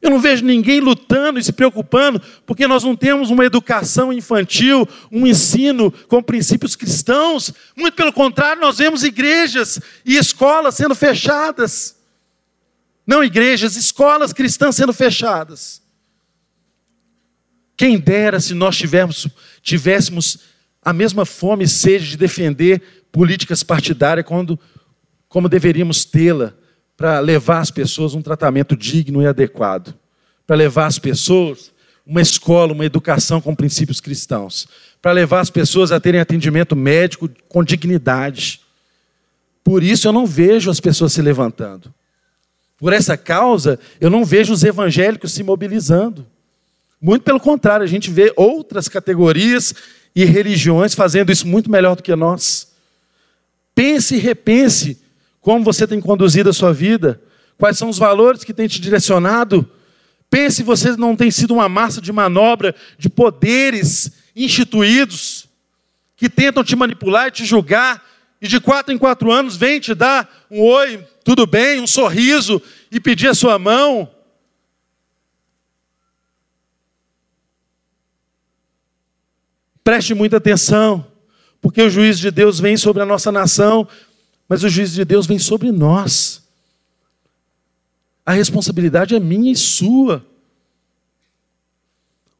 Eu 0.00 0.08
não 0.08 0.20
vejo 0.20 0.44
ninguém 0.44 0.80
lutando 0.80 1.38
e 1.38 1.44
se 1.44 1.52
preocupando, 1.52 2.22
porque 2.46 2.66
nós 2.66 2.84
não 2.84 2.96
temos 2.96 3.28
uma 3.28 3.44
educação 3.44 4.12
infantil, 4.12 4.88
um 5.12 5.26
ensino 5.26 5.90
com 6.08 6.22
princípios 6.22 6.74
cristãos. 6.74 7.52
Muito 7.76 7.94
pelo 7.94 8.12
contrário, 8.12 8.62
nós 8.62 8.78
vemos 8.78 9.02
igrejas 9.02 9.80
e 10.06 10.16
escolas 10.16 10.76
sendo 10.76 10.94
fechadas. 10.94 11.96
Não 13.06 13.22
igrejas, 13.22 13.76
escolas 13.76 14.32
cristãs 14.32 14.76
sendo 14.76 14.92
fechadas. 14.92 15.82
Quem 17.80 17.98
dera 17.98 18.38
se 18.40 18.52
nós 18.52 18.76
tivéssemos, 18.76 19.26
tivéssemos 19.62 20.40
a 20.82 20.92
mesma 20.92 21.24
fome 21.24 21.64
e 21.64 21.66
sede 21.66 22.10
de 22.10 22.16
defender 22.18 22.82
políticas 23.10 23.62
partidárias 23.62 24.26
quando, 24.26 24.60
como 25.30 25.48
deveríamos 25.48 26.04
tê-la 26.04 26.52
para 26.94 27.20
levar 27.20 27.60
as 27.60 27.70
pessoas 27.70 28.12
um 28.12 28.20
tratamento 28.20 28.76
digno 28.76 29.22
e 29.22 29.26
adequado, 29.26 29.94
para 30.46 30.56
levar 30.56 30.88
as 30.88 30.98
pessoas 30.98 31.72
uma 32.06 32.20
escola, 32.20 32.74
uma 32.74 32.84
educação 32.84 33.40
com 33.40 33.54
princípios 33.54 33.98
cristãos, 33.98 34.68
para 35.00 35.12
levar 35.12 35.40
as 35.40 35.48
pessoas 35.48 35.90
a 35.90 35.98
terem 35.98 36.20
atendimento 36.20 36.76
médico 36.76 37.30
com 37.48 37.64
dignidade. 37.64 38.60
Por 39.64 39.82
isso 39.82 40.06
eu 40.06 40.12
não 40.12 40.26
vejo 40.26 40.70
as 40.70 40.80
pessoas 40.80 41.14
se 41.14 41.22
levantando. 41.22 41.94
Por 42.76 42.92
essa 42.92 43.16
causa, 43.16 43.80
eu 43.98 44.10
não 44.10 44.22
vejo 44.22 44.52
os 44.52 44.64
evangélicos 44.64 45.32
se 45.32 45.42
mobilizando. 45.42 46.26
Muito 47.00 47.22
pelo 47.22 47.40
contrário, 47.40 47.84
a 47.84 47.88
gente 47.88 48.10
vê 48.10 48.32
outras 48.36 48.88
categorias 48.88 49.74
e 50.14 50.24
religiões 50.24 50.94
fazendo 50.94 51.32
isso 51.32 51.46
muito 51.46 51.70
melhor 51.70 51.96
do 51.96 52.02
que 52.02 52.14
nós. 52.14 52.72
Pense 53.74 54.16
e 54.16 54.18
repense 54.18 55.00
como 55.40 55.64
você 55.64 55.86
tem 55.86 56.00
conduzido 56.00 56.50
a 56.50 56.52
sua 56.52 56.72
vida, 56.72 57.20
quais 57.56 57.78
são 57.78 57.88
os 57.88 57.96
valores 57.96 58.44
que 58.44 58.52
tem 58.52 58.68
te 58.68 58.80
direcionado. 58.80 59.66
Pense 60.28 60.56
se 60.56 60.62
você 60.62 60.96
não 60.96 61.16
tem 61.16 61.30
sido 61.30 61.54
uma 61.54 61.68
massa 61.68 62.00
de 62.00 62.12
manobra 62.12 62.74
de 62.98 63.08
poderes 63.08 64.12
instituídos 64.36 65.48
que 66.16 66.28
tentam 66.28 66.62
te 66.62 66.76
manipular 66.76 67.28
e 67.28 67.32
te 67.32 67.46
julgar, 67.46 68.04
e 68.42 68.48
de 68.48 68.60
quatro 68.60 68.92
em 68.92 68.98
quatro 68.98 69.30
anos 69.30 69.56
vem 69.56 69.80
te 69.80 69.94
dar 69.94 70.46
um 70.50 70.60
oi, 70.60 71.04
tudo 71.24 71.46
bem, 71.46 71.80
um 71.80 71.86
sorriso 71.86 72.60
e 72.90 72.98
pedir 72.98 73.28
a 73.28 73.34
sua 73.34 73.58
mão. 73.58 74.08
Preste 79.90 80.14
muita 80.14 80.36
atenção, 80.36 81.04
porque 81.60 81.82
o 81.82 81.90
juízo 81.90 82.20
de 82.20 82.30
Deus 82.30 82.60
vem 82.60 82.76
sobre 82.76 83.02
a 83.02 83.04
nossa 83.04 83.32
nação, 83.32 83.88
mas 84.48 84.62
o 84.62 84.68
juízo 84.68 84.94
de 84.94 85.04
Deus 85.04 85.26
vem 85.26 85.36
sobre 85.36 85.72
nós. 85.72 86.44
A 88.24 88.30
responsabilidade 88.30 89.16
é 89.16 89.18
minha 89.18 89.50
e 89.50 89.56
sua. 89.56 90.24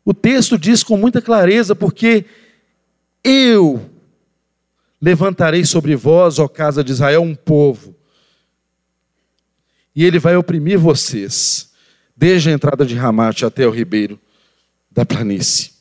O 0.05 0.15
texto 0.15 0.57
diz 0.57 0.85
com 0.85 0.97
muita 0.97 1.21
clareza, 1.21 1.75
porque 1.75 2.25
eu 3.25 3.85
levantarei 5.03 5.65
sobre 5.65 5.97
vós, 5.97 6.39
ó 6.39 6.47
casa 6.47 6.85
de 6.85 6.93
Israel, 6.93 7.23
um 7.23 7.35
povo, 7.35 7.97
e 9.93 10.05
ele 10.05 10.21
vai 10.21 10.37
oprimir 10.37 10.79
vocês, 10.79 11.73
desde 12.17 12.49
a 12.49 12.53
entrada 12.53 12.87
de 12.87 12.95
Ramate 12.95 13.45
até 13.45 13.67
o 13.67 13.73
ribeiro 13.73 14.21
da 14.89 15.05
planície 15.05 15.80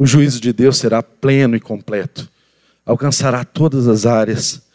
o 0.00 0.06
juízo 0.06 0.40
de 0.40 0.50
Deus 0.50 0.78
será 0.78 1.02
pleno 1.02 1.54
e 1.54 1.60
completo, 1.60 2.26
alcançará 2.86 3.44
todas 3.44 3.86
as 3.86 4.06
áreas 4.06 4.66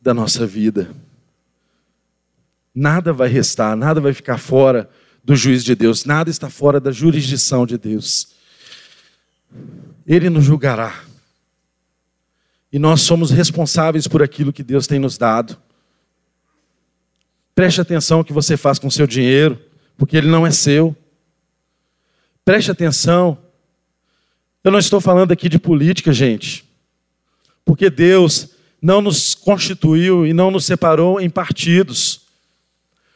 da 0.00 0.12
nossa 0.12 0.44
vida. 0.44 0.90
Nada 2.74 3.12
vai 3.12 3.28
restar, 3.28 3.76
nada 3.76 4.00
vai 4.00 4.12
ficar 4.12 4.38
fora 4.38 4.90
do 5.22 5.36
juízo 5.36 5.64
de 5.64 5.76
Deus, 5.76 6.04
nada 6.04 6.28
está 6.30 6.50
fora 6.50 6.80
da 6.80 6.90
jurisdição 6.90 7.64
de 7.64 7.78
Deus. 7.78 8.34
Ele 10.04 10.28
nos 10.28 10.42
julgará. 10.42 11.04
E 12.72 12.76
nós 12.76 13.02
somos 13.02 13.30
responsáveis 13.30 14.08
por 14.08 14.20
aquilo 14.20 14.52
que 14.52 14.64
Deus 14.64 14.88
tem 14.88 14.98
nos 14.98 15.16
dado. 15.16 15.56
Preste 17.54 17.80
atenção 17.80 18.18
ao 18.18 18.24
que 18.24 18.32
você 18.32 18.56
faz 18.56 18.80
com 18.80 18.90
seu 18.90 19.06
dinheiro, 19.06 19.64
porque 19.96 20.16
ele 20.16 20.26
não 20.26 20.44
é 20.44 20.50
seu. 20.50 20.96
Preste 22.44 22.68
atenção 22.68 23.38
eu 24.64 24.70
não 24.70 24.78
estou 24.78 25.00
falando 25.00 25.32
aqui 25.32 25.48
de 25.48 25.58
política, 25.58 26.12
gente, 26.12 26.64
porque 27.64 27.90
Deus 27.90 28.50
não 28.80 29.00
nos 29.00 29.34
constituiu 29.34 30.26
e 30.26 30.32
não 30.32 30.50
nos 30.50 30.64
separou 30.64 31.20
em 31.20 31.30
partidos. 31.30 32.22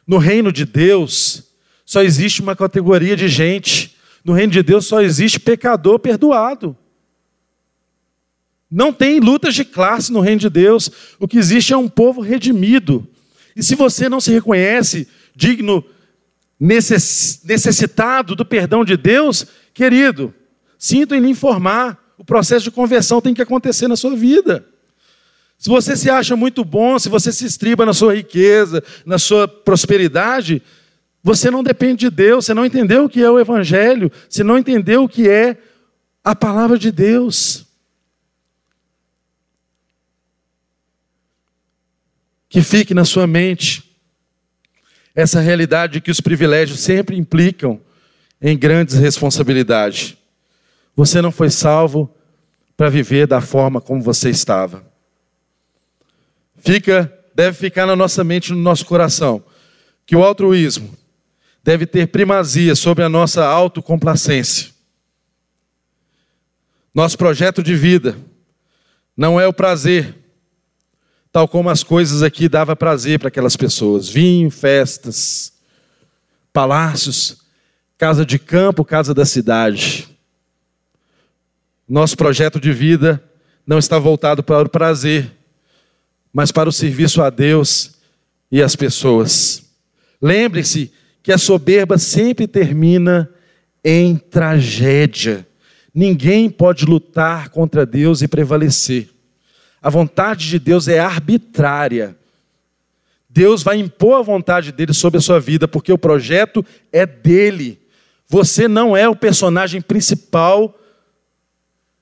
No 0.07 0.19
reino 0.19 0.53
de 0.53 0.65
Deus, 0.65 1.45
só 1.85 2.03
existe 2.03 2.41
uma 2.41 2.55
categoria 2.55 3.17
de 3.17 3.29
gente. 3.29 3.97
No 4.25 4.33
reino 4.33 4.53
de 4.53 4.63
Deus 4.63 4.87
só 4.87 5.01
existe 5.01 5.41
pecador 5.41 5.99
perdoado. 5.99 6.77
Não 8.71 8.93
tem 8.93 9.21
lutas 9.21 9.55
de 9.55 9.65
classe 9.65 10.13
no 10.13 10.21
reino 10.21 10.41
de 10.41 10.51
Deus. 10.51 10.91
O 11.19 11.27
que 11.29 11.39
existe 11.39 11.73
é 11.73 11.77
um 11.77 11.89
povo 11.89 12.21
redimido. 12.21 13.07
E 13.55 13.63
se 13.63 13.75
você 13.75 14.09
não 14.09 14.21
se 14.21 14.33
reconhece 14.33 15.09
digno, 15.35 15.85
necessitado 16.61 18.35
do 18.35 18.45
perdão 18.45 18.85
de 18.85 18.97
Deus, 18.97 19.47
querido, 19.73 20.35
Sinto 20.87 21.17
em 21.17 21.21
lhe 21.21 21.29
informar, 21.29 22.15
o 22.17 22.25
processo 22.25 22.63
de 22.63 22.71
conversão 22.71 23.21
tem 23.21 23.35
que 23.35 23.43
acontecer 23.43 23.89
na 23.89 23.97
sua 23.97 24.15
vida. 24.15 24.65
Se 25.59 25.69
você 25.69 25.97
se 25.97 26.09
acha 26.09 26.37
muito 26.37 26.65
bom, 26.65 26.97
se 26.97 27.09
você 27.09 27.33
se 27.33 27.45
estriba 27.45 27.85
na 27.85 27.93
sua 27.93 28.15
riqueza, 28.15 28.85
na 29.05 29.19
sua 29.19 29.49
prosperidade, 29.49 30.63
você 31.25 31.51
não 31.51 31.65
depende 31.65 32.09
de 32.09 32.11
Deus, 32.11 32.45
você 32.47 32.55
não 32.55 32.65
entendeu 32.65 33.07
o 33.07 33.09
que 33.09 33.21
é 33.21 33.29
o 33.29 33.41
Evangelho, 33.41 34.13
você 34.29 34.45
não 34.45 34.57
entendeu 34.57 35.03
o 35.03 35.09
que 35.09 35.29
é 35.29 35.57
a 36.23 36.37
palavra 36.37 36.79
de 36.79 36.93
Deus. 36.93 37.67
Que 42.49 42.63
fique 42.63 42.95
na 42.95 43.05
sua 43.05 43.27
mente 43.27 43.83
essa 45.17 45.41
realidade 45.41 46.01
que 46.01 46.13
os 46.13 46.21
privilégios 46.21 46.79
sempre 46.79 47.17
implicam 47.17 47.81
em 48.41 48.57
grandes 48.57 48.95
responsabilidades. 48.95 50.17
Você 50.97 51.21
não 51.21 51.31
foi 51.31 51.51
salvo 51.51 52.11
para 52.75 52.89
viver 52.89 53.27
da 53.27 53.43
forma 53.43 53.81
como 53.81 54.03
você 54.03 54.31
estava. 54.31 54.83
Fica, 56.57 57.13
deve 57.35 57.57
ficar 57.57 57.87
na 57.87 57.95
nossa 57.95 58.25
mente, 58.25 58.51
no 58.51 58.59
nosso 58.59 58.87
coração, 58.87 59.45
que 60.07 60.17
o 60.17 60.25
altruísmo 60.25 60.97
deve 61.63 61.85
ter 61.85 62.09
primazia 62.09 62.75
sobre 62.75 63.05
a 63.05 63.09
nossa 63.09 63.45
autocomplacência. 63.45 64.71
Nosso 66.95 67.19
projeto 67.19 67.63
de 67.63 67.77
vida 67.77 68.17
não 69.15 69.39
é 69.39 69.47
o 69.47 69.53
prazer, 69.53 70.15
tal 71.31 71.47
como 71.47 71.69
as 71.69 71.83
coisas 71.83 72.23
aqui 72.23 72.49
dava 72.49 72.75
prazer 72.75 73.19
para 73.19 73.29
aquelas 73.29 73.55
pessoas, 73.55 74.09
vinho, 74.09 74.51
festas, 74.51 75.53
palácios, 76.53 77.43
casa 77.99 78.25
de 78.25 78.39
campo, 78.39 78.83
casa 78.83 79.13
da 79.13 79.27
cidade. 79.27 80.16
Nosso 81.89 82.17
projeto 82.17 82.59
de 82.59 82.73
vida 82.73 83.23
não 83.67 83.79
está 83.79 83.99
voltado 83.99 84.43
para 84.43 84.67
o 84.67 84.69
prazer, 84.69 85.33
mas 86.33 86.51
para 86.51 86.69
o 86.69 86.73
serviço 86.73 87.23
a 87.23 87.31
Deus 87.31 87.97
e 88.51 88.63
às 88.63 88.75
pessoas. 88.75 89.65
Lembre-se 90.21 90.93
que 91.23 91.33
a 91.33 91.39
soberba 91.39 91.99
sempre 91.99 92.47
termina 92.47 93.31
em 93.85 94.17
tragédia. 94.17 95.47
Ninguém 95.95 96.51
pode 96.51 96.85
lutar 96.85 97.51
contra 97.51 97.87
Deus 97.87 98.21
e 98.21 98.29
prevalecer. 98.29 99.09
A 99.81 99.89
vontade 99.89 100.49
de 100.49 100.59
Deus 100.59 100.89
é 100.89 100.99
arbitrária. 100.99 102.17
Deus 103.31 103.63
vai 103.63 103.79
impor 103.79 104.19
a 104.19 104.23
vontade 104.23 104.73
dele 104.73 104.93
sobre 104.93 105.19
a 105.19 105.21
sua 105.21 105.39
vida, 105.39 105.69
porque 105.69 105.93
o 105.93 105.99
projeto 105.99 106.65
é 106.93 107.07
dele. 107.07 107.81
Você 108.29 108.67
não 108.67 108.97
é 108.97 109.09
o 109.09 109.15
personagem 109.15 109.81
principal 109.81 110.77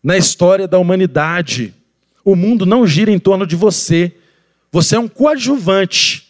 na 0.05 0.19
história 0.19 0.69
da 0.69 0.79
humanidade. 0.79 1.75
O 2.23 2.37
mundo 2.37 2.67
não 2.67 2.87
gira 2.87 3.11
em 3.11 3.19
torno 3.19 3.47
de 3.47 3.57
você. 3.57 4.13
Você 4.71 4.97
é 4.97 5.01
um 5.01 5.09
coadjuvante. 5.09 6.29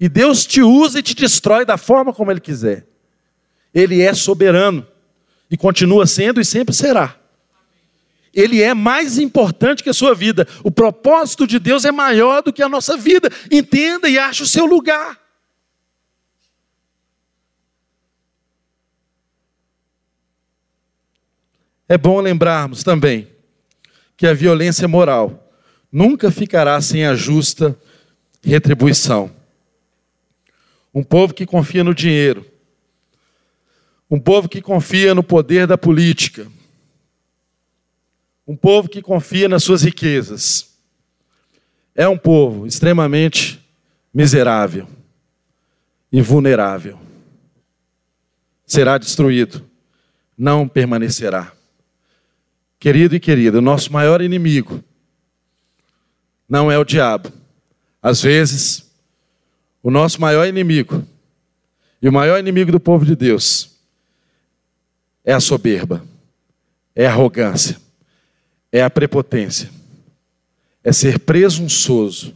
E 0.00 0.08
Deus 0.08 0.46
te 0.46 0.62
usa 0.62 1.00
e 1.00 1.02
te 1.02 1.14
destrói 1.14 1.66
da 1.66 1.76
forma 1.76 2.14
como 2.14 2.30
Ele 2.30 2.40
quiser. 2.40 2.86
Ele 3.74 4.00
é 4.00 4.14
soberano. 4.14 4.86
E 5.50 5.56
continua 5.56 6.06
sendo 6.06 6.40
e 6.40 6.44
sempre 6.44 6.74
será. 6.74 7.16
Ele 8.32 8.62
é 8.62 8.72
mais 8.72 9.18
importante 9.18 9.82
que 9.82 9.90
a 9.90 9.94
sua 9.94 10.14
vida. 10.14 10.48
O 10.64 10.70
propósito 10.70 11.46
de 11.46 11.58
Deus 11.58 11.84
é 11.84 11.92
maior 11.92 12.42
do 12.42 12.52
que 12.52 12.62
a 12.62 12.68
nossa 12.68 12.96
vida. 12.96 13.30
Entenda 13.50 14.08
e 14.08 14.18
ache 14.18 14.44
o 14.44 14.46
seu 14.46 14.64
lugar. 14.64 15.18
É 21.90 21.98
bom 21.98 22.20
lembrarmos 22.20 22.84
também 22.84 23.26
que 24.16 24.24
a 24.24 24.32
violência 24.32 24.86
moral 24.86 25.52
nunca 25.90 26.30
ficará 26.30 26.80
sem 26.80 27.04
a 27.04 27.16
justa 27.16 27.76
retribuição. 28.44 29.28
Um 30.94 31.02
povo 31.02 31.34
que 31.34 31.44
confia 31.44 31.82
no 31.82 31.92
dinheiro, 31.92 32.46
um 34.08 34.20
povo 34.20 34.48
que 34.48 34.62
confia 34.62 35.16
no 35.16 35.24
poder 35.24 35.66
da 35.66 35.76
política, 35.76 36.46
um 38.46 38.54
povo 38.54 38.88
que 38.88 39.02
confia 39.02 39.48
nas 39.48 39.64
suas 39.64 39.82
riquezas, 39.82 40.72
é 41.92 42.06
um 42.06 42.16
povo 42.16 42.68
extremamente 42.68 43.60
miserável 44.14 44.86
e 46.12 46.22
vulnerável. 46.22 47.00
Será 48.64 48.96
destruído, 48.96 49.68
não 50.38 50.68
permanecerá. 50.68 51.52
Querido 52.80 53.14
e 53.14 53.20
querida, 53.20 53.58
o 53.58 53.62
nosso 53.62 53.92
maior 53.92 54.22
inimigo 54.22 54.82
não 56.48 56.72
é 56.72 56.78
o 56.78 56.84
diabo. 56.84 57.30
Às 58.02 58.22
vezes, 58.22 58.90
o 59.82 59.90
nosso 59.90 60.18
maior 60.18 60.48
inimigo 60.48 61.06
e 62.00 62.08
o 62.08 62.12
maior 62.12 62.38
inimigo 62.38 62.72
do 62.72 62.80
povo 62.80 63.04
de 63.04 63.14
Deus 63.14 63.78
é 65.22 65.34
a 65.34 65.40
soberba, 65.40 66.02
é 66.96 67.06
a 67.06 67.10
arrogância, 67.10 67.76
é 68.72 68.82
a 68.82 68.88
prepotência, 68.88 69.70
é 70.82 70.90
ser 70.90 71.18
presunçoso, 71.18 72.34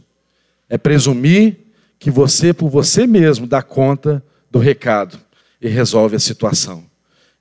é 0.69 0.77
presumir 0.77 1.57
que 1.97 2.11
você, 2.11 2.53
por 2.53 2.69
você 2.69 3.07
mesmo, 3.07 3.47
dá 3.47 3.63
conta 3.63 4.23
do 4.51 4.59
recado 4.59 5.19
e 5.59 5.67
resolve 5.67 6.15
a 6.15 6.19
situação. 6.19 6.85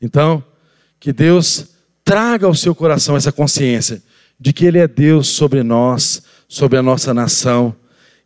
Então, 0.00 0.42
que 0.98 1.12
Deus 1.12 1.73
Traga 2.04 2.46
ao 2.46 2.54
seu 2.54 2.74
coração 2.74 3.16
essa 3.16 3.32
consciência 3.32 4.02
de 4.38 4.52
que 4.52 4.66
Ele 4.66 4.78
é 4.78 4.86
Deus 4.86 5.28
sobre 5.28 5.62
nós, 5.62 6.22
sobre 6.46 6.78
a 6.78 6.82
nossa 6.82 7.14
nação, 7.14 7.74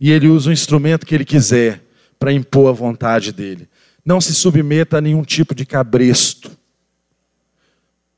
e 0.00 0.10
Ele 0.10 0.26
usa 0.26 0.50
o 0.50 0.52
instrumento 0.52 1.06
que 1.06 1.14
Ele 1.14 1.24
quiser 1.24 1.84
para 2.18 2.32
impor 2.32 2.68
a 2.68 2.72
vontade 2.72 3.32
dEle. 3.32 3.68
Não 4.04 4.20
se 4.20 4.34
submeta 4.34 4.98
a 4.98 5.00
nenhum 5.00 5.22
tipo 5.22 5.54
de 5.54 5.64
cabresto. 5.64 6.50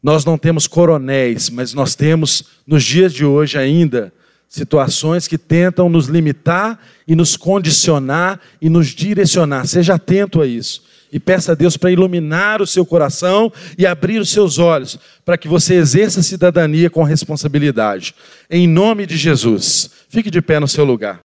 Nós 0.02 0.24
não 0.24 0.38
temos 0.38 0.66
coronéis, 0.66 1.50
mas 1.50 1.74
nós 1.74 1.94
temos, 1.94 2.44
nos 2.66 2.82
dias 2.82 3.12
de 3.12 3.24
hoje 3.24 3.58
ainda, 3.58 4.10
situações 4.48 5.28
que 5.28 5.36
tentam 5.36 5.90
nos 5.90 6.06
limitar 6.06 6.78
e 7.06 7.14
nos 7.14 7.36
condicionar 7.36 8.40
e 8.62 8.70
nos 8.70 8.88
direcionar. 8.88 9.66
Seja 9.66 9.94
atento 9.94 10.40
a 10.40 10.46
isso 10.46 10.89
e 11.12 11.18
peça 11.18 11.52
a 11.52 11.54
Deus 11.54 11.76
para 11.76 11.90
iluminar 11.90 12.62
o 12.62 12.66
seu 12.66 12.86
coração 12.86 13.52
e 13.76 13.86
abrir 13.86 14.20
os 14.20 14.30
seus 14.30 14.58
olhos, 14.58 14.98
para 15.24 15.36
que 15.36 15.48
você 15.48 15.74
exerça 15.74 16.20
a 16.20 16.22
cidadania 16.22 16.88
com 16.88 17.02
responsabilidade. 17.02 18.14
Em 18.48 18.68
nome 18.68 19.06
de 19.06 19.16
Jesus. 19.16 19.90
Fique 20.08 20.30
de 20.30 20.40
pé 20.40 20.60
no 20.60 20.68
seu 20.68 20.84
lugar. 20.84 21.18